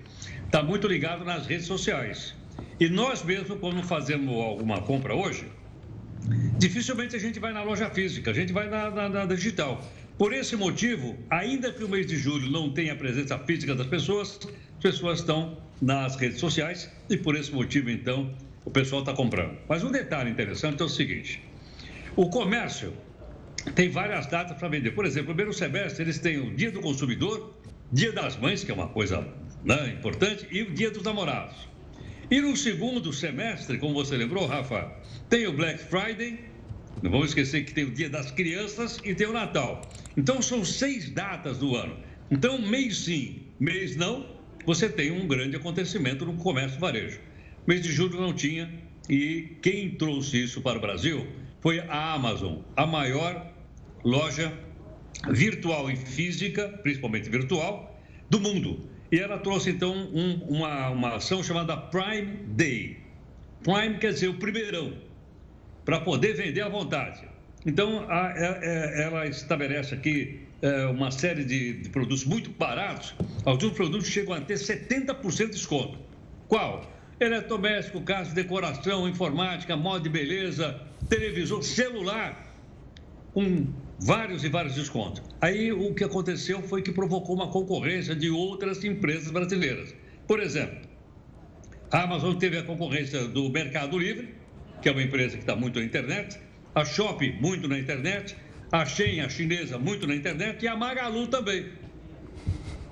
está 0.45 0.63
muito 0.63 0.87
ligado 0.87 1.23
nas 1.23 1.45
redes 1.45 1.65
sociais. 1.65 2.35
E 2.79 2.89
nós 2.89 3.23
mesmos, 3.23 3.59
quando 3.59 3.83
fazemos 3.83 4.33
alguma 4.35 4.81
compra 4.81 5.13
hoje, 5.15 5.45
dificilmente 6.57 7.15
a 7.15 7.19
gente 7.19 7.39
vai 7.39 7.53
na 7.53 7.63
loja 7.63 7.89
física, 7.89 8.31
a 8.31 8.33
gente 8.33 8.51
vai 8.51 8.69
na, 8.69 8.89
na, 8.89 9.09
na 9.09 9.25
digital. 9.25 9.83
Por 10.17 10.31
esse 10.31 10.55
motivo, 10.55 11.17
ainda 11.29 11.73
que 11.73 11.83
o 11.83 11.89
mês 11.89 12.07
de 12.07 12.15
julho 12.15 12.49
não 12.49 12.71
tenha 12.71 12.93
a 12.93 12.95
presença 12.95 13.37
física 13.39 13.75
das 13.75 13.87
pessoas, 13.87 14.39
as 14.77 14.81
pessoas 14.81 15.19
estão 15.19 15.57
nas 15.81 16.15
redes 16.15 16.39
sociais 16.39 16.89
e 17.09 17.17
por 17.17 17.35
esse 17.35 17.51
motivo, 17.51 17.89
então, 17.89 18.33
o 18.63 18.71
pessoal 18.71 19.01
está 19.01 19.13
comprando. 19.13 19.57
Mas 19.67 19.83
um 19.83 19.91
detalhe 19.91 20.31
interessante 20.31 20.81
é 20.81 20.85
o 20.85 20.89
seguinte: 20.89 21.41
o 22.15 22.29
comércio 22.29 22.93
tem 23.75 23.89
várias 23.89 24.25
datas 24.27 24.57
para 24.57 24.69
vender. 24.69 24.91
Por 24.91 25.05
exemplo, 25.05 25.29
no 25.29 25.35
primeiro 25.35 25.51
semestre 25.51 26.03
eles 26.03 26.17
têm 26.17 26.39
o 26.39 26.55
Dia 26.55 26.71
do 26.71 26.79
Consumidor, 26.79 27.53
Dia 27.91 28.13
das 28.13 28.37
Mães, 28.37 28.63
que 28.63 28.71
é 28.71 28.73
uma 28.73 28.87
coisa 28.87 29.27
né, 29.65 29.89
importante, 29.89 30.47
e 30.49 30.63
o 30.63 30.71
Dia 30.71 30.91
dos 30.91 31.03
Namorados. 31.03 31.67
E 32.31 32.39
no 32.39 32.55
segundo 32.55 33.11
semestre, 33.11 33.77
como 33.77 33.93
você 33.93 34.15
lembrou, 34.15 34.47
Rafa, 34.47 34.91
tem 35.29 35.45
o 35.45 35.51
Black 35.51 35.77
Friday, 35.79 36.39
não 37.01 37.11
vamos 37.11 37.29
esquecer 37.29 37.65
que 37.65 37.73
tem 37.73 37.83
o 37.83 37.91
Dia 37.91 38.09
das 38.09 38.31
Crianças 38.31 38.99
e 39.03 39.13
tem 39.13 39.27
o 39.27 39.33
Natal. 39.33 39.81
Então 40.15 40.41
são 40.41 40.63
seis 40.63 41.09
datas 41.09 41.57
do 41.57 41.75
ano. 41.75 41.97
Então, 42.31 42.59
mês 42.59 42.97
sim, 42.97 43.43
mês 43.59 43.95
não, 43.95 44.25
você 44.65 44.89
tem 44.89 45.11
um 45.11 45.27
grande 45.27 45.55
acontecimento 45.55 46.25
no 46.25 46.35
comércio 46.35 46.79
varejo. 46.79 47.19
Mês 47.67 47.81
de 47.81 47.91
julho 47.91 48.19
não 48.19 48.33
tinha 48.33 48.71
e 49.09 49.57
quem 49.61 49.91
trouxe 49.91 50.43
isso 50.43 50.61
para 50.61 50.77
o 50.77 50.81
Brasil 50.81 51.27
foi 51.61 51.79
a 51.79 52.13
Amazon, 52.13 52.59
a 52.75 52.85
maior 52.85 53.51
loja 54.03 54.51
virtual 55.29 55.89
e 55.89 55.95
física, 55.95 56.67
principalmente 56.81 57.29
virtual, 57.29 57.99
do 58.29 58.39
mundo. 58.39 58.89
E 59.11 59.19
ela 59.19 59.37
trouxe 59.37 59.69
então 59.69 59.93
um, 59.93 60.35
uma, 60.47 60.89
uma 60.89 61.15
ação 61.15 61.43
chamada 61.43 61.77
Prime 61.77 62.37
Day. 62.47 62.97
Prime 63.63 63.97
quer 63.97 64.13
dizer 64.13 64.27
o 64.27 64.35
primeirão, 64.35 64.93
para 65.85 65.99
poder 66.01 66.33
vender 66.33 66.61
à 66.61 66.69
vontade. 66.69 67.21
Então, 67.65 68.05
a, 68.09 68.27
a, 68.27 68.59
é, 68.61 69.03
ela 69.03 69.27
estabelece 69.27 69.93
aqui 69.93 70.41
é, 70.61 70.85
uma 70.87 71.11
série 71.11 71.45
de, 71.45 71.81
de, 71.81 71.89
produtos 71.89 72.25
muito 72.25 72.49
baratos, 72.49 73.13
alguns 73.45 73.71
produtos 73.73 74.07
chegam 74.07 74.33
a 74.33 74.41
ter 74.41 74.55
70% 74.55 75.45
de 75.45 75.51
desconto. 75.51 75.97
Qual? 76.47 76.91
Eletrodoméstico, 77.19 78.01
casa 78.01 78.29
de 78.29 78.35
decoração, 78.35 79.07
informática, 79.07 79.75
moda 79.77 80.01
de 80.01 80.09
beleza, 80.09 80.79
televisor, 81.07 81.63
celular, 81.63 82.53
com 83.33 83.67
vários 83.99 84.43
e 84.43 84.49
vários 84.49 84.75
descontos. 84.75 85.21
Aí 85.39 85.71
o 85.71 85.93
que 85.93 86.03
aconteceu 86.03 86.61
foi 86.61 86.81
que 86.81 86.91
provocou 86.91 87.35
uma 87.35 87.47
concorrência 87.47 88.15
de 88.15 88.29
outras 88.29 88.83
empresas 88.83 89.31
brasileiras. 89.31 89.93
Por 90.27 90.39
exemplo, 90.39 90.79
a 91.91 92.03
Amazon 92.03 92.35
teve 92.35 92.57
a 92.57 92.63
concorrência 92.63 93.27
do 93.27 93.49
Mercado 93.49 93.97
Livre, 93.97 94.33
que 94.85 94.89
é 94.89 94.91
uma 94.91 95.01
empresa 95.01 95.35
que 95.35 95.41
está 95.41 95.55
muito 95.55 95.79
na 95.79 95.85
internet, 95.85 96.37
a 96.75 96.85
Shop 96.85 97.19
muito 97.41 97.67
na 97.67 97.79
internet, 97.79 98.35
a 98.71 98.85
Shein, 98.85 99.19
a 99.19 99.27
chinesa, 99.27 99.79
muito 99.79 100.05
na 100.05 100.15
internet, 100.15 100.63
e 100.63 100.67
a 100.67 100.75
Magalu 100.75 101.25
também. 101.25 101.69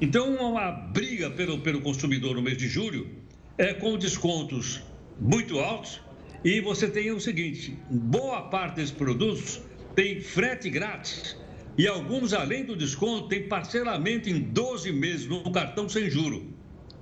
Então, 0.02 0.34
uma 0.34 0.72
briga 0.72 1.30
pelo, 1.30 1.60
pelo 1.60 1.82
consumidor 1.82 2.34
no 2.34 2.42
mês 2.42 2.58
de 2.58 2.68
julho 2.68 3.12
é 3.60 3.76
com 3.76 3.96
descontos 3.96 4.82
muito 5.22 5.60
altos 5.60 6.02
e 6.44 6.60
você 6.62 6.88
tem 6.88 7.12
o 7.12 7.20
seguinte: 7.20 7.78
boa 7.88 8.42
parte 8.42 8.78
desses 8.78 8.90
produtos 8.92 9.62
tem 9.96 10.20
frete 10.20 10.72
grátis 10.72 11.38
e 11.78 11.88
alguns, 11.88 12.34
além 12.34 12.66
do 12.66 12.76
desconto, 12.76 13.28
tem 13.28 13.48
parcelamento 13.48 14.28
em 14.28 14.40
12 14.40 14.92
meses 14.92 15.28
no 15.28 15.52
cartão 15.52 15.88
sem 15.88 16.10
juro. 16.10 16.52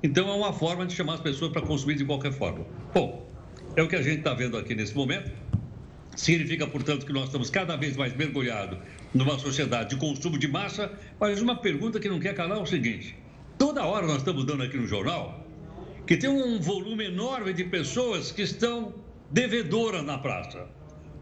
Então, 0.04 0.28
é 0.28 0.34
uma 0.34 0.52
forma 0.52 0.86
de 0.86 0.94
chamar 0.94 1.14
as 1.14 1.22
pessoas 1.22 1.50
para 1.50 1.62
consumir 1.62 1.96
de 1.96 2.04
qualquer 2.04 2.34
forma. 2.34 2.68
Bom, 2.94 3.31
é 3.76 3.82
o 3.82 3.88
que 3.88 3.96
a 3.96 4.02
gente 4.02 4.20
está 4.20 4.34
vendo 4.34 4.58
aqui 4.58 4.76
nesse 4.76 4.96
momento. 4.96 5.32
Significa, 6.16 6.68
portanto, 6.68 7.06
que 7.06 7.14
nós 7.14 7.26
estamos 7.26 7.50
cada 7.50 7.76
vez 7.76 7.96
mais 7.96 8.16
mergulhados 8.16 8.78
numa 9.14 9.40
sociedade 9.40 9.92
de 9.92 9.96
consumo 9.96 10.38
de 10.38 10.48
massa. 10.48 10.92
Mas 11.20 11.42
uma 11.42 11.56
pergunta 11.56 12.00
que 12.00 12.10
não 12.10 12.20
quer 12.20 12.36
calar 12.36 12.58
é 12.58 12.62
o 12.62 12.66
seguinte: 12.66 13.16
toda 13.58 13.86
hora 13.86 14.06
nós 14.06 14.18
estamos 14.18 14.46
dando 14.46 14.64
aqui 14.64 14.78
no 14.78 14.88
jornal 14.88 15.42
que 16.06 16.18
tem 16.18 16.30
um 16.30 16.60
volume 16.60 17.06
enorme 17.06 17.54
de 17.54 17.64
pessoas 17.64 18.32
que 18.32 18.42
estão 18.42 18.94
devedoras 19.30 20.04
na 20.04 20.18
praça. 20.18 20.68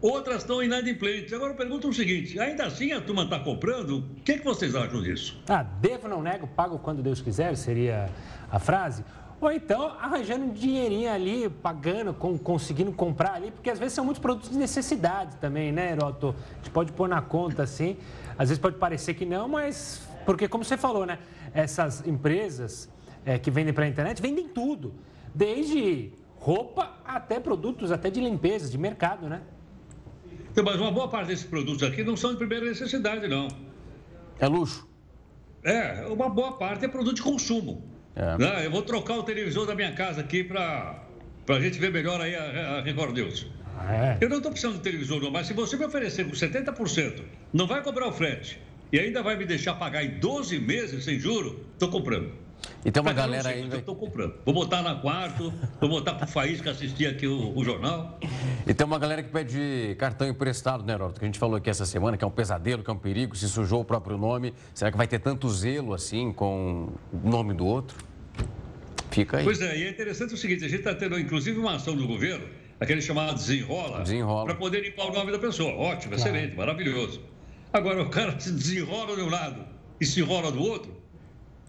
Outras 0.00 0.38
estão 0.38 0.62
inadimplentes. 0.62 1.32
Agora 1.32 1.52
eu 1.52 1.56
pergunto 1.56 1.88
o 1.88 1.92
seguinte: 1.92 2.40
ainda 2.40 2.64
assim 2.64 2.92
a 2.92 3.00
turma 3.00 3.24
está 3.24 3.38
comprando? 3.38 3.98
O 3.98 4.22
que, 4.24 4.32
é 4.32 4.38
que 4.38 4.44
vocês 4.44 4.74
acham 4.74 5.02
disso? 5.02 5.40
Ah, 5.48 5.62
devo, 5.62 6.08
não 6.08 6.22
nego, 6.22 6.46
pago 6.46 6.78
quando 6.78 7.02
Deus 7.02 7.20
quiser, 7.20 7.54
seria 7.56 8.08
a 8.50 8.58
frase. 8.58 9.04
Ou 9.40 9.50
então 9.50 9.96
arranjando 9.98 10.44
um 10.44 10.52
dinheirinho 10.52 11.10
ali, 11.10 11.48
pagando, 11.48 12.12
com, 12.12 12.36
conseguindo 12.38 12.92
comprar 12.92 13.34
ali, 13.34 13.50
porque 13.50 13.70
às 13.70 13.78
vezes 13.78 13.94
são 13.94 14.04
muitos 14.04 14.20
produtos 14.20 14.50
de 14.50 14.58
necessidade 14.58 15.36
também, 15.36 15.72
né, 15.72 15.92
Heroto? 15.92 16.34
A 16.52 16.56
gente 16.56 16.70
pode 16.70 16.92
pôr 16.92 17.08
na 17.08 17.22
conta 17.22 17.62
assim. 17.62 17.96
Às 18.36 18.50
vezes 18.50 18.58
pode 18.58 18.76
parecer 18.76 19.14
que 19.14 19.24
não, 19.24 19.48
mas. 19.48 20.06
Porque, 20.26 20.46
como 20.46 20.62
você 20.62 20.76
falou, 20.76 21.06
né? 21.06 21.18
Essas 21.54 22.06
empresas 22.06 22.90
é, 23.24 23.38
que 23.38 23.50
vendem 23.50 23.72
pela 23.72 23.86
internet 23.86 24.20
vendem 24.20 24.46
tudo. 24.46 24.94
Desde 25.34 26.12
roupa 26.36 26.98
até 27.04 27.40
produtos, 27.40 27.90
até 27.90 28.10
de 28.10 28.20
limpeza, 28.20 28.70
de 28.70 28.76
mercado, 28.76 29.26
né? 29.26 29.40
Então, 30.50 30.64
mas 30.64 30.78
uma 30.78 30.90
boa 30.90 31.08
parte 31.08 31.28
desses 31.28 31.46
produtos 31.46 31.82
aqui 31.82 32.04
não 32.04 32.16
são 32.16 32.32
de 32.32 32.36
primeira 32.36 32.66
necessidade, 32.66 33.26
não. 33.26 33.48
É 34.38 34.46
luxo? 34.46 34.86
É, 35.62 36.06
uma 36.06 36.28
boa 36.28 36.52
parte 36.52 36.84
é 36.84 36.88
produto 36.88 37.16
de 37.16 37.22
consumo. 37.22 37.89
É. 38.16 38.38
Né? 38.38 38.66
Eu 38.66 38.70
vou 38.70 38.82
trocar 38.82 39.16
o 39.16 39.22
televisor 39.22 39.66
da 39.66 39.74
minha 39.74 39.92
casa 39.92 40.20
aqui 40.20 40.44
para 40.44 41.02
a 41.48 41.60
gente 41.60 41.78
ver 41.78 41.92
melhor 41.92 42.20
aí 42.20 42.34
a, 42.34 42.78
a 42.78 42.82
Record 42.82 43.14
News. 43.14 43.46
É. 43.88 44.18
Eu 44.20 44.28
não 44.28 44.38
estou 44.38 44.52
precisando 44.52 44.76
de 44.76 44.82
televisor, 44.82 45.22
não, 45.22 45.30
mas 45.30 45.46
se 45.46 45.52
você 45.52 45.76
me 45.76 45.84
oferecer 45.84 46.24
com 46.24 46.32
70%, 46.32 47.22
não 47.52 47.66
vai 47.66 47.82
cobrar 47.82 48.08
o 48.08 48.12
frete 48.12 48.60
e 48.92 48.98
ainda 48.98 49.22
vai 49.22 49.36
me 49.36 49.44
deixar 49.44 49.74
pagar 49.74 50.04
em 50.04 50.18
12 50.18 50.58
meses 50.58 51.04
sem 51.04 51.18
juro, 51.18 51.64
estou 51.72 51.88
comprando. 51.88 52.32
E 52.84 52.90
tem 52.90 53.00
uma 53.02 53.12
galera 53.12 53.50
ainda. 53.50 53.76
Estou 53.76 53.94
comprando. 53.94 54.34
Vou 54.44 54.54
botar 54.54 54.82
na 54.82 54.94
quarto, 54.94 55.52
vou 55.80 55.90
botar 55.90 56.14
para 56.14 56.26
o 56.26 56.28
Faísca 56.28 56.70
assistir 56.70 57.06
aqui 57.06 57.26
o, 57.26 57.56
o, 57.56 57.64
jornal. 57.64 58.18
E 58.66 58.72
tem 58.72 58.86
uma 58.86 58.98
galera 58.98 59.22
que 59.22 59.30
pede 59.30 59.94
cartão 59.98 60.26
emprestado, 60.26 60.84
né, 60.84 60.94
Heródoto? 60.94 61.18
Que 61.18 61.26
a 61.26 61.28
gente 61.28 61.38
falou 61.38 61.56
aqui 61.56 61.68
essa 61.68 61.84
semana, 61.84 62.16
que 62.16 62.24
é 62.24 62.26
um 62.26 62.30
pesadelo, 62.30 62.82
que 62.82 62.90
é 62.90 62.92
um 62.92 62.98
perigo, 62.98 63.36
se 63.36 63.48
sujou 63.48 63.80
o 63.80 63.84
próprio 63.84 64.16
nome. 64.16 64.54
Será 64.74 64.90
que 64.90 64.96
vai 64.96 65.06
ter 65.06 65.18
tanto 65.18 65.48
zelo 65.50 65.92
assim 65.92 66.32
com 66.32 66.88
o 67.12 67.28
nome 67.28 67.52
do 67.54 67.66
outro? 67.66 67.96
Fica 69.10 69.38
aí. 69.38 69.44
Pois 69.44 69.60
é, 69.60 69.76
e 69.76 69.84
é 69.84 69.90
interessante 69.90 70.34
o 70.34 70.36
seguinte: 70.36 70.64
a 70.64 70.68
gente 70.68 70.80
está 70.80 70.94
tendo 70.94 71.18
inclusive 71.18 71.58
uma 71.58 71.74
ação 71.74 71.94
do 71.94 72.06
governo, 72.06 72.46
aquele 72.78 73.02
chamado 73.02 73.34
desenrola, 73.34 74.02
desenrola. 74.02 74.46
para 74.46 74.54
poder 74.54 74.80
limpar 74.80 75.06
o 75.06 75.12
nome 75.12 75.32
da 75.32 75.38
pessoa. 75.38 75.72
Ótimo, 75.72 76.14
claro. 76.14 76.30
excelente, 76.30 76.56
maravilhoso. 76.56 77.20
Agora, 77.72 78.02
o 78.02 78.10
cara 78.10 78.38
se 78.40 78.52
desenrola 78.52 79.14
de 79.16 79.22
um 79.22 79.28
lado 79.28 79.64
e 80.00 80.06
se 80.06 80.20
enrola 80.20 80.50
do 80.50 80.62
outro, 80.62 80.99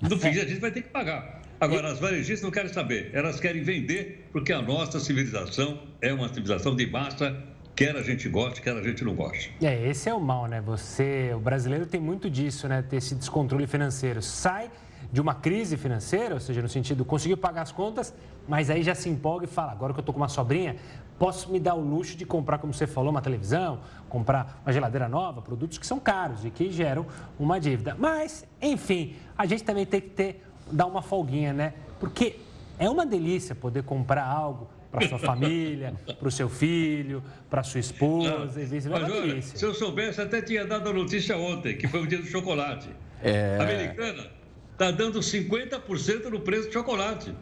no 0.02 0.18
fim 0.18 0.30
a 0.30 0.46
gente 0.46 0.60
vai 0.60 0.72
ter 0.72 0.82
que 0.82 0.90
pagar. 0.90 1.42
Agora, 1.60 1.92
as 1.92 2.00
varejistas 2.00 2.42
não 2.42 2.50
querem 2.50 2.74
saber, 2.74 3.12
elas 3.14 3.40
querem 3.40 3.62
vender, 3.62 4.28
porque 4.32 4.52
a 4.52 4.62
nossa 4.62 5.00
civilização 5.00 5.80
é 6.02 6.12
uma 6.12 6.28
civilização 6.28 6.76
de 6.76 6.88
massa, 6.88 7.38
quer 7.76 7.96
a 7.96 8.02
gente 8.02 8.28
goste, 8.28 8.62
quer 8.62 8.76
a 8.76 8.82
gente 8.82 9.04
não 9.04 9.14
goste. 9.14 9.54
É, 9.62 9.88
esse 9.88 10.10
é 10.10 10.14
o 10.14 10.20
mal, 10.20 10.48
né? 10.48 10.60
Você, 10.62 11.32
o 11.36 11.40
brasileiro 11.40 11.86
tem 11.86 12.02
muito 12.02 12.32
disso, 12.32 12.68
né? 12.68 12.82
Ter 12.82 12.98
esse 12.98 13.14
descontrole 13.14 13.68
financeiro. 13.68 14.24
Sai 14.24 14.72
de 15.12 15.20
uma 15.20 15.36
crise 15.36 15.78
financeira, 15.78 16.34
ou 16.34 16.40
seja, 16.40 16.62
no 16.62 16.70
sentido, 16.70 17.04
conseguiu 17.04 17.38
pagar 17.38 17.64
as 17.64 17.72
contas, 17.72 18.14
mas 18.48 18.70
aí 18.70 18.82
já 18.82 18.96
se 18.96 19.10
empolga 19.10 19.46
e 19.46 19.48
fala, 19.48 19.72
agora 19.72 19.94
que 19.94 20.00
eu 20.00 20.02
estou 20.02 20.14
com 20.14 20.20
uma 20.20 20.30
sobrinha, 20.30 20.78
posso 21.22 21.52
me 21.52 21.60
dar 21.60 21.76
o 21.76 21.82
luxo 21.82 22.18
de 22.18 22.26
comprar, 22.26 22.58
como 22.58 22.74
você 22.74 22.88
falou, 22.88 23.12
uma 23.12 23.22
televisão, 23.22 23.80
comprar 24.10 24.60
uma 24.66 24.74
geladeira 24.74 25.08
nova, 25.08 25.40
produtos 25.40 25.78
que 25.78 25.86
são 25.86 26.00
caros 26.00 26.44
e 26.44 26.50
que 26.50 26.72
geram 26.72 27.06
uma 27.38 27.60
dívida. 27.60 27.96
Mas, 27.96 28.44
enfim, 28.60 29.16
a 29.38 29.46
gente 29.46 29.64
também 29.64 29.86
tem 29.86 30.02
que 30.02 30.10
ter, 30.10 30.44
dar 30.72 30.88
uma 30.88 31.04
folguinha, 31.04 31.54
né? 31.54 31.74
Porque 32.00 32.38
é 32.80 32.90
uma 32.90 33.06
delícia 33.06 33.54
poder 33.54 33.84
comprar 33.84 34.26
algo 34.26 34.68
para 34.92 35.08
sua 35.08 35.20
família, 35.20 35.94
para 36.18 36.28
o 36.28 36.32
seu 36.32 36.50
filho, 36.50 37.24
para 37.52 37.62
sua 37.62 37.80
esposa, 37.80 38.60
e 38.60 38.66
vice 38.66 38.90
Olha, 38.90 39.40
se 39.44 39.64
eu 39.64 39.76
soubesse, 39.76 40.20
até 40.20 40.42
tinha 40.42 40.66
dado 40.66 40.90
a 40.90 40.94
notícia 40.94 41.38
ontem, 41.38 41.78
que 41.78 41.88
foi 41.88 42.02
o 42.02 42.08
dia 42.08 42.18
do 42.18 42.26
chocolate. 42.26 42.90
É... 43.22 43.60
Americana 43.62 44.41
está 44.82 44.90
dando 44.90 45.20
50% 45.20 46.26
no 46.30 46.40
preço 46.40 46.68
do 46.68 46.74
chocolate. 46.74 47.36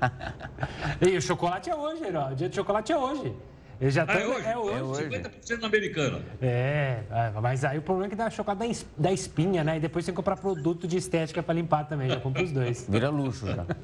e 1.00 1.16
o 1.16 1.22
chocolate 1.22 1.70
é 1.70 1.74
hoje, 1.74 2.02
O 2.04 2.34
dia 2.34 2.48
do 2.48 2.54
chocolate 2.54 2.92
é 2.92 2.96
hoje. 2.96 3.34
Ele 3.80 3.90
já 3.90 4.04
ah, 4.06 4.12
é 4.12 4.26
hoje? 4.26 4.46
É 4.46 4.58
hoje. 4.58 4.78
É 4.78 4.82
hoje. 4.82 5.08
50% 5.08 5.60
na 5.60 5.66
americana. 5.66 6.20
É, 6.42 7.02
mas 7.40 7.64
aí 7.64 7.78
o 7.78 7.82
problema 7.82 8.08
é 8.08 8.10
que 8.10 8.16
dá 8.16 8.28
chocolate 8.28 8.86
da 8.98 9.10
espinha, 9.10 9.64
né? 9.64 9.78
E 9.78 9.80
depois 9.80 10.04
tem 10.04 10.12
que 10.12 10.16
comprar 10.16 10.36
produto 10.36 10.86
de 10.86 10.98
estética 10.98 11.42
para 11.42 11.54
limpar 11.54 11.84
também. 11.84 12.10
Já 12.10 12.20
compra 12.20 12.42
os 12.42 12.52
dois. 12.52 12.86
Vira 12.86 13.08
luxo 13.08 13.46
já. 13.46 13.64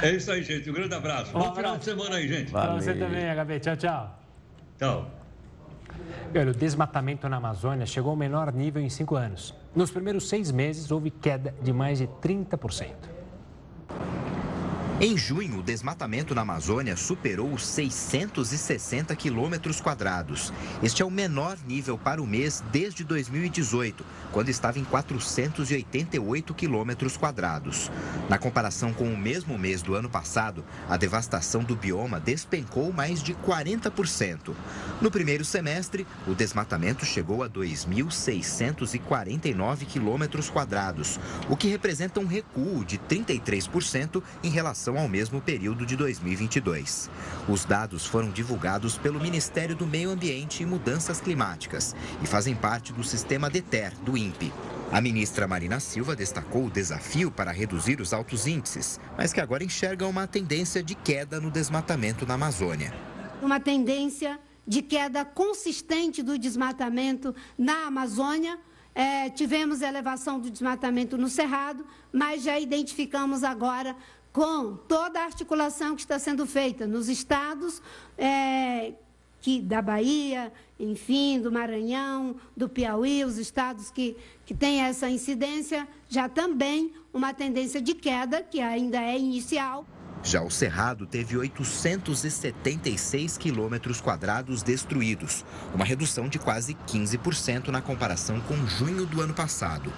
É 0.00 0.12
isso 0.12 0.30
aí, 0.30 0.42
gente. 0.42 0.70
Um 0.70 0.72
grande 0.72 0.94
abraço. 0.94 1.32
Bom 1.32 1.40
abraço. 1.40 1.56
final 1.56 1.76
de 1.76 1.84
semana 1.84 2.16
aí, 2.16 2.28
gente. 2.28 2.52
Para 2.52 2.74
você 2.74 2.94
também, 2.94 3.24
HB. 3.24 3.60
Tchau, 3.60 3.76
tchau. 3.76 4.20
Tchau. 4.78 5.10
Olha, 6.32 6.50
o 6.50 6.54
desmatamento 6.54 7.28
na 7.28 7.38
Amazônia 7.38 7.84
chegou 7.84 8.10
ao 8.10 8.16
menor 8.16 8.52
nível 8.52 8.80
em 8.80 8.88
cinco 8.88 9.16
anos. 9.16 9.52
Nos 9.74 9.90
primeiros 9.90 10.28
seis 10.28 10.52
meses, 10.52 10.92
houve 10.92 11.10
queda 11.10 11.52
de 11.60 11.72
mais 11.72 11.98
de 11.98 12.06
30%. 12.06 13.13
Em 15.00 15.18
junho, 15.18 15.58
o 15.58 15.62
desmatamento 15.62 16.36
na 16.36 16.42
Amazônia 16.42 16.96
superou 16.96 17.52
os 17.52 17.66
660 17.66 19.16
quilômetros 19.16 19.80
quadrados. 19.80 20.52
Este 20.84 21.02
é 21.02 21.04
o 21.04 21.10
menor 21.10 21.58
nível 21.66 21.98
para 21.98 22.22
o 22.22 22.26
mês 22.26 22.62
desde 22.70 23.02
2018, 23.02 24.06
quando 24.30 24.50
estava 24.50 24.78
em 24.78 24.84
488 24.84 26.54
quilômetros 26.54 27.16
quadrados. 27.16 27.90
Na 28.28 28.38
comparação 28.38 28.92
com 28.92 29.12
o 29.12 29.18
mesmo 29.18 29.58
mês 29.58 29.82
do 29.82 29.96
ano 29.96 30.08
passado, 30.08 30.64
a 30.88 30.96
devastação 30.96 31.64
do 31.64 31.74
bioma 31.74 32.20
despencou 32.20 32.92
mais 32.92 33.20
de 33.20 33.34
40%. 33.34 34.54
No 35.00 35.10
primeiro 35.10 35.44
semestre, 35.44 36.06
o 36.24 36.36
desmatamento 36.36 37.04
chegou 37.04 37.42
a 37.42 37.50
2.649 37.50 39.86
quilômetros 39.86 40.48
quadrados, 40.48 41.18
o 41.48 41.56
que 41.56 41.66
representa 41.66 42.20
um 42.20 42.26
recuo 42.26 42.84
de 42.84 42.96
33% 42.96 44.22
em 44.44 44.50
relação 44.50 44.83
relação 44.84 44.98
ao 44.98 45.08
mesmo 45.08 45.40
período 45.40 45.86
de 45.86 45.96
2022. 45.96 47.10
Os 47.48 47.64
dados 47.64 48.04
foram 48.04 48.30
divulgados 48.30 48.98
pelo 48.98 49.18
Ministério 49.18 49.74
do 49.74 49.86
Meio 49.86 50.10
Ambiente 50.10 50.62
e 50.62 50.66
Mudanças 50.66 51.20
Climáticas 51.20 51.96
e 52.22 52.26
fazem 52.26 52.54
parte 52.54 52.92
do 52.92 53.02
sistema 53.02 53.48
DETER, 53.48 53.94
do 54.00 54.16
INPE. 54.16 54.52
A 54.92 55.00
ministra 55.00 55.48
Marina 55.48 55.80
Silva 55.80 56.14
destacou 56.14 56.66
o 56.66 56.70
desafio 56.70 57.30
para 57.30 57.50
reduzir 57.50 58.00
os 58.00 58.12
altos 58.12 58.46
índices, 58.46 59.00
mas 59.16 59.32
que 59.32 59.40
agora 59.40 59.64
enxerga 59.64 60.06
uma 60.06 60.26
tendência 60.26 60.82
de 60.82 60.94
queda 60.94 61.40
no 61.40 61.50
desmatamento 61.50 62.26
na 62.26 62.34
Amazônia. 62.34 62.92
Uma 63.40 63.58
tendência 63.58 64.38
de 64.66 64.82
queda 64.82 65.24
consistente 65.24 66.22
do 66.22 66.38
desmatamento 66.38 67.34
na 67.56 67.86
Amazônia. 67.86 68.58
É, 68.94 69.28
tivemos 69.30 69.82
elevação 69.82 70.38
do 70.38 70.50
desmatamento 70.50 71.16
no 71.16 71.28
Cerrado, 71.28 71.84
mas 72.12 72.44
já 72.44 72.60
identificamos 72.60 73.42
agora 73.42 73.96
com 74.34 74.74
toda 74.74 75.20
a 75.20 75.24
articulação 75.26 75.94
que 75.94 76.02
está 76.02 76.18
sendo 76.18 76.44
feita 76.44 76.88
nos 76.88 77.08
estados 77.08 77.80
é, 78.18 78.92
que, 79.40 79.60
da 79.60 79.80
Bahia, 79.80 80.52
enfim, 80.78 81.40
do 81.40 81.52
Maranhão, 81.52 82.34
do 82.56 82.68
Piauí, 82.68 83.24
os 83.24 83.38
estados 83.38 83.92
que, 83.92 84.16
que 84.44 84.52
têm 84.52 84.80
essa 84.80 85.08
incidência, 85.08 85.86
já 86.08 86.28
também 86.28 86.92
uma 87.12 87.32
tendência 87.32 87.80
de 87.80 87.94
queda, 87.94 88.42
que 88.42 88.60
ainda 88.60 89.00
é 89.00 89.16
inicial. 89.16 89.86
Já 90.24 90.40
o 90.40 90.50
Cerrado 90.50 91.06
teve 91.06 91.36
876 91.36 93.36
quilômetros 93.36 94.00
quadrados 94.00 94.62
destruídos, 94.62 95.44
uma 95.74 95.84
redução 95.84 96.30
de 96.30 96.38
quase 96.38 96.74
15% 96.88 97.68
na 97.68 97.82
comparação 97.82 98.40
com 98.40 98.66
junho 98.66 99.04
do 99.04 99.20
ano 99.20 99.34
passado. 99.34 99.92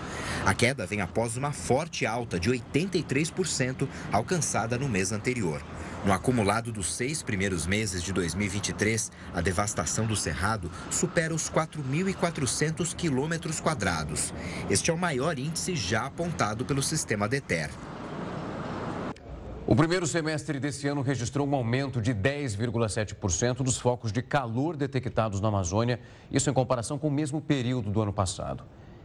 A 0.44 0.52
queda 0.52 0.84
vem 0.84 1.00
após 1.00 1.36
uma 1.36 1.52
forte 1.52 2.04
alta 2.04 2.40
de 2.40 2.50
83% 2.50 3.88
alcançada 4.10 4.76
no 4.76 4.88
mês 4.88 5.12
anterior. 5.12 5.62
No 6.04 6.12
acumulado 6.12 6.72
dos 6.72 6.92
seis 6.92 7.22
primeiros 7.22 7.64
meses 7.64 8.02
de 8.02 8.12
2023, 8.12 9.12
a 9.32 9.40
devastação 9.40 10.06
do 10.06 10.16
Cerrado 10.16 10.68
supera 10.90 11.32
os 11.32 11.48
4.400 11.48 12.96
quilômetros 12.96 13.60
quadrados. 13.60 14.34
Este 14.68 14.90
é 14.90 14.94
o 14.94 14.98
maior 14.98 15.38
índice 15.38 15.76
já 15.76 16.06
apontado 16.06 16.64
pelo 16.64 16.82
sistema 16.82 17.28
DETER. 17.28 17.70
O 19.68 19.74
primeiro 19.74 20.06
semestre 20.06 20.60
desse 20.60 20.86
ano 20.86 21.02
registrou 21.02 21.44
um 21.44 21.52
aumento 21.52 22.00
de 22.00 22.14
10,7% 22.14 23.64
dos 23.64 23.76
focos 23.76 24.12
de 24.12 24.22
calor 24.22 24.76
detectados 24.76 25.40
na 25.40 25.48
Amazônia, 25.48 25.98
isso 26.30 26.48
em 26.48 26.52
comparação 26.52 26.96
com 26.96 27.08
o 27.08 27.10
mesmo 27.10 27.40
período 27.40 27.90
do 27.90 28.00
ano 28.00 28.12
passado. 28.12 28.62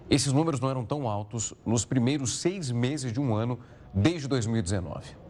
Esses 0.07 0.31
números 0.31 0.59
não 0.59 0.69
eram 0.69 0.85
tão 0.85 1.09
altos 1.09 1.51
nos 1.65 1.83
primeiros 1.83 2.37
seis 2.37 2.69
meses 2.69 3.11
de 3.11 3.19
um 3.19 3.33
ano, 3.33 3.57
desde 3.91 4.27
2019. 4.27 5.20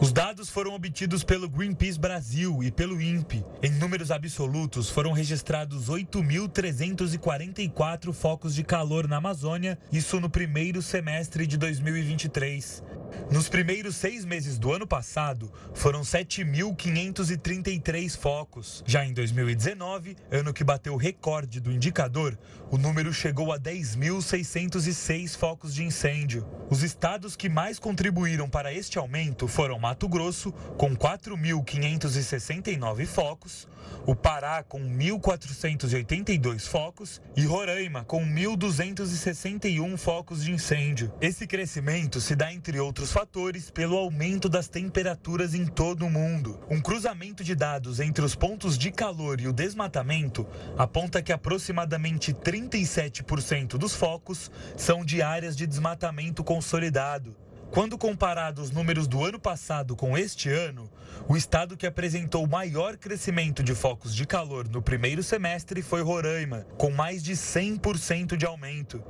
Os 0.00 0.12
dados 0.12 0.48
foram 0.48 0.74
obtidos 0.74 1.22
pelo 1.22 1.46
Greenpeace 1.48 1.98
Brasil 1.98 2.64
e 2.64 2.70
pelo 2.70 3.02
INPE. 3.02 3.44
Em 3.62 3.70
números 3.72 4.10
absolutos, 4.10 4.88
foram 4.88 5.12
registrados 5.12 5.90
8.344 5.90 8.10
focos 8.12 8.54
de 8.54 8.64
calor 8.64 9.06
na 9.06 9.18
Amazônia, 9.18 9.78
isso 9.92 10.18
no 10.18 10.30
primeiro 10.30 10.80
semestre 10.80 11.46
de 11.46 11.58
2023. 11.58 12.82
Nos 13.30 13.48
primeiros 13.48 13.96
seis 13.96 14.24
meses 14.24 14.58
do 14.58 14.72
ano 14.72 14.86
passado, 14.86 15.52
foram 15.74 16.00
7.533 16.00 18.16
focos. 18.16 18.82
Já 18.86 19.04
em 19.04 19.12
2019, 19.12 20.16
ano 20.30 20.54
que 20.54 20.64
bateu 20.64 20.94
o 20.94 20.96
recorde 20.96 21.60
do 21.60 21.70
indicador, 21.70 22.38
o 22.70 22.78
número 22.78 23.12
chegou 23.12 23.52
a 23.52 23.58
10.606 23.58 25.36
focos 25.36 25.74
de 25.74 25.84
incêndio. 25.84 26.48
Os 26.70 26.82
estados 26.82 27.36
que 27.36 27.46
mais 27.48 27.78
contribuíram 27.78 28.48
para 28.48 28.72
este 28.72 28.98
aumento 28.98 29.46
foram 29.46 29.59
Mato 29.78 30.08
Grosso, 30.08 30.52
com 30.78 30.96
4.569 30.96 33.04
focos, 33.04 33.68
o 34.06 34.16
Pará, 34.16 34.62
com 34.62 34.80
1.482 34.80 36.66
focos, 36.66 37.20
e 37.36 37.44
Roraima, 37.44 38.02
com 38.04 38.24
1.261 38.24 39.98
focos 39.98 40.42
de 40.42 40.50
incêndio. 40.50 41.12
Esse 41.20 41.46
crescimento 41.46 42.22
se 42.22 42.34
dá, 42.34 42.50
entre 42.50 42.80
outros 42.80 43.12
fatores, 43.12 43.70
pelo 43.70 43.98
aumento 43.98 44.48
das 44.48 44.66
temperaturas 44.66 45.54
em 45.54 45.66
todo 45.66 46.06
o 46.06 46.10
mundo. 46.10 46.58
Um 46.70 46.80
cruzamento 46.80 47.44
de 47.44 47.54
dados 47.54 48.00
entre 48.00 48.24
os 48.24 48.34
pontos 48.34 48.78
de 48.78 48.90
calor 48.90 49.42
e 49.42 49.48
o 49.48 49.52
desmatamento 49.52 50.46
aponta 50.78 51.20
que 51.20 51.34
aproximadamente 51.34 52.32
37% 52.32 53.76
dos 53.76 53.94
focos 53.94 54.50
são 54.74 55.04
de 55.04 55.20
áreas 55.20 55.54
de 55.54 55.66
desmatamento 55.66 56.42
consolidado. 56.42 57.36
Quando 57.70 57.96
comparado 57.96 58.60
os 58.60 58.72
números 58.72 59.06
do 59.06 59.24
ano 59.24 59.38
passado 59.38 59.94
com 59.94 60.18
este 60.18 60.50
ano, 60.50 60.90
o 61.28 61.36
estado 61.36 61.76
que 61.76 61.86
apresentou 61.86 62.44
maior 62.44 62.96
crescimento 62.96 63.62
de 63.62 63.76
focos 63.76 64.12
de 64.12 64.26
calor 64.26 64.68
no 64.68 64.82
primeiro 64.82 65.22
semestre 65.22 65.80
foi 65.80 66.02
Roraima, 66.02 66.66
com 66.76 66.90
mais 66.90 67.22
de 67.22 67.34
100% 67.34 68.36
de 68.36 68.44
aumento. 68.44 69.00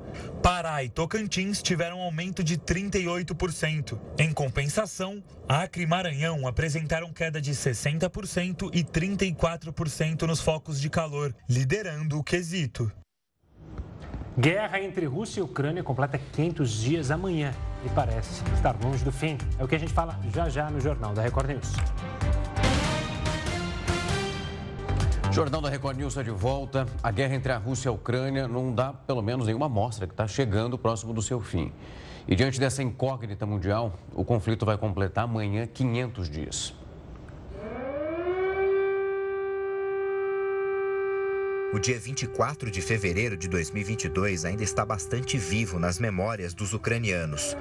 Pará 0.42 0.84
e 0.84 0.90
Tocantins 0.90 1.62
tiveram 1.62 2.02
aumento 2.02 2.44
de 2.44 2.58
38%. 2.58 3.98
Em 4.18 4.30
compensação, 4.30 5.24
Acre 5.48 5.84
e 5.84 5.86
Maranhão 5.86 6.46
apresentaram 6.46 7.14
queda 7.14 7.40
de 7.40 7.52
60% 7.52 8.70
e 8.74 8.84
34% 8.84 10.22
nos 10.26 10.42
focos 10.42 10.78
de 10.78 10.90
calor, 10.90 11.34
liderando 11.48 12.18
o 12.18 12.22
quesito. 12.22 12.92
Guerra 14.40 14.80
entre 14.80 15.04
Rússia 15.04 15.40
e 15.40 15.42
Ucrânia 15.42 15.82
completa 15.82 16.16
500 16.16 16.70
dias 16.80 17.10
amanhã 17.10 17.52
e 17.84 17.90
parece 17.90 18.42
estar 18.54 18.74
longe 18.82 19.04
do 19.04 19.12
fim. 19.12 19.36
É 19.58 19.62
o 19.62 19.68
que 19.68 19.74
a 19.74 19.78
gente 19.78 19.92
fala 19.92 20.18
já 20.32 20.48
já 20.48 20.70
no 20.70 20.80
Jornal 20.80 21.12
da 21.12 21.20
Record 21.20 21.50
News. 21.50 21.74
Jornal 25.30 25.60
da 25.60 25.68
Record 25.68 25.98
News 25.98 26.14
está 26.14 26.22
de 26.22 26.30
volta. 26.30 26.86
A 27.02 27.10
guerra 27.10 27.34
entre 27.34 27.52
a 27.52 27.58
Rússia 27.58 27.88
e 27.88 27.90
a 27.90 27.92
Ucrânia 27.92 28.48
não 28.48 28.74
dá, 28.74 28.94
pelo 28.94 29.20
menos, 29.20 29.46
nenhuma 29.46 29.66
amostra 29.66 30.06
que 30.06 30.14
está 30.14 30.26
chegando 30.26 30.78
próximo 30.78 31.12
do 31.12 31.20
seu 31.20 31.38
fim. 31.38 31.70
E 32.26 32.34
diante 32.34 32.58
dessa 32.58 32.82
incógnita 32.82 33.44
mundial, 33.44 33.92
o 34.14 34.24
conflito 34.24 34.64
vai 34.64 34.78
completar 34.78 35.24
amanhã 35.24 35.66
500 35.66 36.30
dias. 36.30 36.79
O 41.72 41.78
dia 41.78 42.00
24 42.00 42.68
de 42.68 42.82
fevereiro 42.82 43.36
de 43.36 43.46
2022 43.46 44.44
ainda 44.44 44.64
está 44.64 44.84
bastante 44.84 45.38
vivo 45.38 45.78
nas 45.78 46.00
memórias 46.00 46.52
dos 46.52 46.74
ucranianos. 46.74 47.56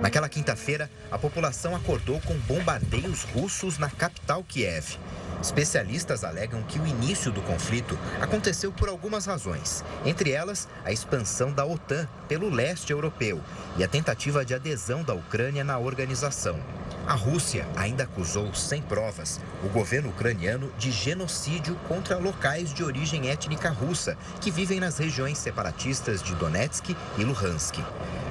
Naquela 0.00 0.30
quinta-feira, 0.30 0.90
a 1.10 1.18
população 1.18 1.76
acordou 1.76 2.18
com 2.22 2.34
bombardeios 2.38 3.24
russos 3.24 3.76
na 3.76 3.90
capital 3.90 4.42
Kiev. 4.42 4.98
Especialistas 5.42 6.24
alegam 6.24 6.62
que 6.62 6.78
o 6.78 6.86
início 6.86 7.30
do 7.30 7.42
conflito 7.42 7.98
aconteceu 8.18 8.72
por 8.72 8.88
algumas 8.88 9.26
razões, 9.26 9.84
entre 10.06 10.30
elas 10.30 10.66
a 10.86 10.90
expansão 10.90 11.52
da 11.52 11.66
OTAN 11.66 12.08
pelo 12.28 12.48
leste 12.48 12.92
europeu 12.92 13.42
e 13.76 13.84
a 13.84 13.88
tentativa 13.88 14.42
de 14.42 14.54
adesão 14.54 15.02
da 15.02 15.12
Ucrânia 15.12 15.62
na 15.62 15.78
organização. 15.78 16.58
A 17.06 17.12
Rússia 17.12 17.66
ainda 17.76 18.04
acusou, 18.04 18.54
sem 18.54 18.80
provas, 18.80 19.38
o 19.62 19.68
governo 19.68 20.08
ucraniano 20.08 20.72
de 20.78 20.90
genocídio 20.90 21.76
contra 21.86 22.16
locais 22.16 22.72
de 22.72 22.82
origem 22.82 23.28
étnica 23.28 23.68
russa 23.68 24.16
que 24.40 24.50
vivem 24.50 24.80
nas 24.80 24.96
regiões 24.96 25.36
separatistas 25.36 26.22
de 26.22 26.34
Donetsk 26.34 26.96
e 27.18 27.24
Luhansk. 27.24 27.76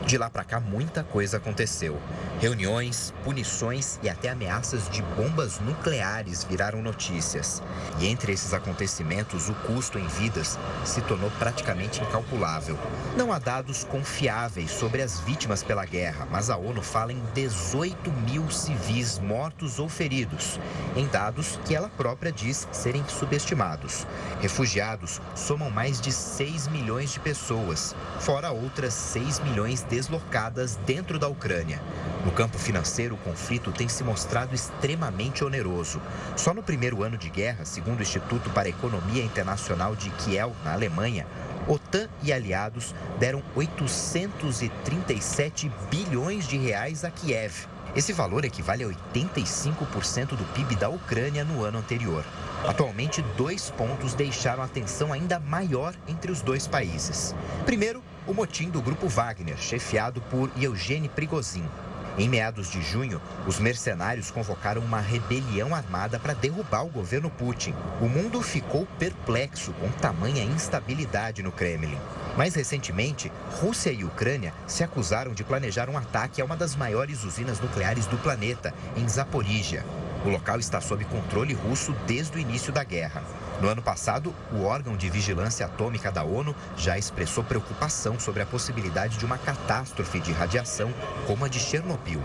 De 0.05 0.17
lá 0.17 0.29
para 0.29 0.43
cá, 0.43 0.59
muita 0.59 1.01
coisa 1.01 1.37
aconteceu. 1.37 1.97
Reuniões, 2.39 3.13
punições 3.23 3.97
e 4.03 4.09
até 4.09 4.29
ameaças 4.29 4.89
de 4.89 5.01
bombas 5.01 5.59
nucleares 5.61 6.43
viraram 6.43 6.81
notícias. 6.81 7.63
E 7.99 8.07
entre 8.07 8.33
esses 8.33 8.53
acontecimentos, 8.53 9.47
o 9.47 9.53
custo 9.53 9.97
em 9.97 10.05
vidas 10.07 10.59
se 10.83 11.01
tornou 11.03 11.31
praticamente 11.39 12.01
incalculável. 12.01 12.77
Não 13.15 13.31
há 13.31 13.39
dados 13.39 13.85
confiáveis 13.85 14.71
sobre 14.71 15.01
as 15.01 15.21
vítimas 15.21 15.63
pela 15.63 15.85
guerra, 15.85 16.27
mas 16.29 16.49
a 16.49 16.57
ONU 16.57 16.81
fala 16.81 17.13
em 17.13 17.23
18 17.33 18.11
mil 18.11 18.51
civis 18.51 19.19
mortos 19.19 19.79
ou 19.79 19.87
feridos, 19.87 20.59
em 20.97 21.07
dados 21.07 21.57
que 21.63 21.73
ela 21.73 21.87
própria 21.87 22.31
diz 22.31 22.67
serem 22.73 23.03
subestimados. 23.07 24.05
Refugiados 24.41 25.21
somam 25.33 25.71
mais 25.71 26.01
de 26.01 26.11
6 26.11 26.67
milhões 26.67 27.13
de 27.13 27.21
pessoas, 27.21 27.95
fora 28.19 28.51
outras 28.51 28.93
6 28.93 29.39
milhões 29.39 29.81
deslocadas 29.93 30.75
dentro 30.87 31.19
da 31.19 31.27
Ucrânia. 31.27 31.79
No 32.25 32.31
campo 32.31 32.57
financeiro, 32.57 33.13
o 33.13 33.17
conflito 33.19 33.71
tem 33.71 33.87
se 33.87 34.03
mostrado 34.03 34.55
extremamente 34.55 35.43
oneroso. 35.43 36.01
Só 36.35 36.51
no 36.51 36.63
primeiro 36.63 37.03
ano 37.03 37.15
de 37.15 37.29
guerra, 37.29 37.63
segundo 37.63 37.99
o 37.99 38.01
Instituto 38.01 38.49
para 38.49 38.67
a 38.67 38.71
Economia 38.71 39.23
Internacional 39.23 39.95
de 39.95 40.09
Kiel, 40.09 40.55
na 40.65 40.73
Alemanha, 40.73 41.27
OTAN 41.67 42.09
e 42.23 42.33
aliados 42.33 42.95
deram 43.19 43.43
837 43.55 45.71
bilhões 45.91 46.47
de 46.47 46.57
reais 46.57 47.05
a 47.05 47.11
Kiev. 47.11 47.67
Esse 47.95 48.11
valor 48.11 48.43
equivale 48.43 48.83
a 48.83 48.87
85% 48.87 50.29
do 50.29 50.43
PIB 50.53 50.75
da 50.75 50.89
Ucrânia 50.89 51.45
no 51.45 51.63
ano 51.63 51.77
anterior. 51.77 52.25
Atualmente, 52.65 53.21
dois 53.37 53.69
pontos 53.69 54.15
deixaram 54.15 54.63
a 54.63 54.67
tensão 54.67 55.13
ainda 55.13 55.39
maior 55.39 55.93
entre 56.07 56.31
os 56.31 56.41
dois 56.41 56.65
países. 56.65 57.35
Primeiro, 57.65 58.03
o 58.25 58.33
motim 58.33 58.69
do 58.69 58.81
grupo 58.81 59.07
Wagner, 59.07 59.57
chefiado 59.57 60.21
por 60.21 60.49
Eugênio 60.59 61.09
Prigozhin. 61.11 61.65
Em 62.15 62.29
meados 62.29 62.69
de 62.69 62.79
junho, 62.81 63.19
os 63.47 63.57
mercenários 63.57 64.29
convocaram 64.29 64.81
uma 64.81 64.99
rebelião 64.99 65.73
armada 65.73 66.19
para 66.19 66.35
derrubar 66.35 66.85
o 66.85 66.89
governo 66.89 67.27
Putin. 67.29 67.73
O 67.99 68.07
mundo 68.07 68.39
ficou 68.39 68.85
perplexo 68.99 69.73
com 69.73 69.89
tamanha 69.89 70.43
instabilidade 70.43 71.41
no 71.41 71.51
Kremlin. 71.51 71.97
Mais 72.37 72.53
recentemente, 72.53 73.31
Rússia 73.59 73.91
e 73.91 74.03
Ucrânia 74.03 74.53
se 74.67 74.83
acusaram 74.83 75.33
de 75.33 75.43
planejar 75.43 75.89
um 75.89 75.97
ataque 75.97 76.39
a 76.39 76.45
uma 76.45 76.55
das 76.55 76.75
maiores 76.75 77.23
usinas 77.23 77.59
nucleares 77.59 78.05
do 78.05 78.17
planeta, 78.19 78.73
em 78.95 79.07
Zaporizhia. 79.09 79.83
O 80.23 80.29
local 80.29 80.59
está 80.59 80.79
sob 80.79 81.03
controle 81.05 81.53
russo 81.55 81.93
desde 82.05 82.37
o 82.37 82.39
início 82.39 82.71
da 82.71 82.83
guerra. 82.83 83.23
No 83.61 83.69
ano 83.69 83.81
passado, 83.81 84.33
o 84.51 84.63
órgão 84.63 84.97
de 84.97 85.09
vigilância 85.09 85.65
atômica 85.65 86.11
da 86.11 86.23
ONU 86.23 86.55
já 86.75 86.97
expressou 86.97 87.43
preocupação 87.43 88.19
sobre 88.19 88.41
a 88.41 88.45
possibilidade 88.45 89.17
de 89.17 89.25
uma 89.25 89.37
catástrofe 89.37 90.19
de 90.19 90.31
radiação 90.31 90.91
como 91.27 91.45
a 91.45 91.47
de 91.47 91.59
Chernobyl. 91.59 92.21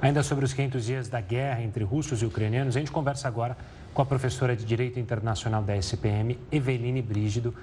Ainda 0.00 0.22
sobre 0.22 0.44
os 0.44 0.52
500 0.52 0.84
dias 0.84 1.08
da 1.08 1.20
guerra 1.20 1.62
entre 1.62 1.82
russos 1.82 2.20
e 2.20 2.26
ucranianos, 2.26 2.76
a 2.76 2.80
gente 2.80 2.92
conversa 2.92 3.26
agora 3.26 3.56
com 3.94 4.02
a 4.02 4.06
professora 4.06 4.54
de 4.54 4.64
Direito 4.64 5.00
Internacional 5.00 5.62
da 5.62 5.74
SPM, 5.76 6.38
Eveline 6.52 7.00
Brígido. 7.00 7.54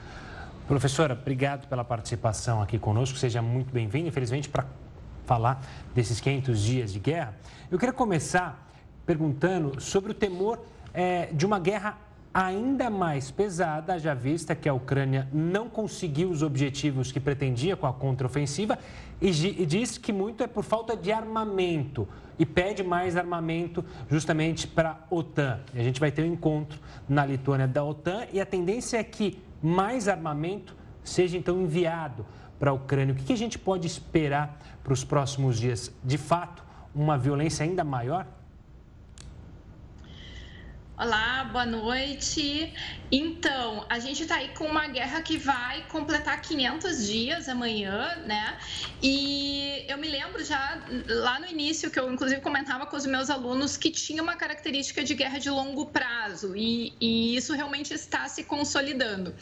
Professora, 0.68 1.14
obrigado 1.14 1.68
pela 1.68 1.84
participação 1.84 2.62
aqui 2.62 2.80
conosco, 2.80 3.18
seja 3.18 3.42
muito 3.42 3.72
bem-vinda. 3.72 4.08
Infelizmente, 4.08 4.50
para 4.50 4.66
falar 5.26 5.62
desses 5.94 6.20
500 6.20 6.60
dias 6.60 6.94
de 6.94 7.00
guerra, 7.00 7.36
eu 7.70 7.78
queria 7.78 7.94
começar 7.94 8.72
perguntando 9.06 9.80
sobre 9.80 10.12
o 10.12 10.16
temor 10.16 10.66
é, 10.94 11.28
de 11.32 11.46
uma 11.46 11.60
guerra 11.60 11.98
ainda 12.34 12.90
mais 12.90 13.30
pesada, 13.30 14.00
já 14.00 14.14
vista 14.14 14.56
que 14.56 14.68
a 14.68 14.74
Ucrânia 14.74 15.28
não 15.32 15.70
conseguiu 15.70 16.30
os 16.30 16.42
objetivos 16.42 17.12
que 17.12 17.20
pretendia 17.20 17.76
com 17.76 17.86
a 17.86 17.94
contraofensiva 17.94 18.80
e, 19.22 19.30
e 19.30 19.66
diz 19.66 19.98
que 19.98 20.12
muito 20.12 20.44
é 20.44 20.48
por 20.48 20.64
falta 20.64 20.98
de 20.98 21.12
armamento 21.12 22.08
e 22.40 22.46
pede 22.46 22.82
mais 22.82 23.16
armamento 23.16 23.86
justamente 24.10 24.68
para 24.68 24.92
a 24.92 25.16
OTAN. 25.16 25.60
A 25.76 25.84
gente 25.84 26.00
vai 26.00 26.12
ter 26.12 26.24
um 26.24 26.34
encontro 26.34 26.80
na 27.08 27.24
Lituânia 27.24 27.68
da 27.68 27.84
OTAN 27.84 28.26
e 28.34 28.42
a 28.42 28.46
tendência 28.46 28.98
é 28.98 29.04
que 29.04 29.40
mais 29.62 30.08
armamento 30.08 30.76
seja 31.04 31.38
então 31.38 31.62
enviado 31.62 32.26
para 32.58 32.72
a 32.72 32.74
Ucrânia. 32.74 33.14
O 33.14 33.18
que 33.18 33.32
a 33.32 33.38
gente 33.38 33.60
pode 33.60 33.86
esperar 33.86 34.58
para 34.84 34.94
os 34.94 35.04
próximos 35.04 35.60
dias? 35.60 35.92
De 36.04 36.18
fato, 36.18 36.64
uma 36.96 37.18
violência 37.18 37.64
ainda 37.64 37.84
maior? 37.84 38.26
Olá, 40.96 41.46
boa 41.46 41.66
noite. 41.66 42.72
Então, 43.12 43.84
a 43.90 43.98
gente 43.98 44.22
está 44.22 44.36
aí 44.36 44.50
com 44.50 44.66
uma 44.66 44.88
guerra 44.88 45.24
que 45.24 45.38
vai 45.38 45.84
completar 45.88 46.40
500 46.40 47.08
dias 47.08 47.50
amanhã, 47.50 48.16
né? 48.28 48.56
E 49.02 49.86
eu 49.90 49.98
me 49.98 50.08
lembro 50.08 50.46
já 50.46 50.80
lá 51.08 51.40
no 51.40 51.48
início 51.48 51.90
que 51.90 52.00
eu 52.00 52.14
inclusive 52.14 52.42
comentava 52.42 52.86
com 52.86 52.96
os 52.96 53.08
meus 53.08 53.32
alunos 53.32 53.76
que 53.76 53.90
tinha 53.90 54.22
uma 54.22 54.36
característica 54.36 55.04
de 55.04 55.16
guerra 55.16 55.40
de 55.40 55.50
longo 55.50 55.88
prazo 55.88 56.56
e, 56.56 56.94
e 57.02 57.36
isso 57.36 57.54
realmente 57.54 57.92
está 57.92 58.30
se 58.30 58.44
consolidando. 58.44 59.34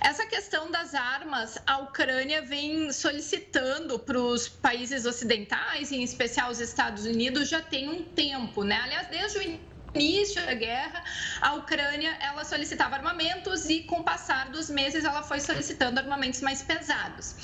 Essa 0.00 0.24
questão 0.26 0.70
das 0.70 0.94
armas, 0.94 1.58
a 1.66 1.78
Ucrânia 1.78 2.40
vem 2.40 2.92
solicitando 2.92 3.98
para 3.98 4.20
os 4.20 4.48
países 4.48 5.06
ocidentais, 5.06 5.90
em 5.90 6.04
especial 6.04 6.52
os 6.52 6.60
Estados 6.60 7.04
Unidos, 7.04 7.48
já 7.48 7.60
tem 7.60 7.88
um 7.88 8.04
tempo, 8.04 8.62
né? 8.62 8.80
Aliás, 8.84 9.08
desde 9.08 9.38
o 9.38 9.42
início 9.42 9.73
início 9.94 10.44
da 10.44 10.54
guerra, 10.54 11.02
a 11.40 11.54
Ucrânia 11.54 12.16
ela 12.20 12.44
solicitava 12.44 12.96
armamentos 12.96 13.68
e 13.68 13.80
com 13.82 14.00
o 14.00 14.04
passar 14.04 14.50
dos 14.50 14.68
meses 14.68 15.04
ela 15.04 15.22
foi 15.22 15.40
solicitando 15.40 15.98
armamentos 15.98 16.40
mais 16.40 16.62
pesados. 16.62 17.34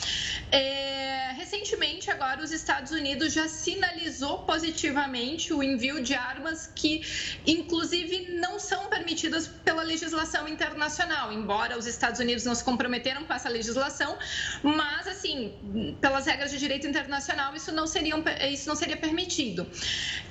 É, 0.50 1.32
recentemente, 1.36 2.10
agora 2.10 2.42
os 2.42 2.50
Estados 2.50 2.92
Unidos 2.92 3.32
já 3.32 3.48
sinalizou 3.48 4.38
positivamente 4.42 5.52
o 5.52 5.62
envio 5.62 6.02
de 6.02 6.14
armas 6.14 6.70
que, 6.74 7.02
inclusive, 7.46 8.32
não 8.40 8.58
são 8.58 8.88
permitidas 8.88 9.46
pela 9.46 9.82
legislação 9.82 10.48
internacional, 10.48 11.32
embora 11.32 11.78
os 11.78 11.86
Estados 11.86 12.20
Unidos 12.20 12.44
não 12.44 12.54
se 12.54 12.64
comprometeram 12.64 13.24
com 13.24 13.32
essa 13.32 13.48
legislação, 13.48 14.18
mas 14.62 15.06
assim, 15.06 15.96
pelas 16.00 16.26
regras 16.26 16.50
de 16.50 16.58
direito 16.58 16.86
internacional 16.86 17.54
isso 17.54 17.72
não 17.72 17.86
seria 17.86 18.14
isso 18.50 18.68
não 18.68 18.76
seria 18.76 18.96
permitido. 18.96 19.66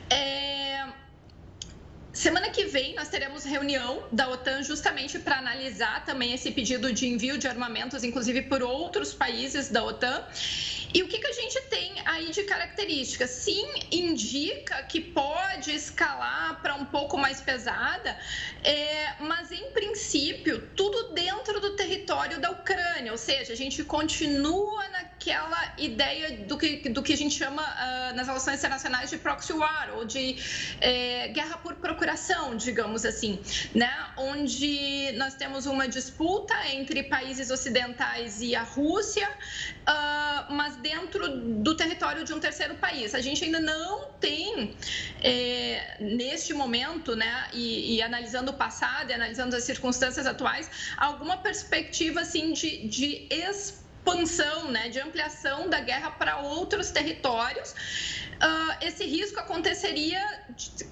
É, 0.09 0.85
Semana 2.19 2.49
que 2.49 2.65
vem 2.65 2.93
nós 2.95 3.07
teremos 3.07 3.45
reunião 3.45 4.03
da 4.11 4.27
OTAN 4.27 4.61
justamente 4.61 5.17
para 5.17 5.37
analisar 5.37 6.03
também 6.03 6.33
esse 6.33 6.51
pedido 6.51 6.91
de 6.91 7.07
envio 7.07 7.37
de 7.37 7.47
armamentos, 7.47 8.03
inclusive 8.03 8.41
por 8.41 8.61
outros 8.61 9.13
países 9.13 9.69
da 9.69 9.85
OTAN. 9.85 10.21
E 10.93 11.01
o 11.01 11.07
que, 11.07 11.17
que 11.17 11.27
a 11.27 11.31
gente 11.31 11.61
tem 11.69 11.93
aí 12.03 12.29
de 12.31 12.43
características? 12.43 13.29
Sim, 13.29 13.65
indica 13.89 14.83
que 14.83 14.99
pode 14.99 15.71
escalar 15.71 16.61
para 16.61 16.75
um 16.75 16.83
pouco 16.83 17.15
mais 17.17 17.39
pesada, 17.39 18.17
é, 18.63 19.13
mas 19.19 19.51
em 19.51 19.71
princípio, 19.71 20.67
tudo 20.75 21.13
dentro 21.13 21.61
do 21.61 21.75
território 21.77 22.39
da 22.41 22.51
Ucrânia, 22.51 23.13
ou 23.13 23.17
seja, 23.17 23.53
a 23.53 23.55
gente 23.55 23.83
continua 23.83 24.89
naquela 24.89 25.73
ideia 25.77 26.37
do 26.39 26.57
que, 26.57 26.89
do 26.89 27.03
que 27.03 27.13
a 27.13 27.17
gente 27.17 27.35
chama 27.35 27.61
uh, 27.61 28.15
nas 28.15 28.27
relações 28.27 28.57
internacionais 28.57 29.09
de 29.09 29.17
proxy 29.19 29.53
war, 29.53 29.91
ou 29.95 30.05
de 30.05 30.37
é, 30.81 31.27
guerra 31.27 31.57
por 31.57 31.75
procuração, 31.75 32.08
digamos 32.57 33.05
assim, 33.05 33.39
né? 33.73 33.91
onde 34.17 35.11
nós 35.13 35.35
temos 35.35 35.65
uma 35.65 35.87
disputa 35.87 36.53
entre 36.73 37.03
países 37.03 37.49
ocidentais 37.49 38.41
e 38.41 38.55
a 38.55 38.63
Rússia, 38.63 39.29
uh, 39.29 40.53
mas 40.53 40.75
dentro 40.77 41.29
do 41.63 41.75
território 41.75 42.23
de 42.23 42.33
um 42.33 42.39
terceiro 42.39 42.75
país. 42.75 43.15
A 43.15 43.21
gente 43.21 43.43
ainda 43.43 43.59
não 43.59 44.05
tem, 44.19 44.75
é, 45.21 45.97
neste 45.99 46.53
momento, 46.53 47.15
né, 47.15 47.47
e, 47.53 47.95
e, 47.95 48.01
analisando 48.01 48.51
o 48.51 48.53
passado 48.53 49.09
e 49.09 49.13
analisando 49.13 49.55
as 49.55 49.63
circunstâncias 49.63 50.25
atuais, 50.25 50.69
alguma 50.97 51.37
perspectiva 51.37 52.21
assim 52.21 52.53
de, 52.53 52.87
de 52.87 53.27
expansão, 53.31 53.88
né, 54.69 54.89
de 54.89 54.99
ampliação 54.99 55.69
da 55.69 55.79
guerra 55.79 56.11
para 56.11 56.37
outros 56.37 56.91
territórios. 56.91 57.75
Uh, 58.41 58.85
esse 58.85 59.03
risco 59.05 59.37
aconteceria 59.37 60.21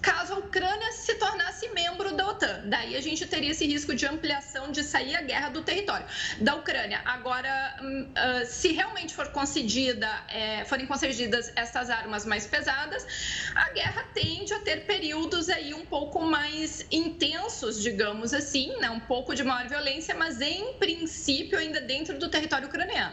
caso 0.02 0.34
a 0.34 0.38
Ucrânia 0.40 0.92
se 0.92 1.16
tornasse 1.16 1.70
membro 1.70 2.14
da 2.14 2.28
OTAN. 2.28 2.64
Daí 2.66 2.94
a 2.98 3.02
gente 3.02 3.26
teria 3.26 3.52
esse 3.52 3.66
risco 3.66 3.96
de 3.96 4.06
ampliação 4.06 4.70
de 4.70 4.84
sair 4.84 5.16
a 5.16 5.22
guerra 5.22 5.50
do 5.50 5.62
território 5.62 6.06
da 6.42 6.56
Ucrânia. 6.56 7.02
Agora, 7.06 7.78
uh, 7.82 8.46
se 8.46 8.74
realmente 8.74 9.16
for 9.16 9.30
concedida, 9.30 10.10
é, 10.28 10.66
forem 10.66 10.86
concedidas 10.86 11.54
essas 11.56 11.90
armas 11.90 12.26
mais 12.26 12.46
pesadas, 12.46 13.08
a 13.56 13.70
guerra 13.70 14.04
tende 14.14 14.54
a 14.54 14.60
ter 14.60 14.86
períodos 14.86 15.48
aí 15.48 15.74
um 15.74 15.86
pouco 15.86 16.20
mais 16.20 16.86
intensos, 16.92 17.82
digamos 17.82 18.34
assim, 18.34 18.76
né? 18.78 18.90
um 18.90 19.00
pouco 19.00 19.34
de 19.34 19.44
maior 19.46 19.70
violência, 19.70 20.14
mas 20.14 20.42
em 20.42 20.74
princípio 20.74 21.58
ainda 21.58 21.80
dentro 21.80 22.20
do 22.20 22.28
território 22.28 22.68
ucraniano. 22.68 23.07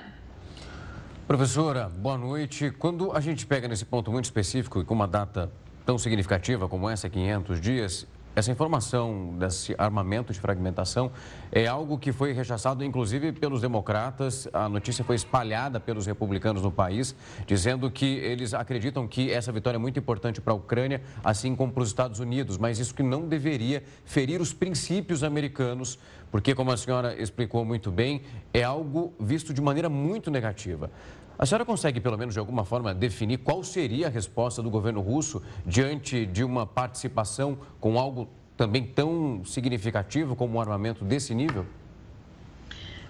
Professora, 1.26 1.88
boa 1.88 2.18
noite. 2.18 2.70
Quando 2.70 3.12
a 3.12 3.20
gente 3.20 3.46
pega 3.46 3.66
nesse 3.66 3.84
ponto 3.84 4.12
muito 4.12 4.26
específico 4.26 4.80
e 4.80 4.84
com 4.84 4.94
uma 4.94 5.08
data 5.08 5.50
tão 5.86 5.96
significativa 5.98 6.68
como 6.68 6.88
essa, 6.88 7.08
500 7.08 7.60
dias, 7.60 8.06
essa 8.36 8.50
informação 8.50 9.34
desse 9.38 9.74
armamento 9.78 10.32
de 10.32 10.40
fragmentação 10.40 11.12
é 11.52 11.66
algo 11.66 11.96
que 11.96 12.12
foi 12.12 12.32
rechaçado, 12.32 12.84
inclusive, 12.84 13.32
pelos 13.32 13.60
democratas. 13.60 14.48
A 14.52 14.68
notícia 14.68 15.04
foi 15.04 15.14
espalhada 15.14 15.78
pelos 15.78 16.06
republicanos 16.06 16.62
no 16.62 16.72
país, 16.72 17.14
dizendo 17.46 17.90
que 17.90 18.04
eles 18.04 18.52
acreditam 18.52 19.06
que 19.06 19.30
essa 19.30 19.52
vitória 19.52 19.76
é 19.76 19.78
muito 19.78 19.98
importante 19.98 20.40
para 20.40 20.52
a 20.52 20.56
Ucrânia, 20.56 21.00
assim 21.22 21.54
como 21.54 21.72
para 21.72 21.82
os 21.82 21.88
Estados 21.88 22.18
Unidos, 22.18 22.58
mas 22.58 22.78
isso 22.78 22.94
que 22.94 23.02
não 23.02 23.28
deveria 23.28 23.84
ferir 24.04 24.40
os 24.40 24.52
princípios 24.52 25.22
americanos 25.22 25.98
porque, 26.34 26.52
como 26.52 26.72
a 26.72 26.76
senhora 26.76 27.14
explicou 27.22 27.64
muito 27.64 27.92
bem, 27.92 28.22
é 28.52 28.64
algo 28.64 29.14
visto 29.20 29.54
de 29.54 29.60
maneira 29.60 29.88
muito 29.88 30.32
negativa. 30.32 30.90
A 31.38 31.44
senhora 31.44 31.64
consegue, 31.64 32.00
pelo 32.00 32.16
menos 32.16 32.34
de 32.34 32.38
alguma 32.38 32.64
forma, 32.64 32.94
definir 32.94 33.38
qual 33.38 33.64
seria 33.64 34.06
a 34.06 34.10
resposta 34.10 34.62
do 34.62 34.70
governo 34.70 35.00
russo 35.00 35.42
diante 35.66 36.24
de 36.26 36.44
uma 36.44 36.64
participação 36.66 37.58
com 37.80 37.98
algo 37.98 38.28
também 38.56 38.84
tão 38.84 39.44
significativo 39.44 40.36
como 40.36 40.56
um 40.56 40.60
armamento 40.60 41.04
desse 41.04 41.34
nível? 41.34 41.66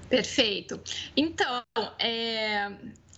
Perfeito. 0.09 0.81
Então, 1.17 1.63
é, 1.99 2.73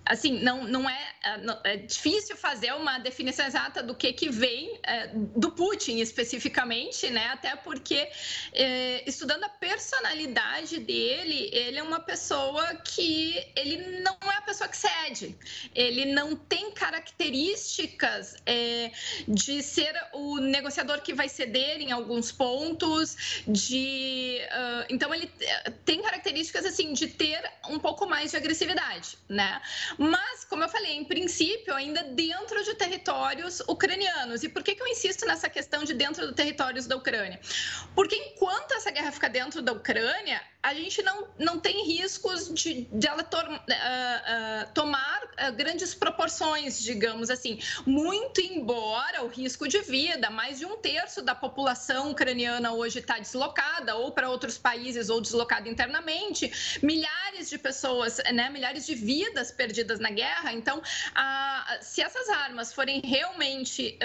assim, 0.07 0.41
não, 0.41 0.65
não 0.65 0.89
é, 0.89 1.15
é, 1.25 1.73
é 1.73 1.77
difícil 1.77 2.37
fazer 2.37 2.73
uma 2.73 2.99
definição 2.99 3.45
exata 3.45 3.83
do 3.83 3.95
que, 3.95 4.13
que 4.13 4.31
vem 4.31 4.79
é, 4.85 5.09
do 5.09 5.51
Putin 5.51 5.99
especificamente, 5.99 7.11
né? 7.11 7.27
Até 7.29 7.57
porque, 7.57 8.09
é, 8.53 9.03
estudando 9.07 9.45
a 9.45 9.49
personalidade 9.49 10.79
dele, 10.79 11.51
ele 11.53 11.79
é 11.79 11.83
uma 11.83 12.01
pessoa 12.01 12.77
que 12.77 13.45
ele 13.57 14.01
não 14.01 14.17
é 14.31 14.37
a 14.37 14.43
pessoa 14.43 14.69
que 14.69 14.77
cede. 14.77 15.37
Ele 15.75 16.07
não 16.07 16.37
tem 16.37 16.71
características 16.71 18.37
é, 18.47 18.93
de 19.27 19.63
ser 19.63 19.93
o 20.13 20.39
negociador 20.39 21.03
que 21.03 21.13
vai 21.13 21.29
ceder 21.29 21.81
em 21.81 21.91
alguns 21.91 22.31
pontos, 22.31 23.43
de 23.47 24.41
uh, 24.45 24.87
então 24.89 25.13
ele 25.15 25.31
é, 25.41 25.71
tem 25.85 26.03
características 26.03 26.65
assim 26.65 26.93
de 26.93 27.09
ter 27.09 27.43
um 27.69 27.79
pouco 27.79 28.07
mais 28.07 28.31
de 28.31 28.37
agressividade, 28.37 29.19
né? 29.29 29.61
Mas, 29.99 30.45
como 30.45 30.65
eu 30.65 30.69
falei, 30.69 30.93
em 30.93 31.05
princípio, 31.05 31.75
ainda 31.75 32.03
dentro 32.03 32.63
de 32.65 32.75
territórios 32.75 33.61
ucranianos. 33.61 34.43
E 34.43 34.49
por 34.49 34.63
que, 34.63 34.75
que 34.75 34.83
eu 34.83 34.87
insisto 34.87 35.27
nessa 35.27 35.49
questão 35.49 35.85
de 35.85 35.95
dentro 35.95 36.27
dos 36.27 36.35
territórios 36.35 36.87
da 36.87 36.97
Ucrânia? 36.97 37.41
Porque 37.95 38.17
enquanto 38.17 38.73
essa 38.73 38.91
guerra 38.91 39.13
fica 39.13 39.29
dentro 39.29 39.63
da 39.63 39.73
Ucrânia, 39.73 40.41
a 40.63 40.75
gente 40.75 41.01
não, 41.03 41.29
não 41.39 41.61
tem 41.61 41.87
riscos 41.87 42.53
de, 42.53 42.89
de 42.93 43.07
ela 43.07 43.23
to, 43.23 43.37
uh, 43.37 43.43
uh, 43.43 44.73
tomar 44.75 45.23
uh, 45.23 45.53
grandes 45.53 45.95
proporções, 45.95 46.83
digamos 46.83 47.31
assim. 47.31 47.61
Muito 47.87 48.41
embora 48.41 49.25
o 49.25 49.29
risco 49.29 49.69
de 49.69 49.81
vida, 49.83 50.29
mais 50.29 50.59
de 50.59 50.67
um 50.67 50.77
terço 50.77 51.23
da 51.23 51.37
população 51.37 52.11
ucraniana 52.11 52.73
hoje 52.73 52.99
está 52.99 53.17
deslocada 53.19 53.95
ou 53.95 54.11
para 54.11 54.29
outros 54.29 54.59
países 54.59 55.09
ou 55.09 55.21
deslocada 55.21 55.69
internamente, 55.69 56.79
milhares 56.83 57.26
de 57.45 57.59
pessoas, 57.59 58.19
né, 58.33 58.49
milhares 58.51 58.87
de 58.87 58.95
vidas 58.95 59.51
perdidas 59.53 59.99
na 60.01 60.11
guerra. 60.11 60.53
Então, 60.53 60.83
se 61.81 62.03
essas 62.03 62.29
armas 62.29 62.73
forem 62.73 63.01
realmente 63.05 63.99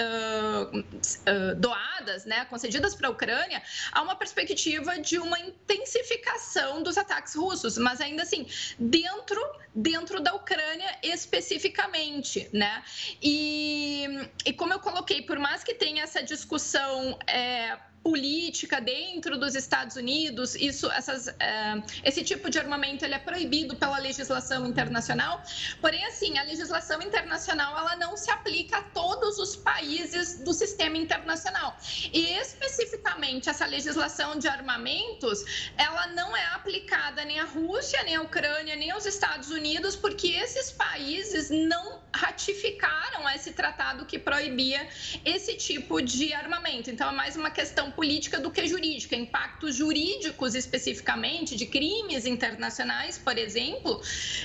doadas, 1.58 2.26
né, 2.26 2.46
concedidas 2.46 2.94
para 2.96 3.08
a 3.08 3.12
Ucrânia, 3.12 3.62
há 3.92 4.02
uma 4.02 4.16
perspectiva 4.16 5.00
de 5.00 5.18
uma 5.18 5.40
intensificação 5.40 6.84
dos 6.84 6.98
ataques 6.98 7.36
russos, 7.36 7.78
mas 7.78 8.02
ainda 8.02 8.24
assim, 8.24 8.46
dentro, 8.78 9.42
dentro 9.74 10.20
da 10.20 10.34
Ucrânia 10.34 10.98
especificamente, 11.04 12.50
né? 12.52 12.84
E, 13.22 14.30
e 14.46 14.54
como 14.54 14.74
eu 14.74 14.80
coloquei, 14.80 15.22
por 15.22 15.40
mais 15.40 15.64
que 15.64 15.74
tenha 15.74 16.04
essa 16.04 16.22
discussão 16.22 17.18
é, 17.28 17.78
política 18.04 18.82
dentro 18.82 19.38
dos 19.38 19.54
Estados 19.56 19.96
Unidos, 19.96 20.56
isso, 20.56 20.92
essas, 20.92 21.28
uh, 21.28 21.84
esse 22.04 22.24
tipo 22.24 22.50
de 22.50 22.58
armamento 22.58 23.06
ele 23.06 23.14
é 23.14 23.20
proibido 23.20 23.76
pela 23.76 23.98
legislação 24.00 24.66
internacional. 24.66 25.42
Porém, 25.80 26.04
assim, 26.06 26.38
a 26.38 26.44
legislação 26.44 27.02
internacional 27.02 27.78
ela 27.78 27.96
não 27.96 28.18
se 28.18 28.32
aplica 28.32 28.78
a 28.78 28.82
todos 28.82 29.38
os 29.38 29.56
países 29.56 30.40
do 30.40 30.54
sistema 30.54 30.98
internacional. 30.98 31.78
E 32.12 32.34
especificamente 32.40 33.50
essa 33.50 33.66
legislação 33.66 34.38
de 34.38 34.48
armamentos, 34.48 35.70
ela 35.78 36.08
não 36.08 36.36
é 36.36 36.46
aplicada 36.56 37.24
nem 37.24 37.40
à 37.40 37.46
Rússia, 37.46 38.02
nem 38.04 38.16
à 38.16 38.22
Ucrânia, 38.22 38.76
nem 38.76 38.90
aos 38.92 39.06
Estados 39.06 39.52
Unidos, 39.52 39.96
porque 39.96 40.28
esses 40.28 40.72
países 40.72 41.50
não 41.50 42.02
ratificaram 42.14 43.30
esse 43.30 43.52
tratado 43.54 44.06
que 44.06 44.18
proibia 44.18 44.88
esse 45.24 45.56
tipo 45.56 46.02
de 46.02 46.34
armamento. 46.34 46.90
Então, 46.90 47.10
é 47.10 47.14
mais 47.14 47.36
uma 47.36 47.52
questão 47.52 47.91
política 47.92 48.40
do 48.40 48.50
que 48.50 48.68
jurídica. 48.68 49.16
Impactos 49.16 49.76
jurídicos, 49.76 50.56
especificamente, 50.56 51.56
de 51.56 51.66
crimes 51.66 52.26
internacionais, 52.26 53.18
por 53.18 53.38
exemplo, 53.38 54.02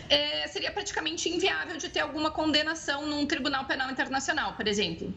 é, 0.09 0.47
seria 0.49 0.71
praticamente 0.71 1.29
inviável 1.29 1.77
de 1.77 1.89
ter 1.89 2.01
alguma 2.01 2.31
condenação 2.31 3.07
num 3.07 3.27
tribunal 3.27 3.65
penal 3.65 3.91
internacional, 3.91 4.55
por 4.55 4.67
exemplo. 4.67 5.13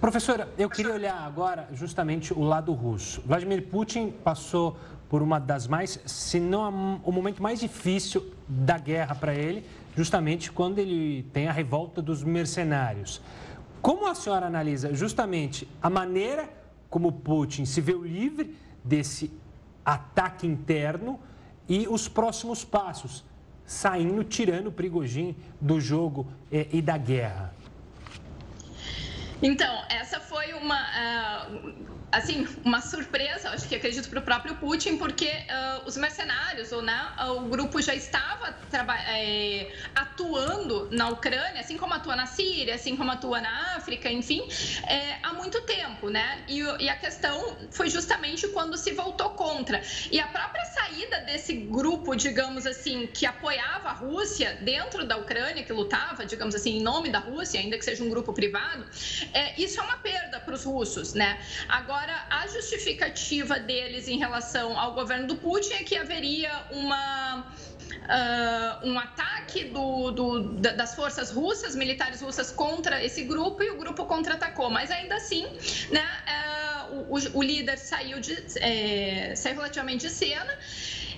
Professora, 0.00 0.48
eu 0.56 0.70
queria 0.70 0.94
olhar 0.94 1.18
agora 1.26 1.68
justamente 1.72 2.32
o 2.32 2.42
lado 2.42 2.72
russo. 2.72 3.20
Vladimir 3.26 3.66
Putin 3.66 4.10
passou 4.10 4.78
por 5.10 5.22
uma 5.22 5.38
das 5.38 5.66
mais, 5.66 6.00
se 6.06 6.40
não 6.40 7.00
o 7.04 7.12
momento 7.12 7.42
mais 7.42 7.60
difícil 7.60 8.32
da 8.48 8.78
guerra 8.78 9.14
para 9.14 9.34
ele, 9.34 9.64
justamente 9.96 10.50
quando 10.50 10.78
ele 10.78 11.24
tem 11.32 11.48
a 11.48 11.52
revolta 11.52 12.00
dos 12.00 12.24
mercenários. 12.24 13.20
Como 13.82 14.06
a 14.08 14.14
senhora 14.14 14.46
analisa 14.46 14.94
justamente 14.94 15.68
a 15.82 15.90
maneira 15.90 16.48
como 16.94 17.10
Putin 17.10 17.64
se 17.64 17.80
viu 17.80 18.04
livre 18.04 18.56
desse 18.84 19.28
ataque 19.84 20.46
interno 20.46 21.18
e 21.68 21.88
os 21.88 22.06
próximos 22.06 22.64
passos, 22.64 23.24
saindo, 23.66 24.22
tirando 24.22 24.68
o 24.68 24.72
Prigogine 24.72 25.36
do 25.60 25.80
jogo 25.80 26.24
eh, 26.52 26.68
e 26.72 26.80
da 26.80 26.96
guerra? 26.96 27.52
Então, 29.42 29.82
essa 29.88 30.20
foi 30.20 30.52
uma. 30.52 30.78
Uh 31.50 31.93
assim, 32.14 32.46
uma 32.64 32.80
surpresa, 32.80 33.50
acho 33.50 33.68
que 33.68 33.74
acredito 33.74 34.08
para 34.08 34.20
o 34.20 34.22
próprio 34.22 34.54
Putin, 34.56 34.96
porque 34.96 35.26
uh, 35.26 35.86
os 35.86 35.96
mercenários, 35.96 36.70
ou 36.72 36.80
né, 36.80 37.12
o 37.36 37.40
grupo 37.42 37.82
já 37.82 37.94
estava 37.94 38.54
é, 39.08 39.72
atuando 39.94 40.88
na 40.90 41.08
Ucrânia, 41.08 41.60
assim 41.60 41.76
como 41.76 41.92
atua 41.94 42.14
na 42.14 42.26
Síria, 42.26 42.74
assim 42.74 42.96
como 42.96 43.10
atua 43.10 43.40
na 43.40 43.76
África, 43.76 44.10
enfim, 44.10 44.46
é, 44.86 45.18
há 45.22 45.32
muito 45.32 45.60
tempo, 45.62 46.08
né? 46.08 46.44
E, 46.48 46.60
e, 46.60 46.88
a 46.88 46.96
questão 46.96 47.56
foi 47.70 47.90
justamente 47.90 48.46
quando 48.48 48.76
se 48.76 48.92
voltou 48.92 49.30
contra. 49.30 49.82
E 50.10 50.20
a 50.20 50.26
própria 50.26 50.64
saída 50.66 51.20
desse 51.20 51.54
grupo, 51.54 52.14
digamos 52.14 52.66
assim, 52.66 53.06
que 53.06 53.26
apoiava 53.26 53.88
a 53.88 53.92
Rússia 53.92 54.58
dentro 54.62 55.04
da 55.06 55.16
Ucrânia, 55.16 55.62
que 55.64 55.72
lutava, 55.72 56.24
digamos 56.24 56.54
assim, 56.54 56.78
em 56.78 56.82
nome 56.82 57.10
da 57.10 57.18
Rússia, 57.18 57.60
ainda 57.60 57.76
que 57.76 57.84
seja 57.84 58.02
um 58.04 58.08
grupo 58.08 58.32
privado, 58.32 58.84
é, 59.32 59.60
isso 59.60 59.80
é 59.80 59.82
uma 59.82 59.96
perda 59.96 60.40
para 60.40 60.54
os 60.54 60.64
russos, 60.64 61.14
né? 61.14 61.38
Agora 61.68 62.03
Agora, 62.04 62.26
a 62.28 62.46
justificativa 62.48 63.58
deles 63.58 64.08
em 64.08 64.18
relação 64.18 64.78
ao 64.78 64.92
governo 64.92 65.26
do 65.26 65.36
Putin 65.36 65.72
é 65.72 65.82
que 65.84 65.96
haveria 65.96 66.52
uma. 66.70 67.46
Uh, 68.04 68.88
um 68.88 68.98
ataque 68.98 69.64
do, 69.64 70.10
do, 70.10 70.52
das 70.58 70.94
forças 70.94 71.30
russas, 71.30 71.74
militares 71.74 72.20
russas, 72.20 72.50
contra 72.50 73.02
esse 73.02 73.24
grupo 73.24 73.62
e 73.62 73.70
o 73.70 73.78
grupo 73.78 74.04
contra-atacou. 74.04 74.68
Mas 74.68 74.90
ainda 74.90 75.14
assim, 75.14 75.46
né, 75.90 76.06
uh, 76.92 77.06
o, 77.08 77.38
o, 77.38 77.42
líder 77.42 77.78
saiu, 77.78 78.20
de, 78.20 78.36
é, 78.58 79.34
saiu 79.34 79.54
relativamente 79.54 80.06
de 80.06 80.10
cena 80.10 80.58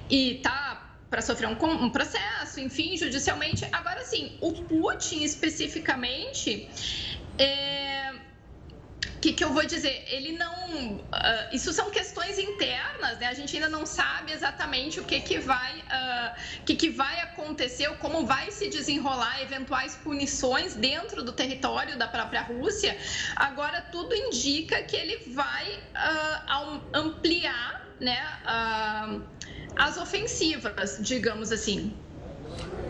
e 0.09 0.37
está 0.37 0.89
para 1.11 1.21
sofrer 1.21 1.49
um, 1.49 1.85
um, 1.85 1.91
processo, 1.91 2.61
enfim, 2.61 2.97
judicialmente. 2.97 3.67
Agora, 3.73 4.05
sim, 4.05 4.39
o 4.41 4.53
Putin 4.53 5.25
especificamente. 5.25 6.69
É, 7.39 7.96
o 9.17 9.19
que, 9.19 9.33
que 9.33 9.43
eu 9.43 9.53
vou 9.53 9.65
dizer? 9.65 10.05
Ele 10.09 10.33
não. 10.33 10.97
Uh, 10.97 11.01
isso 11.53 11.73
são 11.73 11.91
questões 11.91 12.39
internas, 12.39 13.19
né? 13.19 13.27
A 13.29 13.35
gente 13.35 13.57
ainda 13.57 13.69
não 13.69 13.87
sabe 13.87 14.33
exatamente 14.33 15.01
o 15.01 15.05
que, 15.05 15.21
que 15.21 15.39
vai. 15.39 15.79
Uh, 15.79 16.65
que, 16.67 16.77
que 16.77 16.91
vai 16.91 17.21
acontecer, 17.21 17.89
ou 17.89 17.97
como 17.97 18.27
vai 18.27 18.51
se 18.51 18.69
desenrolar 18.69 19.41
eventuais 19.41 19.97
punições 19.97 20.75
dentro 20.75 21.23
do 21.23 21.33
território 21.33 21.97
da 21.97 22.07
própria 22.07 22.43
Rússia. 22.43 22.97
Agora, 23.35 23.81
tudo 23.91 24.15
indica 24.15 24.83
que 24.83 24.97
ele 24.97 25.33
vai 25.33 25.67
uh, 25.73 26.83
ampliar 26.93 27.87
né, 27.99 28.23
as 29.77 29.97
ofensivas, 29.97 30.99
digamos 31.01 31.51
assim. 31.51 31.97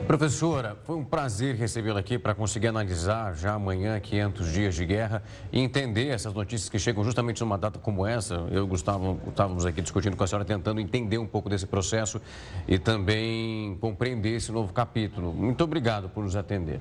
Professora, 0.06 0.76
foi 0.84 0.94
um 0.94 1.04
prazer 1.04 1.56
recebê-la 1.56 1.98
aqui 1.98 2.16
para 2.16 2.32
conseguir 2.32 2.68
analisar 2.68 3.34
já 3.34 3.54
amanhã 3.54 3.98
500 3.98 4.52
dias 4.52 4.74
de 4.76 4.86
guerra 4.86 5.20
e 5.50 5.60
entender 5.60 6.06
essas 6.06 6.32
notícias 6.32 6.68
que 6.68 6.78
chegam 6.78 7.02
justamente 7.02 7.40
numa 7.40 7.58
data 7.58 7.80
como 7.80 8.06
essa. 8.06 8.34
Eu 8.52 8.64
e 8.64 8.68
Gustavo 8.68 9.20
estávamos 9.26 9.66
aqui 9.66 9.82
discutindo 9.82 10.16
com 10.16 10.22
a 10.22 10.26
senhora, 10.28 10.44
tentando 10.44 10.80
entender 10.80 11.18
um 11.18 11.26
pouco 11.26 11.48
desse 11.48 11.66
processo 11.66 12.22
e 12.68 12.78
também 12.78 13.76
compreender 13.80 14.36
esse 14.36 14.52
novo 14.52 14.72
capítulo. 14.72 15.32
Muito 15.32 15.64
obrigado 15.64 16.08
por 16.08 16.22
nos 16.22 16.36
atender. 16.36 16.80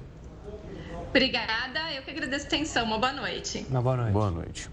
Obrigada, 1.10 1.94
eu 1.94 2.04
que 2.04 2.12
agradeço 2.12 2.46
a 2.46 2.48
atenção. 2.48 2.86
Uma 2.86 3.00
boa 3.00 3.14
noite. 3.14 3.66
Uma 3.72 3.82
boa 3.82 3.98
noite. 3.98 4.12
Boa 4.12 4.32
noite. 4.32 4.70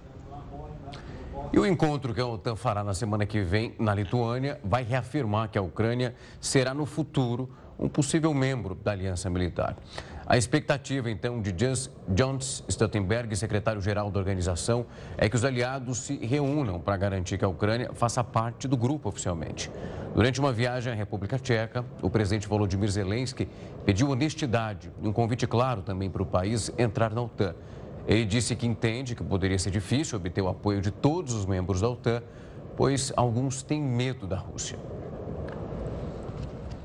E 1.53 1.59
o 1.59 1.67
encontro 1.67 2.13
que 2.13 2.21
a 2.21 2.27
OTAN 2.27 2.55
fará 2.55 2.85
na 2.85 2.93
semana 2.93 3.25
que 3.25 3.41
vem 3.41 3.75
na 3.79 3.95
Lituânia 3.95 4.61
vai 4.63 4.83
reafirmar 4.83 5.49
que 5.49 5.57
a 5.57 5.63
Ucrânia 5.63 6.15
será 6.41 6.75
no 6.75 6.85
futuro 6.85 7.51
um 7.83 7.89
possível 7.89 8.33
membro 8.33 8.77
da 8.77 8.93
aliança 8.93 9.29
militar. 9.29 9.77
A 10.25 10.39
expectativa, 10.39 11.11
então, 11.11 11.43
de 11.43 11.53
Jens 11.55 12.65
Stoltenberg, 12.69 13.35
secretário-geral 13.35 14.09
da 14.09 14.21
organização, 14.21 14.87
é 15.19 15.29
que 15.29 15.35
os 15.35 15.45
aliados 15.45 15.99
se 15.99 16.17
reúnam 16.25 16.79
para 16.79 16.97
garantir 16.97 17.37
que 17.37 17.45
a 17.45 17.49
Ucrânia 17.49 17.91
faça 17.93 18.23
parte 18.23 18.69
do 18.69 18.77
grupo 18.77 19.09
oficialmente. 19.09 19.69
Durante 20.15 20.39
uma 20.39 20.53
viagem 20.53 20.93
à 20.93 20.97
República 20.97 21.39
Tcheca, 21.39 21.85
o 22.01 22.09
presidente 22.09 22.47
Volodymyr 22.47 22.89
Zelensky 22.89 23.49
pediu 23.85 24.11
honestidade 24.11 24.93
e 25.03 25.09
um 25.09 25.13
convite 25.13 25.47
claro 25.47 25.83
também 25.83 26.09
para 26.09 26.23
o 26.23 26.27
país 26.27 26.71
entrar 26.79 27.13
na 27.13 27.21
OTAN. 27.21 27.55
Ele 28.07 28.25
disse 28.25 28.55
que 28.55 28.67
entende 28.67 29.17
que 29.17 29.25
poderia 29.25 29.59
ser 29.59 29.71
difícil 29.71 30.19
obter 30.19 30.41
o 30.41 30.49
apoio 30.49 30.81
de 30.81 30.93
todos 30.93 31.35
os 31.35 31.47
membros 31.47 31.81
da 31.81 31.89
OTAN, 31.89 32.23
pois 32.77 33.13
alguns 33.17 33.63
têm 33.63 33.83
medo 33.83 34.27
da 34.27 34.37
Rússia. 34.37 34.79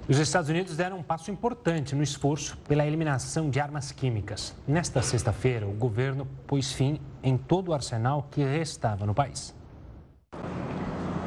Os 0.10 0.20
Estados 0.20 0.49
Unidos 0.49 0.78
deram 0.78 0.99
um 0.99 1.03
passo 1.03 1.30
importante 1.30 1.93
no 1.93 2.01
esforço 2.01 2.58
pela 2.66 2.88
eliminação 2.88 3.49
de 3.49 3.60
armas 3.60 3.91
químicas. 3.91 4.55
Nesta 4.66 5.01
sexta-feira, 5.01 5.68
o 5.68 5.74
governo 5.74 6.26
pôs 6.47 6.72
fim 6.72 7.01
em 7.22 7.38
todo 7.38 7.70
o 7.70 7.74
arsenal 7.74 8.26
que 8.32 8.41
restava 8.41 9.05
no 9.05 9.14
país. 9.14 9.53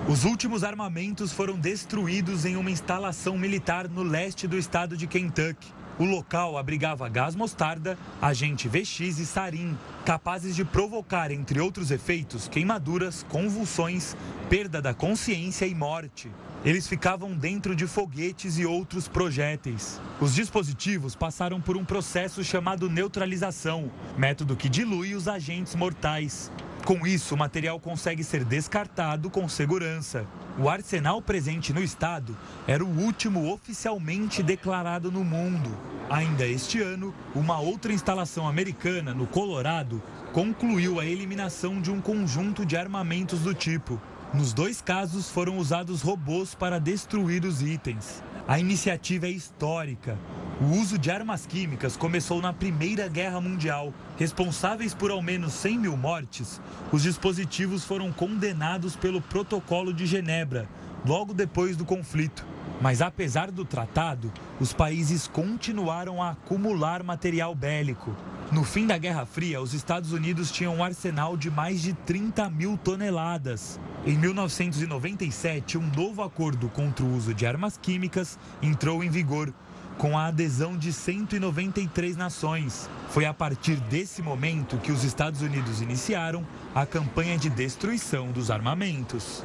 Os 0.09 0.24
últimos 0.24 0.64
armamentos 0.64 1.31
foram 1.31 1.59
destruídos 1.59 2.47
em 2.47 2.57
uma 2.57 2.70
instalação 2.70 3.37
militar 3.37 3.87
no 3.87 4.03
leste 4.03 4.47
do 4.47 4.57
estado 4.57 4.97
de 4.97 5.07
Kentucky. 5.07 5.74
O 5.99 6.05
local 6.05 6.57
abrigava 6.57 7.07
gás 7.11 7.37
mostarda, 7.37 7.99
agente 8.22 8.66
VX 8.66 9.18
e 9.18 9.26
sarin, 9.26 9.76
capazes 10.07 10.57
de 10.57 10.64
provocar, 10.64 11.31
entre 11.31 11.61
outros 11.61 11.91
efeitos, 11.91 12.49
queimaduras, 12.49 13.26
convulsões, 13.28 14.16
perda 14.49 14.81
da 14.81 14.95
consciência 14.95 15.66
e 15.66 15.74
morte. 15.74 16.31
Eles 16.63 16.87
ficavam 16.87 17.33
dentro 17.33 17.75
de 17.75 17.87
foguetes 17.87 18.59
e 18.59 18.67
outros 18.67 19.09
projéteis. 19.09 19.99
Os 20.21 20.35
dispositivos 20.35 21.17
passaram 21.17 21.59
por 21.59 21.75
um 21.75 21.87
processo 21.87 22.45
chamado 22.45 22.91
neutralização, 22.91 23.91
método 24.19 24.55
que 24.55 24.69
dilui 24.69 25.15
os 25.15 25.27
agentes 25.27 25.75
mortais. 25.75 26.53
Com 26.85 27.07
isso, 27.07 27.35
o 27.35 27.39
material 27.39 27.81
consegue 27.81 28.23
ser 28.23 28.45
descartado 28.45 29.31
com 29.31 29.49
segurança. 29.49 30.27
O 30.59 30.69
arsenal 30.69 31.23
presente 31.23 31.73
no 31.73 31.83
estado 31.83 32.37
era 32.67 32.85
o 32.85 33.01
último 33.01 33.51
oficialmente 33.51 34.43
declarado 34.43 35.11
no 35.11 35.25
mundo. 35.25 35.71
Ainda 36.11 36.47
este 36.47 36.83
ano, 36.83 37.15
uma 37.35 37.59
outra 37.59 37.91
instalação 37.91 38.47
americana, 38.47 39.15
no 39.15 39.27
Colorado, 39.27 40.03
concluiu 40.33 41.01
a 41.01 41.07
eliminação 41.07 41.81
de 41.81 41.91
um 41.91 42.03
conjunto 42.03 42.67
de 42.67 42.77
armamentos 42.77 43.41
do 43.41 43.55
tipo. 43.55 43.99
Nos 44.33 44.53
dois 44.53 44.81
casos 44.81 45.28
foram 45.28 45.59
usados 45.59 46.03
robôs 46.03 46.55
para 46.55 46.78
destruir 46.78 47.45
os 47.45 47.62
itens. 47.62 48.22
A 48.47 48.61
iniciativa 48.61 49.26
é 49.26 49.31
histórica. 49.31 50.16
O 50.61 50.66
uso 50.81 50.97
de 50.97 51.11
armas 51.11 51.47
químicas 51.47 51.97
começou 51.97 52.41
na 52.41 52.53
Primeira 52.53 53.09
Guerra 53.09 53.41
Mundial. 53.41 53.93
Responsáveis 54.16 54.95
por 54.95 55.11
ao 55.11 55.20
menos 55.20 55.53
100 55.55 55.78
mil 55.78 55.97
mortes, 55.97 56.61
os 56.93 57.03
dispositivos 57.03 57.85
foram 57.85 58.12
condenados 58.12 58.95
pelo 58.95 59.20
Protocolo 59.20 59.93
de 59.93 60.07
Genebra, 60.07 60.68
logo 61.05 61.35
depois 61.35 61.76
do 61.76 61.85
conflito. 61.85 62.47
Mas 62.81 63.03
apesar 63.03 63.51
do 63.51 63.64
tratado, 63.64 64.33
os 64.61 64.72
países 64.72 65.26
continuaram 65.26 66.22
a 66.22 66.31
acumular 66.31 67.03
material 67.03 67.53
bélico. 67.53 68.14
No 68.53 68.65
fim 68.65 68.85
da 68.85 68.99
Guerra 68.99 69.25
Fria, 69.25 69.61
os 69.61 69.75
Estados 69.75 70.13
Unidos 70.13 70.51
tinham 70.51 70.75
um 70.75 70.83
arsenal 70.83 71.37
de 71.37 71.49
mais 71.49 71.81
de 71.81 71.93
30 71.93 72.51
mil 72.51 72.77
toneladas. 72.77 73.79
Em 74.05 74.19
1997, 74.19 75.79
um 75.79 75.89
novo 75.97 76.21
acordo 76.21 76.69
contra 76.69 77.05
o 77.05 77.15
uso 77.15 77.33
de 77.33 77.47
armas 77.47 77.79
químicas 77.81 78.37
entrou 78.61 79.05
em 79.05 79.09
vigor, 79.09 79.55
com 79.97 80.19
a 80.19 80.27
adesão 80.27 80.77
de 80.77 80.93
193 80.93 82.17
nações. 82.17 82.91
Foi 83.11 83.25
a 83.25 83.33
partir 83.33 83.77
desse 83.77 84.21
momento 84.21 84.79
que 84.79 84.91
os 84.91 85.05
Estados 85.05 85.43
Unidos 85.43 85.81
iniciaram 85.81 86.45
a 86.75 86.85
campanha 86.85 87.39
de 87.39 87.49
destruição 87.51 88.33
dos 88.33 88.51
armamentos. 88.51 89.45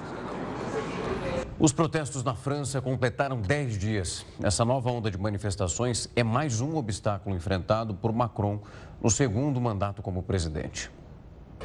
Os 1.58 1.72
protestos 1.72 2.22
na 2.22 2.36
França 2.36 2.82
completaram 2.82 3.40
10 3.40 3.78
dias. 3.78 4.26
Essa 4.44 4.66
nova 4.66 4.92
onda 4.92 5.10
de 5.10 5.18
manifestações 5.18 6.10
é 6.14 6.22
mais 6.22 6.60
um 6.60 6.76
obstáculo 6.76 7.34
enfrentado 7.34 7.96
por 7.96 8.12
Macron 8.12 8.60
no 9.02 9.10
segundo 9.10 9.62
mandato 9.62 10.02
como 10.02 10.22
presidente. 10.22 10.92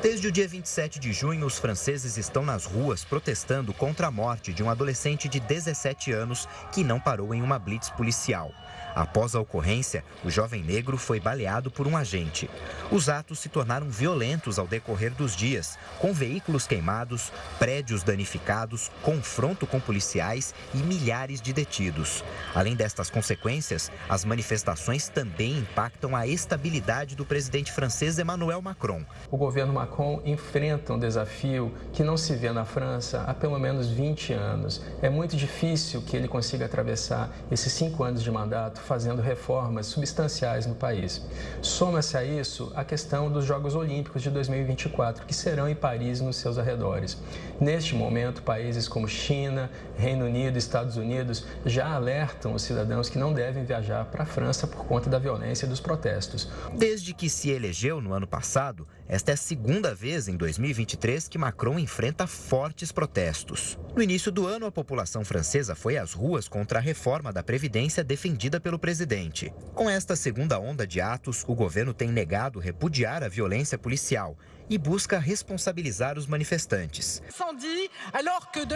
Desde 0.00 0.28
o 0.28 0.32
dia 0.32 0.46
27 0.46 1.00
de 1.00 1.12
junho, 1.12 1.44
os 1.44 1.58
franceses 1.58 2.16
estão 2.16 2.44
nas 2.44 2.66
ruas 2.66 3.04
protestando 3.04 3.74
contra 3.74 4.06
a 4.06 4.10
morte 4.12 4.52
de 4.52 4.62
um 4.62 4.70
adolescente 4.70 5.28
de 5.28 5.40
17 5.40 6.12
anos 6.12 6.48
que 6.70 6.84
não 6.84 7.00
parou 7.00 7.34
em 7.34 7.42
uma 7.42 7.58
blitz 7.58 7.90
policial. 7.90 8.52
Após 8.94 9.34
a 9.34 9.40
ocorrência, 9.40 10.04
o 10.24 10.30
jovem 10.30 10.62
negro 10.62 10.96
foi 10.96 11.20
baleado 11.20 11.70
por 11.70 11.86
um 11.86 11.96
agente. 11.96 12.50
Os 12.90 13.08
atos 13.08 13.38
se 13.38 13.48
tornaram 13.48 13.88
violentos 13.88 14.58
ao 14.58 14.66
decorrer 14.66 15.12
dos 15.14 15.36
dias, 15.36 15.78
com 15.98 16.12
veículos 16.12 16.66
queimados, 16.66 17.32
prédios 17.58 18.02
danificados, 18.02 18.90
confronto 19.02 19.66
com 19.66 19.80
policiais 19.80 20.54
e 20.74 20.78
milhares 20.78 21.40
de 21.40 21.52
detidos. 21.52 22.24
Além 22.54 22.74
destas 22.74 23.10
consequências, 23.10 23.90
as 24.08 24.24
manifestações 24.24 25.08
também 25.08 25.58
impactam 25.58 26.16
a 26.16 26.26
estabilidade 26.26 27.14
do 27.14 27.24
presidente 27.24 27.72
francês 27.72 28.18
Emmanuel 28.18 28.60
Macron. 28.60 29.04
O 29.30 29.36
governo 29.36 29.72
Macron 29.72 30.20
enfrenta 30.24 30.92
um 30.92 30.98
desafio 30.98 31.72
que 31.92 32.02
não 32.02 32.16
se 32.16 32.34
vê 32.34 32.50
na 32.50 32.64
França 32.64 33.22
há 33.26 33.34
pelo 33.34 33.58
menos 33.58 33.88
20 33.88 34.32
anos. 34.32 34.82
É 35.00 35.08
muito 35.08 35.36
difícil 35.36 36.02
que 36.02 36.16
ele 36.16 36.28
consiga 36.28 36.66
atravessar 36.66 37.30
esses 37.50 37.72
cinco 37.72 38.02
anos 38.02 38.22
de 38.22 38.30
mandato 38.30 38.79
fazendo 38.82 39.22
reformas 39.22 39.86
substanciais 39.86 40.66
no 40.66 40.74
país. 40.74 41.22
Soma-se 41.62 42.16
a 42.16 42.24
isso 42.24 42.72
a 42.74 42.84
questão 42.84 43.30
dos 43.30 43.44
Jogos 43.44 43.74
Olímpicos 43.74 44.22
de 44.22 44.30
2024, 44.30 45.26
que 45.26 45.34
serão 45.34 45.68
em 45.68 45.74
Paris 45.74 46.20
e 46.20 46.22
nos 46.22 46.36
seus 46.36 46.58
arredores. 46.58 47.16
Neste 47.60 47.94
momento, 47.94 48.42
países 48.42 48.88
como 48.88 49.08
China, 49.08 49.70
Reino 49.96 50.24
Unido 50.24 50.56
e 50.56 50.58
Estados 50.58 50.96
Unidos 50.96 51.44
já 51.64 51.94
alertam 51.94 52.54
os 52.54 52.62
cidadãos 52.62 53.08
que 53.08 53.18
não 53.18 53.32
devem 53.32 53.64
viajar 53.64 54.04
para 54.06 54.22
a 54.22 54.26
França 54.26 54.66
por 54.66 54.84
conta 54.86 55.10
da 55.10 55.18
violência 55.18 55.68
dos 55.68 55.80
protestos. 55.80 56.48
Desde 56.74 57.12
que 57.12 57.28
se 57.28 57.50
elegeu 57.50 58.00
no 58.00 58.12
ano 58.12 58.26
passado, 58.26 58.86
esta 59.12 59.32
é 59.32 59.34
a 59.34 59.36
segunda 59.36 59.92
vez 59.92 60.28
em 60.28 60.36
2023 60.36 61.26
que 61.26 61.36
Macron 61.36 61.80
enfrenta 61.80 62.28
fortes 62.28 62.92
protestos. 62.92 63.76
No 63.96 64.00
início 64.00 64.30
do 64.30 64.46
ano, 64.46 64.66
a 64.66 64.70
população 64.70 65.24
francesa 65.24 65.74
foi 65.74 65.98
às 65.98 66.12
ruas 66.12 66.46
contra 66.46 66.78
a 66.78 66.80
reforma 66.80 67.32
da 67.32 67.42
Previdência 67.42 68.04
defendida 68.04 68.60
pelo 68.60 68.78
presidente. 68.78 69.52
Com 69.74 69.90
esta 69.90 70.14
segunda 70.14 70.60
onda 70.60 70.86
de 70.86 71.00
atos, 71.00 71.44
o 71.48 71.56
governo 71.56 71.92
tem 71.92 72.08
negado 72.08 72.60
repudiar 72.60 73.24
a 73.24 73.28
violência 73.28 73.76
policial 73.76 74.38
e 74.68 74.78
busca 74.78 75.18
responsabilizar 75.18 76.16
os 76.16 76.28
manifestantes. 76.28 77.20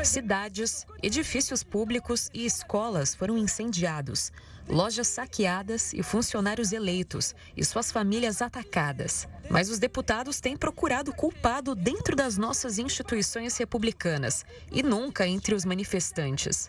Cidades, 0.04 0.84
edifícios 1.00 1.62
públicos 1.62 2.28
e 2.34 2.44
escolas 2.44 3.14
foram 3.14 3.38
incendiados 3.38 4.32
lojas 4.68 5.08
saqueadas 5.08 5.92
e 5.92 6.02
funcionários 6.02 6.72
eleitos 6.72 7.34
e 7.56 7.64
suas 7.64 7.92
famílias 7.92 8.40
atacadas. 8.40 9.28
Mas 9.48 9.68
os 9.68 9.78
deputados 9.78 10.40
têm 10.40 10.56
procurado 10.56 11.12
culpado 11.12 11.74
dentro 11.74 12.16
das 12.16 12.36
nossas 12.36 12.78
instituições 12.78 13.56
republicanas 13.56 14.44
e 14.72 14.82
nunca 14.82 15.26
entre 15.26 15.54
os 15.54 15.64
manifestantes. 15.64 16.68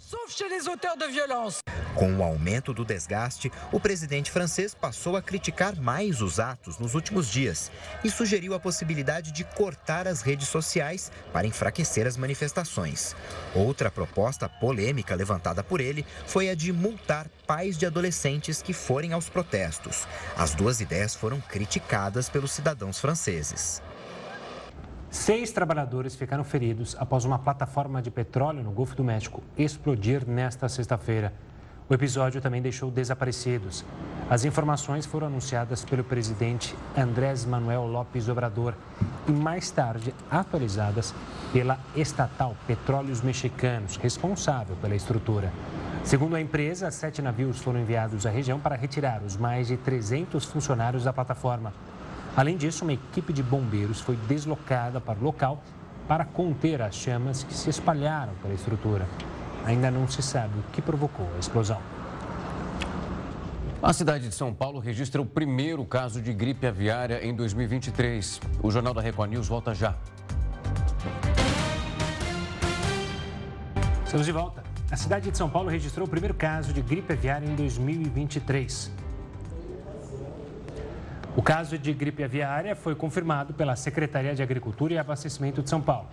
Com 1.95 2.17
o 2.17 2.23
aumento 2.23 2.73
do 2.73 2.83
desgaste, 2.83 3.51
o 3.71 3.79
presidente 3.79 4.29
francês 4.29 4.75
passou 4.75 5.15
a 5.15 5.21
criticar 5.21 5.75
mais 5.79 6.21
os 6.21 6.39
atos 6.39 6.77
nos 6.77 6.93
últimos 6.93 7.29
dias 7.29 7.71
e 8.03 8.09
sugeriu 8.09 8.53
a 8.53 8.59
possibilidade 8.59 9.31
de 9.31 9.43
cortar 9.43 10.07
as 10.07 10.21
redes 10.21 10.49
sociais 10.49 11.11
para 11.31 11.47
enfraquecer 11.47 12.05
as 12.05 12.17
manifestações. 12.17 13.15
Outra 13.53 13.89
proposta 13.89 14.49
polêmica 14.49 15.15
levantada 15.15 15.63
por 15.63 15.79
ele 15.79 16.05
foi 16.27 16.49
a 16.49 16.55
de 16.55 16.73
multar 16.73 17.27
pais 17.47 17.77
de 17.77 17.85
adolescentes 17.85 18.61
que 18.61 18.73
forem 18.73 19.13
aos 19.13 19.29
protestos. 19.29 20.07
As 20.35 20.53
duas 20.53 20.81
ideias 20.81 21.15
foram 21.15 21.39
criticadas 21.39 22.27
pelos 22.29 22.51
cidadãos 22.51 22.64
franceses. 22.99 23.81
Seis 25.09 25.51
trabalhadores 25.51 26.15
ficaram 26.15 26.43
feridos 26.43 26.95
após 26.99 27.23
uma 27.23 27.39
plataforma 27.39 28.01
de 28.01 28.09
petróleo 28.11 28.63
no 28.63 28.71
Golfo 28.71 28.95
do 28.95 29.03
México 29.03 29.41
explodir 29.57 30.27
nesta 30.27 30.67
sexta-feira. 30.67 31.31
O 31.87 31.93
episódio 31.93 32.41
também 32.41 32.61
deixou 32.61 32.89
desaparecidos. 32.89 33.85
As 34.27 34.43
informações 34.43 35.05
foram 35.05 35.27
anunciadas 35.27 35.85
pelo 35.85 36.03
presidente 36.03 36.75
Andrés 36.97 37.45
Manuel 37.45 37.85
López 37.85 38.27
Obrador 38.27 38.73
e 39.27 39.31
mais 39.31 39.69
tarde 39.69 40.13
atualizadas 40.29 41.13
pela 41.53 41.79
estatal 41.95 42.55
Petróleos 42.65 43.21
Mexicanos, 43.21 43.97
responsável 43.97 44.75
pela 44.77 44.95
estrutura. 44.95 45.53
Segundo 46.03 46.35
a 46.35 46.41
empresa, 46.41 46.91
sete 46.91 47.21
navios 47.21 47.59
foram 47.59 47.79
enviados 47.79 48.25
à 48.25 48.29
região 48.29 48.59
para 48.59 48.75
retirar 48.75 49.21
os 49.23 49.37
mais 49.37 49.67
de 49.67 49.77
300 49.77 50.43
funcionários 50.45 51.03
da 51.03 51.13
plataforma. 51.13 51.71
Além 52.35 52.57
disso, 52.57 52.83
uma 52.83 52.91
equipe 52.91 53.31
de 53.31 53.41
bombeiros 53.41 54.01
foi 54.01 54.17
deslocada 54.27 54.99
para 54.99 55.17
o 55.17 55.23
local 55.23 55.63
para 56.05 56.25
conter 56.25 56.81
as 56.81 56.93
chamas 56.93 57.43
que 57.43 57.53
se 57.53 57.69
espalharam 57.69 58.33
pela 58.41 58.53
estrutura. 58.53 59.07
Ainda 59.65 59.89
não 59.89 60.07
se 60.07 60.21
sabe 60.21 60.59
o 60.59 60.63
que 60.73 60.81
provocou 60.81 61.27
a 61.35 61.39
explosão. 61.39 61.81
A 63.81 63.93
cidade 63.93 64.27
de 64.27 64.35
São 64.35 64.53
Paulo 64.53 64.79
registra 64.79 65.21
o 65.21 65.25
primeiro 65.25 65.85
caso 65.85 66.21
de 66.21 66.33
gripe 66.33 66.67
aviária 66.67 67.25
em 67.25 67.33
2023. 67.33 68.41
O 68.61 68.69
Jornal 68.69 68.93
da 68.93 69.01
Record 69.01 69.31
News 69.31 69.47
volta 69.47 69.73
já. 69.73 69.95
Estamos 74.03 74.25
de 74.25 74.31
volta. 74.31 74.63
A 74.91 74.97
cidade 74.97 75.31
de 75.31 75.37
São 75.37 75.49
Paulo 75.49 75.69
registrou 75.69 76.05
o 76.05 76.09
primeiro 76.09 76.33
caso 76.33 76.73
de 76.73 76.81
gripe 76.81 77.13
aviária 77.13 77.45
em 77.45 77.55
2023. 77.55 78.91
O 81.37 81.41
caso 81.41 81.77
de 81.77 81.91
gripe 81.91 82.23
aviária 82.23 82.77
foi 82.77 82.95
confirmado 82.95 83.53
pela 83.53 83.75
Secretaria 83.75 84.33
de 84.33 84.41
Agricultura 84.41 84.93
e 84.93 84.97
Abastecimento 84.97 85.61
de 85.61 85.69
São 85.69 85.81
Paulo. 85.81 86.07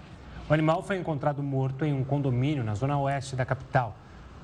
O 0.51 0.53
animal 0.53 0.83
foi 0.83 0.99
encontrado 0.99 1.41
morto 1.41 1.85
em 1.85 1.93
um 1.93 2.03
condomínio 2.03 2.65
na 2.65 2.75
zona 2.75 2.99
oeste 2.99 3.37
da 3.37 3.45
capital. 3.45 3.95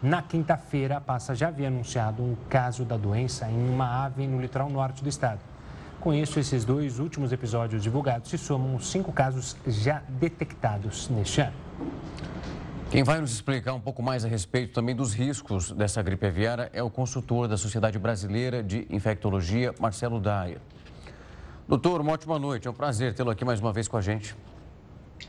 Na 0.00 0.22
quinta-feira, 0.22 0.98
a 0.98 1.00
pasta 1.00 1.34
já 1.34 1.48
havia 1.48 1.66
anunciado 1.66 2.22
um 2.22 2.36
caso 2.48 2.84
da 2.84 2.96
doença 2.96 3.48
em 3.50 3.68
uma 3.68 4.04
ave 4.04 4.24
no 4.28 4.40
litoral 4.40 4.70
norte 4.70 5.02
do 5.02 5.08
estado. 5.08 5.40
Com 5.98 6.14
isso, 6.14 6.38
esses 6.38 6.64
dois 6.64 7.00
últimos 7.00 7.32
episódios 7.32 7.82
divulgados 7.82 8.30
se 8.30 8.38
somam 8.38 8.78
cinco 8.78 9.10
casos 9.10 9.56
já 9.66 10.00
detectados 10.08 11.08
neste 11.08 11.40
ano. 11.40 11.56
Quem 12.90 13.02
vai 13.02 13.20
nos 13.20 13.32
explicar 13.32 13.74
um 13.74 13.80
pouco 13.80 14.02
mais 14.02 14.24
a 14.24 14.28
respeito 14.28 14.72
também 14.72 14.96
dos 14.96 15.12
riscos 15.12 15.72
dessa 15.72 16.02
gripe 16.02 16.24
aviária 16.24 16.70
é 16.72 16.82
o 16.82 16.88
consultor 16.88 17.46
da 17.46 17.58
Sociedade 17.58 17.98
Brasileira 17.98 18.62
de 18.62 18.86
Infectologia, 18.88 19.74
Marcelo 19.78 20.18
Daia. 20.18 20.58
Doutor, 21.68 22.00
uma 22.00 22.12
ótima 22.12 22.38
noite. 22.38 22.66
É 22.66 22.70
um 22.70 22.74
prazer 22.74 23.12
tê-lo 23.12 23.28
aqui 23.28 23.44
mais 23.44 23.60
uma 23.60 23.74
vez 23.74 23.86
com 23.88 23.98
a 23.98 24.00
gente. 24.00 24.34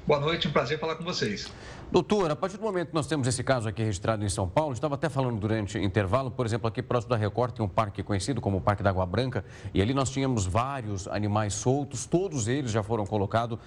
Boa 0.06 0.20
noite, 0.20 0.48
um 0.48 0.52
prazer 0.52 0.80
falar 0.80 0.96
com 0.96 1.04
vocês. 1.04 1.52
Doutor, 1.92 2.30
a 2.30 2.36
partir 2.36 2.58
do 2.58 2.64
momento 2.64 2.90
que 2.90 2.94
nós 2.94 3.08
temos 3.08 3.28
esse 3.28 3.44
caso 3.44 3.68
aqui 3.68 3.82
registrado 3.82 4.24
em 4.24 4.30
São 4.30 4.48
Paulo, 4.48 4.74
estava 4.74 4.96
até 4.96 5.10
falando 5.10 5.40
durante 5.40 5.80
intervalo, 5.80 6.30
por 6.30 6.46
exemplo, 6.46 6.68
aqui 6.68 6.84
próximo 6.84 7.10
da 7.10 7.18
Record 7.18 7.54
tem 7.54 7.66
um 7.66 7.70
parque 7.70 8.04
conhecido 8.04 8.40
como 8.40 8.58
o 8.58 8.62
Parque 8.62 8.84
da 8.84 8.92
Água 8.92 9.06
Branca, 9.06 9.44
e 9.74 9.82
ali 9.82 9.94
nós 9.94 10.12
tínhamos 10.12 10.46
vários 10.46 11.08
animais 11.08 11.56
soltos, 11.56 12.06
todos 12.06 12.48
eles 12.48 12.72
já 12.72 12.84
foram 12.84 13.06
colocado, 13.06 13.60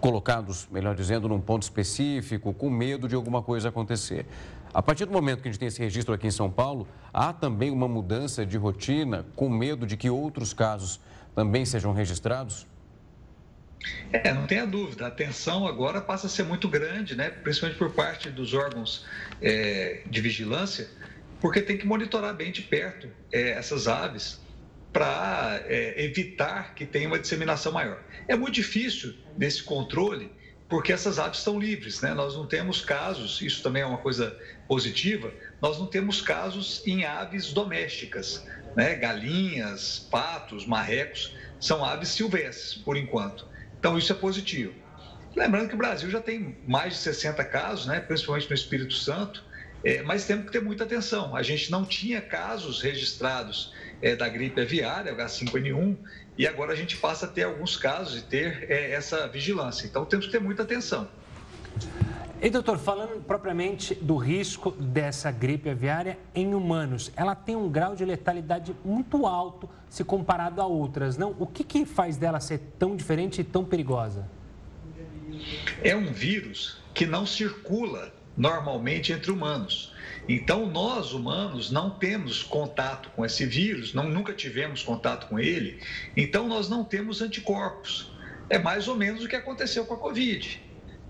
colocados, 0.00 0.66
melhor 0.70 0.94
dizendo, 0.94 1.28
num 1.28 1.40
ponto 1.40 1.62
específico, 1.62 2.54
com 2.54 2.70
medo 2.70 3.06
de 3.06 3.14
alguma 3.14 3.42
coisa 3.42 3.68
acontecer. 3.68 4.26
A 4.72 4.82
partir 4.82 5.04
do 5.04 5.12
momento 5.12 5.42
que 5.42 5.48
a 5.48 5.52
gente 5.52 5.58
tem 5.58 5.68
esse 5.68 5.80
registro 5.80 6.14
aqui 6.14 6.26
em 6.26 6.30
São 6.30 6.50
Paulo, 6.50 6.86
há 7.12 7.32
também 7.32 7.70
uma 7.70 7.88
mudança 7.88 8.46
de 8.46 8.56
rotina, 8.56 9.26
com 9.36 9.48
medo 9.48 9.86
de 9.86 9.96
que 9.96 10.08
outros 10.08 10.54
casos 10.54 11.00
também 11.34 11.64
sejam 11.64 11.92
registrados? 11.92 12.66
É, 14.12 14.32
não 14.32 14.46
tenha 14.46 14.66
dúvida. 14.66 15.06
A 15.06 15.10
tensão 15.10 15.66
agora 15.66 16.00
passa 16.00 16.26
a 16.26 16.30
ser 16.30 16.42
muito 16.42 16.68
grande, 16.68 17.14
né? 17.14 17.30
principalmente 17.30 17.78
por 17.78 17.92
parte 17.92 18.30
dos 18.30 18.54
órgãos 18.54 19.04
é, 19.40 20.02
de 20.06 20.20
vigilância, 20.20 20.88
porque 21.40 21.62
tem 21.62 21.76
que 21.76 21.86
monitorar 21.86 22.34
bem 22.34 22.50
de 22.50 22.62
perto 22.62 23.08
é, 23.32 23.50
essas 23.50 23.86
aves 23.86 24.40
para 24.92 25.62
é, 25.66 26.02
evitar 26.04 26.74
que 26.74 26.86
tenha 26.86 27.06
uma 27.06 27.18
disseminação 27.18 27.72
maior. 27.72 28.02
É 28.26 28.34
muito 28.34 28.54
difícil 28.54 29.14
desse 29.36 29.62
controle, 29.62 30.30
porque 30.68 30.92
essas 30.92 31.18
aves 31.18 31.38
estão 31.38 31.58
livres, 31.58 32.00
né? 32.00 32.12
Nós 32.14 32.34
não 32.34 32.46
temos 32.46 32.80
casos, 32.80 33.40
isso 33.40 33.62
também 33.62 33.82
é 33.82 33.86
uma 33.86 33.98
coisa 33.98 34.36
positiva, 34.66 35.32
nós 35.62 35.78
não 35.78 35.86
temos 35.86 36.20
casos 36.20 36.82
em 36.86 37.04
aves 37.04 37.52
domésticas, 37.52 38.44
né? 38.74 38.94
Galinhas, 38.96 40.06
patos, 40.10 40.66
marrecos, 40.66 41.34
são 41.60 41.84
aves 41.84 42.08
silvestres, 42.10 42.74
por 42.74 42.96
enquanto. 42.96 43.46
Então, 43.78 43.96
isso 43.96 44.12
é 44.12 44.14
positivo. 44.14 44.74
Lembrando 45.36 45.68
que 45.68 45.74
o 45.74 45.78
Brasil 45.78 46.10
já 46.10 46.20
tem 46.20 46.56
mais 46.66 46.94
de 46.94 46.98
60 47.00 47.44
casos, 47.44 47.86
né, 47.86 48.00
principalmente 48.00 48.48
no 48.48 48.54
Espírito 48.54 48.94
Santo, 48.94 49.44
é, 49.84 50.02
mas 50.02 50.26
temos 50.26 50.46
que 50.46 50.52
ter 50.52 50.60
muita 50.60 50.84
atenção. 50.84 51.36
A 51.36 51.42
gente 51.42 51.70
não 51.70 51.84
tinha 51.84 52.20
casos 52.20 52.82
registrados 52.82 53.72
é, 54.02 54.16
da 54.16 54.28
gripe 54.28 54.60
aviária, 54.60 55.14
H5N1, 55.14 55.96
e 56.36 56.46
agora 56.46 56.72
a 56.72 56.76
gente 56.76 56.96
passa 56.96 57.26
a 57.26 57.28
ter 57.28 57.44
alguns 57.44 57.76
casos 57.76 58.18
e 58.18 58.22
ter 58.22 58.66
é, 58.68 58.90
essa 58.90 59.28
vigilância. 59.28 59.86
Então, 59.86 60.04
temos 60.04 60.26
que 60.26 60.32
ter 60.32 60.40
muita 60.40 60.64
atenção. 60.64 61.08
E 62.40 62.48
doutor, 62.50 62.78
falando 62.78 63.20
propriamente 63.24 63.96
do 63.96 64.16
risco 64.16 64.70
dessa 64.70 65.28
gripe 65.30 65.68
aviária 65.68 66.16
em 66.32 66.54
humanos, 66.54 67.10
ela 67.16 67.34
tem 67.34 67.56
um 67.56 67.68
grau 67.68 67.96
de 67.96 68.04
letalidade 68.04 68.76
muito 68.84 69.26
alto 69.26 69.68
se 69.90 70.04
comparado 70.04 70.60
a 70.60 70.66
outras, 70.66 71.16
não? 71.16 71.34
O 71.38 71.46
que, 71.46 71.64
que 71.64 71.84
faz 71.84 72.16
dela 72.16 72.38
ser 72.38 72.58
tão 72.78 72.94
diferente 72.94 73.40
e 73.40 73.44
tão 73.44 73.64
perigosa? 73.64 74.24
É 75.82 75.96
um 75.96 76.12
vírus 76.12 76.78
que 76.94 77.06
não 77.06 77.26
circula 77.26 78.14
normalmente 78.36 79.12
entre 79.12 79.32
humanos. 79.32 79.92
Então, 80.28 80.66
nós 80.66 81.12
humanos 81.12 81.72
não 81.72 81.90
temos 81.90 82.44
contato 82.44 83.10
com 83.16 83.26
esse 83.26 83.44
vírus, 83.46 83.92
não, 83.92 84.08
nunca 84.08 84.32
tivemos 84.32 84.82
contato 84.82 85.26
com 85.26 85.40
ele, 85.40 85.80
então 86.16 86.46
nós 86.46 86.68
não 86.68 86.84
temos 86.84 87.20
anticorpos. 87.20 88.12
É 88.48 88.58
mais 88.58 88.86
ou 88.86 88.94
menos 88.94 89.24
o 89.24 89.28
que 89.28 89.34
aconteceu 89.34 89.84
com 89.86 89.94
a 89.94 89.98
Covid. 89.98 90.62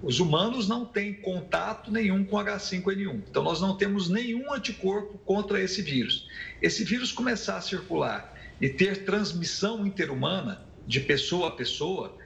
Os 0.03 0.20
humanos 0.20 0.68
não 0.68 0.84
têm 0.84 1.12
contato 1.12 1.90
nenhum 1.90 2.24
com 2.24 2.36
H5N1. 2.36 3.22
Então, 3.28 3.42
nós 3.42 3.61
não 3.61 3.76
temos 3.76 4.09
nenhum 4.09 4.53
anticorpo 4.53 5.18
contra 5.18 5.61
esse 5.61 5.82
vírus. 5.82 6.28
Esse 6.62 6.84
vírus 6.84 7.11
começar 7.11 7.57
a 7.57 7.61
circular 7.61 8.34
e 8.61 8.68
ter 8.68 9.05
transmissão 9.05 9.86
interhumana 9.86 10.66
de 10.86 11.01
pessoa 11.01 11.49
a 11.49 11.51
pessoa, 11.51 12.16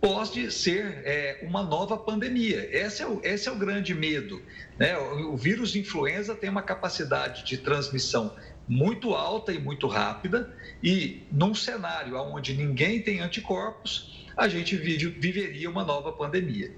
pode 0.00 0.52
ser 0.52 1.02
é, 1.04 1.40
uma 1.42 1.62
nova 1.62 1.96
pandemia. 1.96 2.68
Esse 2.70 3.02
é 3.02 3.06
o, 3.06 3.20
esse 3.24 3.48
é 3.48 3.52
o 3.52 3.56
grande 3.56 3.94
medo. 3.94 4.40
Né? 4.78 4.96
O, 4.96 5.32
o 5.32 5.36
vírus 5.36 5.74
influenza 5.74 6.34
tem 6.34 6.48
uma 6.48 6.62
capacidade 6.62 7.44
de 7.44 7.58
transmissão 7.58 8.36
muito 8.68 9.14
alta 9.14 9.52
e 9.52 9.58
muito 9.58 9.86
rápida, 9.86 10.54
e 10.82 11.22
num 11.30 11.54
cenário 11.54 12.16
onde 12.16 12.52
ninguém 12.54 13.00
tem 13.00 13.20
anticorpos, 13.20 14.26
a 14.36 14.48
gente 14.48 14.76
vive, 14.76 15.08
viveria 15.08 15.70
uma 15.70 15.84
nova 15.84 16.12
pandemia. 16.12 16.72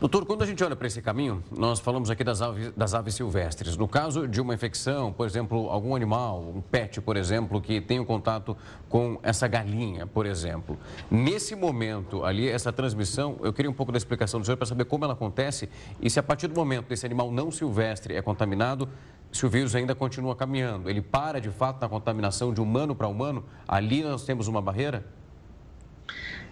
Doutor, 0.00 0.24
quando 0.24 0.40
a 0.40 0.46
gente 0.46 0.64
olha 0.64 0.74
para 0.74 0.86
esse 0.86 1.02
caminho, 1.02 1.44
nós 1.54 1.78
falamos 1.78 2.08
aqui 2.08 2.24
das 2.24 2.40
aves, 2.40 2.72
das 2.74 2.94
aves 2.94 3.14
silvestres. 3.14 3.76
No 3.76 3.86
caso 3.86 4.26
de 4.26 4.40
uma 4.40 4.54
infecção, 4.54 5.12
por 5.12 5.26
exemplo, 5.26 5.68
algum 5.68 5.94
animal, 5.94 6.40
um 6.40 6.62
pet, 6.62 7.02
por 7.02 7.18
exemplo, 7.18 7.60
que 7.60 7.82
tem 7.82 8.00
um 8.00 8.04
contato 8.06 8.56
com 8.88 9.20
essa 9.22 9.46
galinha, 9.46 10.06
por 10.06 10.24
exemplo. 10.24 10.78
Nesse 11.10 11.54
momento 11.54 12.24
ali, 12.24 12.48
essa 12.48 12.72
transmissão, 12.72 13.36
eu 13.42 13.52
queria 13.52 13.70
um 13.70 13.74
pouco 13.74 13.92
da 13.92 13.98
explicação 13.98 14.40
do 14.40 14.46
senhor 14.46 14.56
para 14.56 14.64
saber 14.64 14.86
como 14.86 15.04
ela 15.04 15.12
acontece 15.12 15.68
e 16.00 16.08
se 16.08 16.18
a 16.18 16.22
partir 16.22 16.46
do 16.46 16.54
momento 16.54 16.88
desse 16.88 17.04
animal 17.04 17.30
não 17.30 17.50
silvestre 17.50 18.16
é 18.16 18.22
contaminado, 18.22 18.88
se 19.30 19.44
o 19.44 19.50
vírus 19.50 19.74
ainda 19.74 19.94
continua 19.94 20.34
caminhando. 20.34 20.88
Ele 20.88 21.02
para 21.02 21.42
de 21.42 21.50
fato 21.50 21.78
na 21.78 21.90
contaminação 21.90 22.54
de 22.54 22.60
humano 22.62 22.94
para 22.94 23.06
humano? 23.06 23.44
Ali 23.68 24.02
nós 24.02 24.24
temos 24.24 24.48
uma 24.48 24.62
barreira? 24.62 25.04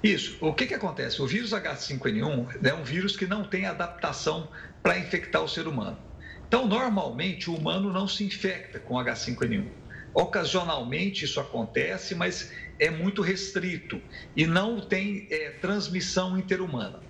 Isso. 0.03 0.39
O 0.41 0.55
que, 0.55 0.67
que 0.67 0.75
acontece? 0.75 1.21
O 1.21 1.27
vírus 1.27 1.51
H5N1 1.51 2.65
é 2.65 2.75
um 2.75 2.85
vírus 2.85 3.17
que 3.17 3.27
não 3.27 3.45
tem 3.45 3.67
adaptação 3.67 4.51
para 4.83 4.99
infectar 4.99 5.43
o 5.43 5.49
ser 5.49 5.67
humano. 5.67 6.03
Então, 6.47 6.67
normalmente, 6.67 7.51
o 7.51 7.55
humano 7.55 7.93
não 7.93 8.07
se 8.07 8.25
infecta 8.25 8.79
com 8.79 8.95
H5N1. 8.95 9.71
Ocasionalmente 10.15 11.25
isso 11.25 11.41
acontece, 11.41 12.15
mas 12.15 12.53
é 12.79 12.91
muito 12.91 13.23
restrito 13.23 14.01
e 14.35 14.47
não 14.47 14.81
tem 14.81 15.29
é, 15.31 15.51
transmissão 15.51 16.39
interhumana. 16.39 17.03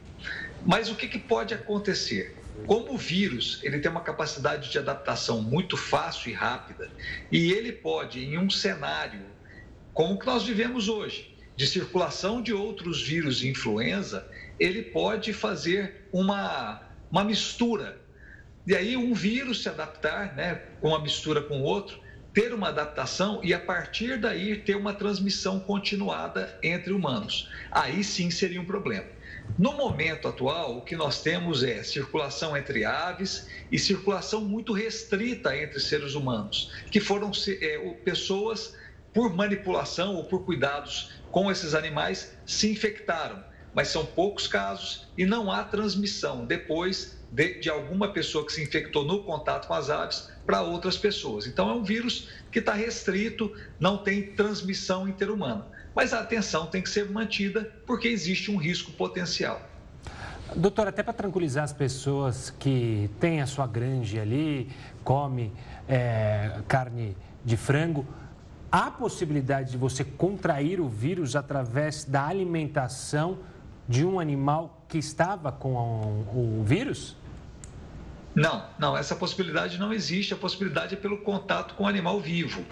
Mas 0.61 0.91
o 0.91 0.97
que, 0.97 1.07
que 1.07 1.19
pode 1.19 1.55
acontecer? 1.55 2.39
como 2.69 2.93
o 2.93 2.99
vírus 2.99 3.61
ele 3.63 3.79
tem 3.79 3.91
uma 3.91 4.03
capacidade 4.03 4.71
de 4.71 4.79
adaptação 4.79 5.41
muito 5.41 5.75
fácil 5.75 6.31
e 6.31 6.35
rápida, 6.35 6.87
e 7.33 7.51
ele 7.51 7.73
pode, 7.73 8.23
em 8.23 8.37
um 8.37 8.51
cenário 8.51 9.25
como 9.95 10.15
o 10.15 10.19
que 10.19 10.27
nós 10.27 10.45
vivemos 10.45 10.87
hoje, 10.87 11.27
de 11.59 11.67
circulação 11.67 12.41
de 12.41 12.53
outros 12.53 13.03
vírus 13.03 13.39
de 13.39 13.49
influenza, 13.49 14.25
ele 14.61 14.81
pode 14.81 15.33
fazer 15.33 16.07
uma, 16.13 16.81
uma 17.11 17.25
mistura. 17.25 18.01
E 18.65 18.77
aí 18.77 18.97
um 18.97 19.13
vírus 19.13 19.65
se 19.65 19.69
adaptar, 19.69 20.37
né, 20.37 20.63
com 20.81 20.91
uma 20.91 21.03
mistura 21.03 21.43
com 21.43 21.61
outro, 21.61 21.99
ter 22.33 22.55
uma 22.55 22.69
adaptação 22.69 23.41
e 23.43 23.53
a 23.53 23.59
partir 23.59 24.21
daí 24.21 24.55
ter 24.59 24.77
uma 24.77 24.95
transmissão 24.95 25.59
continuada 25.59 26.57
entre 26.63 26.93
humanos. 26.93 27.51
Aí 27.73 28.05
sim 28.05 28.31
seria 28.31 28.61
um 28.61 28.65
problema. 28.65 29.07
No 29.59 29.73
momento 29.73 30.29
atual, 30.29 30.79
o 30.79 30.83
que 30.83 30.95
nós 30.95 31.23
temos 31.23 31.65
é 31.65 31.83
circulação 31.83 32.57
entre 32.57 32.85
aves 32.85 33.49
e 33.73 33.81
circulação 33.81 34.43
muito 34.43 34.73
restrita 34.73 35.57
entre 35.57 35.81
seres 35.81 36.15
humanos, 36.15 36.73
que 36.93 37.01
foram 37.01 37.33
é, 37.49 37.79
pessoas 38.05 38.77
por 39.13 39.35
manipulação 39.35 40.15
ou 40.17 40.25
por 40.25 40.45
cuidados 40.45 41.13
com 41.31 41.51
esses 41.51 41.75
animais 41.75 42.37
se 42.47 42.71
infectaram, 42.71 43.43
mas 43.75 43.89
são 43.89 44.05
poucos 44.05 44.47
casos 44.47 45.07
e 45.17 45.25
não 45.25 45.51
há 45.51 45.65
transmissão 45.65 46.45
depois 46.45 47.19
de, 47.31 47.61
de 47.61 47.69
alguma 47.69 48.13
pessoa 48.13 48.45
que 48.45 48.53
se 48.53 48.63
infectou 48.63 49.05
no 49.05 49.23
contato 49.23 49.69
com 49.69 49.75
as 49.75 49.91
aves 49.91 50.31
para 50.47 50.63
outras 50.63 50.97
pessoas. 50.97 51.47
Então 51.47 51.69
é 51.69 51.75
um 51.75 51.83
vírus 51.83 52.29
que 52.51 52.59
está 52.59 52.73
restrito, 52.73 53.53
não 53.79 53.99
tem 53.99 54.35
transmissão 54.35 55.09
interhumana. 55.09 55.67
Mas 55.95 56.13
a 56.13 56.21
atenção 56.21 56.67
tem 56.67 56.81
que 56.81 56.89
ser 56.89 57.11
mantida 57.11 57.73
porque 57.87 58.09
existe 58.09 58.51
um 58.51 58.57
risco 58.57 58.93
potencial. 58.93 59.61
Doutor, 60.57 60.89
até 60.89 61.03
para 61.03 61.13
tranquilizar 61.13 61.65
as 61.65 61.73
pessoas 61.73 62.51
que 62.59 63.11
têm 63.21 63.43
a 63.43 63.47
sua 63.47 63.67
granja 63.67 64.23
ali, 64.23 64.71
come 65.05 65.53
é, 65.87 66.61
carne 66.67 67.15
de 67.45 67.57
frango, 67.57 68.07
há 68.71 68.91
possibilidade 68.91 69.73
de 69.73 69.77
você 69.77 70.05
contrair 70.05 70.81
o 70.81 70.89
vírus 70.89 71.37
através 71.37 72.05
da 72.05 72.27
alimentação 72.27 73.39
de 73.89 74.05
um 74.05 74.21
animal 74.21 74.85
que 74.89 74.99
estava 74.99 75.51
com 75.51 76.25
o 76.35 76.63
vírus? 76.65 77.17
Não, 78.35 78.65
não, 78.79 78.97
essa 78.97 79.17
possibilidade 79.17 79.79
não 79.79 79.93
existe. 79.93 80.33
A 80.33 80.37
possibilidade 80.37 80.95
é 80.95 80.97
pelo 80.97 81.19
contato 81.19 81.75
com 81.75 81.85
o 81.85 81.87
animal 81.87 82.21
vivo. 82.21 82.65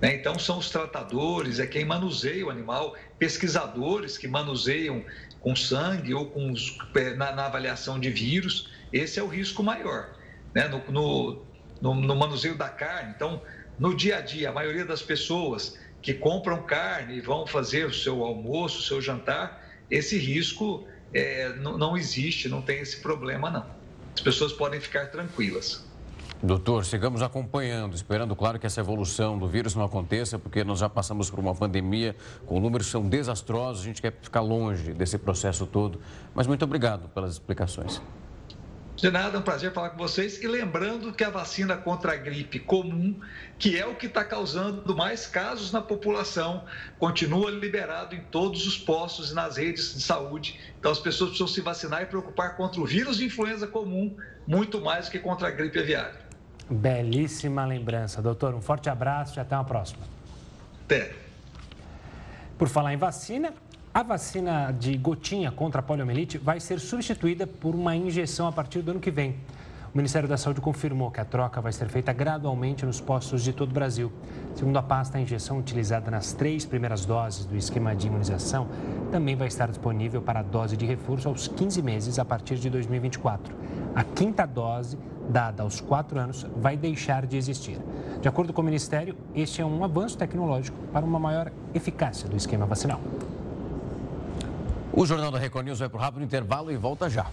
Né? 0.00 0.14
Então, 0.14 0.38
são 0.38 0.58
os 0.58 0.70
tratadores, 0.70 1.58
é 1.58 1.66
quem 1.66 1.84
manuseia 1.84 2.46
o 2.46 2.50
animal, 2.50 2.94
pesquisadores 3.18 4.16
que 4.16 4.28
manuseiam 4.28 5.04
com 5.40 5.56
sangue 5.56 6.14
ou 6.14 6.26
com 6.26 6.52
os, 6.52 6.78
é, 6.94 7.14
na, 7.14 7.32
na, 7.32 7.46
avaliação 7.46 7.98
de 7.98 8.10
vírus. 8.10 8.70
Esse 8.92 9.18
é 9.18 9.22
o 9.22 9.26
risco 9.26 9.62
maior. 9.62 10.10
Né? 10.54 10.68
No, 10.68 10.82
no, 10.90 11.42
no, 11.80 11.94
no 11.94 12.16
manuseio 12.16 12.56
da 12.56 12.68
carne, 12.68 13.12
então, 13.16 13.42
no 13.78 13.94
dia 13.94 14.18
a 14.18 14.20
dia, 14.20 14.50
a 14.50 14.52
maioria 14.52 14.84
das 14.84 15.02
pessoas 15.02 15.78
que 16.02 16.14
compram 16.14 16.62
carne 16.62 17.16
e 17.16 17.20
vão 17.20 17.46
fazer 17.46 17.86
o 17.86 17.92
seu 17.92 18.24
almoço, 18.24 18.78
o 18.78 18.82
seu 18.82 19.00
jantar, 19.00 19.64
esse 19.90 20.18
risco 20.18 20.86
é, 21.12 21.54
não, 21.56 21.78
não 21.78 21.96
existe, 21.96 22.48
não 22.48 22.62
tem 22.62 22.80
esse 22.80 23.00
problema, 23.00 23.50
não. 23.50 23.66
As 24.14 24.20
pessoas 24.20 24.52
podem 24.52 24.80
ficar 24.80 25.06
tranquilas. 25.06 25.86
Doutor, 26.40 26.84
sigamos 26.84 27.20
acompanhando, 27.20 27.96
esperando, 27.96 28.36
claro, 28.36 28.60
que 28.60 28.66
essa 28.66 28.80
evolução 28.80 29.36
do 29.36 29.48
vírus 29.48 29.74
não 29.74 29.84
aconteça, 29.84 30.38
porque 30.38 30.62
nós 30.62 30.78
já 30.78 30.88
passamos 30.88 31.28
por 31.28 31.40
uma 31.40 31.52
pandemia 31.52 32.14
com 32.46 32.60
números 32.60 32.86
que 32.86 32.92
são 32.92 33.08
desastrosos, 33.08 33.82
a 33.82 33.84
gente 33.86 34.00
quer 34.00 34.12
ficar 34.22 34.40
longe 34.40 34.92
desse 34.92 35.18
processo 35.18 35.66
todo. 35.66 36.00
Mas 36.34 36.46
muito 36.46 36.64
obrigado 36.64 37.08
pelas 37.08 37.32
explicações. 37.32 38.00
De 38.98 39.12
nada, 39.12 39.36
é 39.36 39.38
um 39.38 39.42
prazer 39.42 39.72
falar 39.72 39.90
com 39.90 39.96
vocês. 39.96 40.42
E 40.42 40.48
lembrando 40.48 41.12
que 41.12 41.22
a 41.22 41.30
vacina 41.30 41.76
contra 41.76 42.14
a 42.14 42.16
gripe 42.16 42.58
comum, 42.58 43.14
que 43.56 43.78
é 43.78 43.86
o 43.86 43.94
que 43.94 44.06
está 44.06 44.24
causando 44.24 44.94
mais 44.96 45.24
casos 45.24 45.70
na 45.70 45.80
população, 45.80 46.64
continua 46.98 47.48
liberado 47.48 48.16
em 48.16 48.20
todos 48.22 48.66
os 48.66 48.76
postos 48.76 49.30
e 49.30 49.34
nas 49.34 49.56
redes 49.56 49.94
de 49.94 50.02
saúde. 50.02 50.58
Então 50.80 50.90
as 50.90 50.98
pessoas 50.98 51.30
precisam 51.30 51.46
se 51.46 51.60
vacinar 51.60 52.02
e 52.02 52.06
preocupar 52.06 52.56
contra 52.56 52.80
o 52.80 52.84
vírus 52.84 53.18
de 53.18 53.26
influenza 53.26 53.68
comum, 53.68 54.16
muito 54.44 54.80
mais 54.80 55.06
do 55.06 55.12
que 55.12 55.20
contra 55.20 55.46
a 55.46 55.50
gripe 55.52 55.78
aviária. 55.78 56.18
Belíssima 56.68 57.64
lembrança, 57.64 58.20
doutor. 58.20 58.52
Um 58.52 58.60
forte 58.60 58.90
abraço 58.90 59.38
e 59.38 59.40
até 59.40 59.54
uma 59.54 59.64
próxima. 59.64 60.02
Até. 60.84 61.12
Por 62.58 62.66
falar 62.68 62.92
em 62.92 62.96
vacina, 62.96 63.54
a 63.92 64.02
vacina 64.02 64.70
de 64.70 64.96
gotinha 64.96 65.50
contra 65.50 65.80
a 65.80 65.82
poliomielite 65.82 66.38
vai 66.38 66.60
ser 66.60 66.78
substituída 66.78 67.46
por 67.46 67.74
uma 67.74 67.96
injeção 67.96 68.46
a 68.46 68.52
partir 68.52 68.82
do 68.82 68.90
ano 68.90 69.00
que 69.00 69.10
vem. 69.10 69.36
O 69.92 69.96
Ministério 69.96 70.28
da 70.28 70.36
Saúde 70.36 70.60
confirmou 70.60 71.10
que 71.10 71.18
a 71.18 71.24
troca 71.24 71.62
vai 71.62 71.72
ser 71.72 71.88
feita 71.88 72.12
gradualmente 72.12 72.84
nos 72.84 73.00
postos 73.00 73.42
de 73.42 73.54
todo 73.54 73.70
o 73.70 73.74
Brasil. 73.74 74.12
Segundo 74.54 74.76
a 74.76 74.82
pasta, 74.82 75.16
a 75.16 75.20
injeção 75.20 75.58
utilizada 75.58 76.10
nas 76.10 76.34
três 76.34 76.66
primeiras 76.66 77.06
doses 77.06 77.46
do 77.46 77.56
esquema 77.56 77.96
de 77.96 78.06
imunização 78.06 78.68
também 79.10 79.34
vai 79.34 79.48
estar 79.48 79.66
disponível 79.68 80.20
para 80.20 80.40
a 80.40 80.42
dose 80.42 80.76
de 80.76 80.84
reforço 80.84 81.26
aos 81.26 81.48
15 81.48 81.80
meses 81.80 82.18
a 82.18 82.24
partir 82.24 82.56
de 82.56 82.68
2024. 82.68 83.54
A 83.94 84.04
quinta 84.04 84.44
dose, 84.44 84.98
dada 85.30 85.62
aos 85.62 85.80
quatro 85.80 86.18
anos, 86.20 86.46
vai 86.56 86.76
deixar 86.76 87.24
de 87.24 87.38
existir. 87.38 87.78
De 88.20 88.28
acordo 88.28 88.52
com 88.52 88.60
o 88.60 88.64
Ministério, 88.64 89.16
este 89.34 89.62
é 89.62 89.64
um 89.64 89.82
avanço 89.82 90.18
tecnológico 90.18 90.76
para 90.92 91.06
uma 91.06 91.18
maior 91.18 91.50
eficácia 91.74 92.28
do 92.28 92.36
esquema 92.36 92.66
vacinal. 92.66 93.00
O 94.92 95.04
Jornal 95.04 95.30
da 95.30 95.38
Record 95.38 95.66
News 95.66 95.78
vai 95.78 95.88
para 95.88 95.98
o 95.98 96.00
rápido 96.00 96.24
intervalo 96.24 96.72
e 96.72 96.76
volta 96.76 97.10
já. 97.10 97.26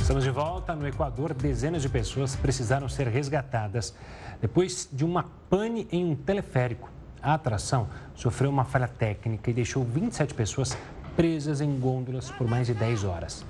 Estamos 0.00 0.24
de 0.24 0.30
volta. 0.30 0.74
No 0.74 0.86
Equador, 0.86 1.34
dezenas 1.34 1.82
de 1.82 1.88
pessoas 1.88 2.34
precisaram 2.34 2.88
ser 2.88 3.06
resgatadas 3.08 3.94
depois 4.40 4.88
de 4.90 5.04
uma 5.04 5.24
pane 5.48 5.86
em 5.92 6.04
um 6.04 6.16
teleférico. 6.16 6.90
A 7.22 7.34
atração 7.34 7.88
sofreu 8.14 8.50
uma 8.50 8.64
falha 8.64 8.88
técnica 8.88 9.50
e 9.50 9.54
deixou 9.54 9.84
27 9.84 10.32
pessoas 10.34 10.76
presas 11.14 11.60
em 11.60 11.78
gôndolas 11.78 12.30
por 12.30 12.48
mais 12.48 12.66
de 12.66 12.74
10 12.74 13.04
horas. 13.04 13.44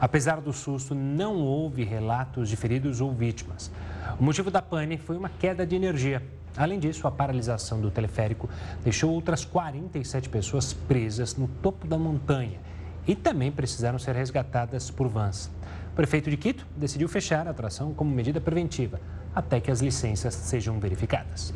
Apesar 0.00 0.40
do 0.40 0.52
susto, 0.52 0.94
não 0.94 1.36
houve 1.36 1.84
relatos 1.84 2.48
de 2.48 2.56
feridos 2.56 3.00
ou 3.00 3.12
vítimas. 3.12 3.70
O 4.18 4.24
motivo 4.24 4.50
da 4.50 4.62
pane 4.62 4.98
foi 4.98 5.16
uma 5.16 5.28
queda 5.28 5.66
de 5.66 5.76
energia 5.76 6.22
Além 6.56 6.78
disso, 6.78 7.06
a 7.06 7.10
paralisação 7.10 7.80
do 7.80 7.90
teleférico 7.90 8.48
deixou 8.82 9.12
outras 9.12 9.44
47 9.44 10.28
pessoas 10.28 10.72
presas 10.72 11.36
no 11.36 11.48
topo 11.48 11.86
da 11.86 11.98
montanha 11.98 12.58
e 13.06 13.14
também 13.14 13.50
precisaram 13.50 13.98
ser 13.98 14.14
resgatadas 14.14 14.90
por 14.90 15.08
vans. 15.08 15.50
O 15.92 15.96
prefeito 15.96 16.30
de 16.30 16.36
Quito 16.36 16.66
decidiu 16.76 17.08
fechar 17.08 17.46
a 17.46 17.50
atração 17.50 17.92
como 17.92 18.10
medida 18.10 18.40
preventiva, 18.40 19.00
até 19.34 19.60
que 19.60 19.70
as 19.70 19.80
licenças 19.80 20.34
sejam 20.34 20.78
verificadas. 20.78 21.52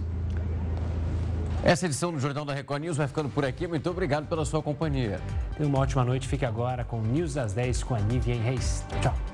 Essa 1.65 1.87
edição 1.87 2.13
do 2.13 2.21
Jornal 2.21 2.45
da 2.45 2.53
Record 2.53 2.83
News 2.83 2.99
vai 2.99 3.09
ficando 3.09 3.31
por 3.31 3.43
aqui. 3.43 3.67
Muito 3.67 3.89
obrigado 3.89 4.27
pela 4.27 4.45
sua 4.45 4.63
companhia. 4.63 5.19
Tenha 5.57 5.67
uma 5.67 5.79
ótima 5.79 6.05
noite. 6.05 6.29
Fique 6.29 6.45
agora 6.45 6.85
com 6.85 7.01
News 7.01 7.35
das 7.35 7.55
10 7.55 7.83
com 7.85 7.95
a 7.95 8.01
Nivian 8.01 8.43
Reis. 8.43 8.85
Tchau. 9.01 9.34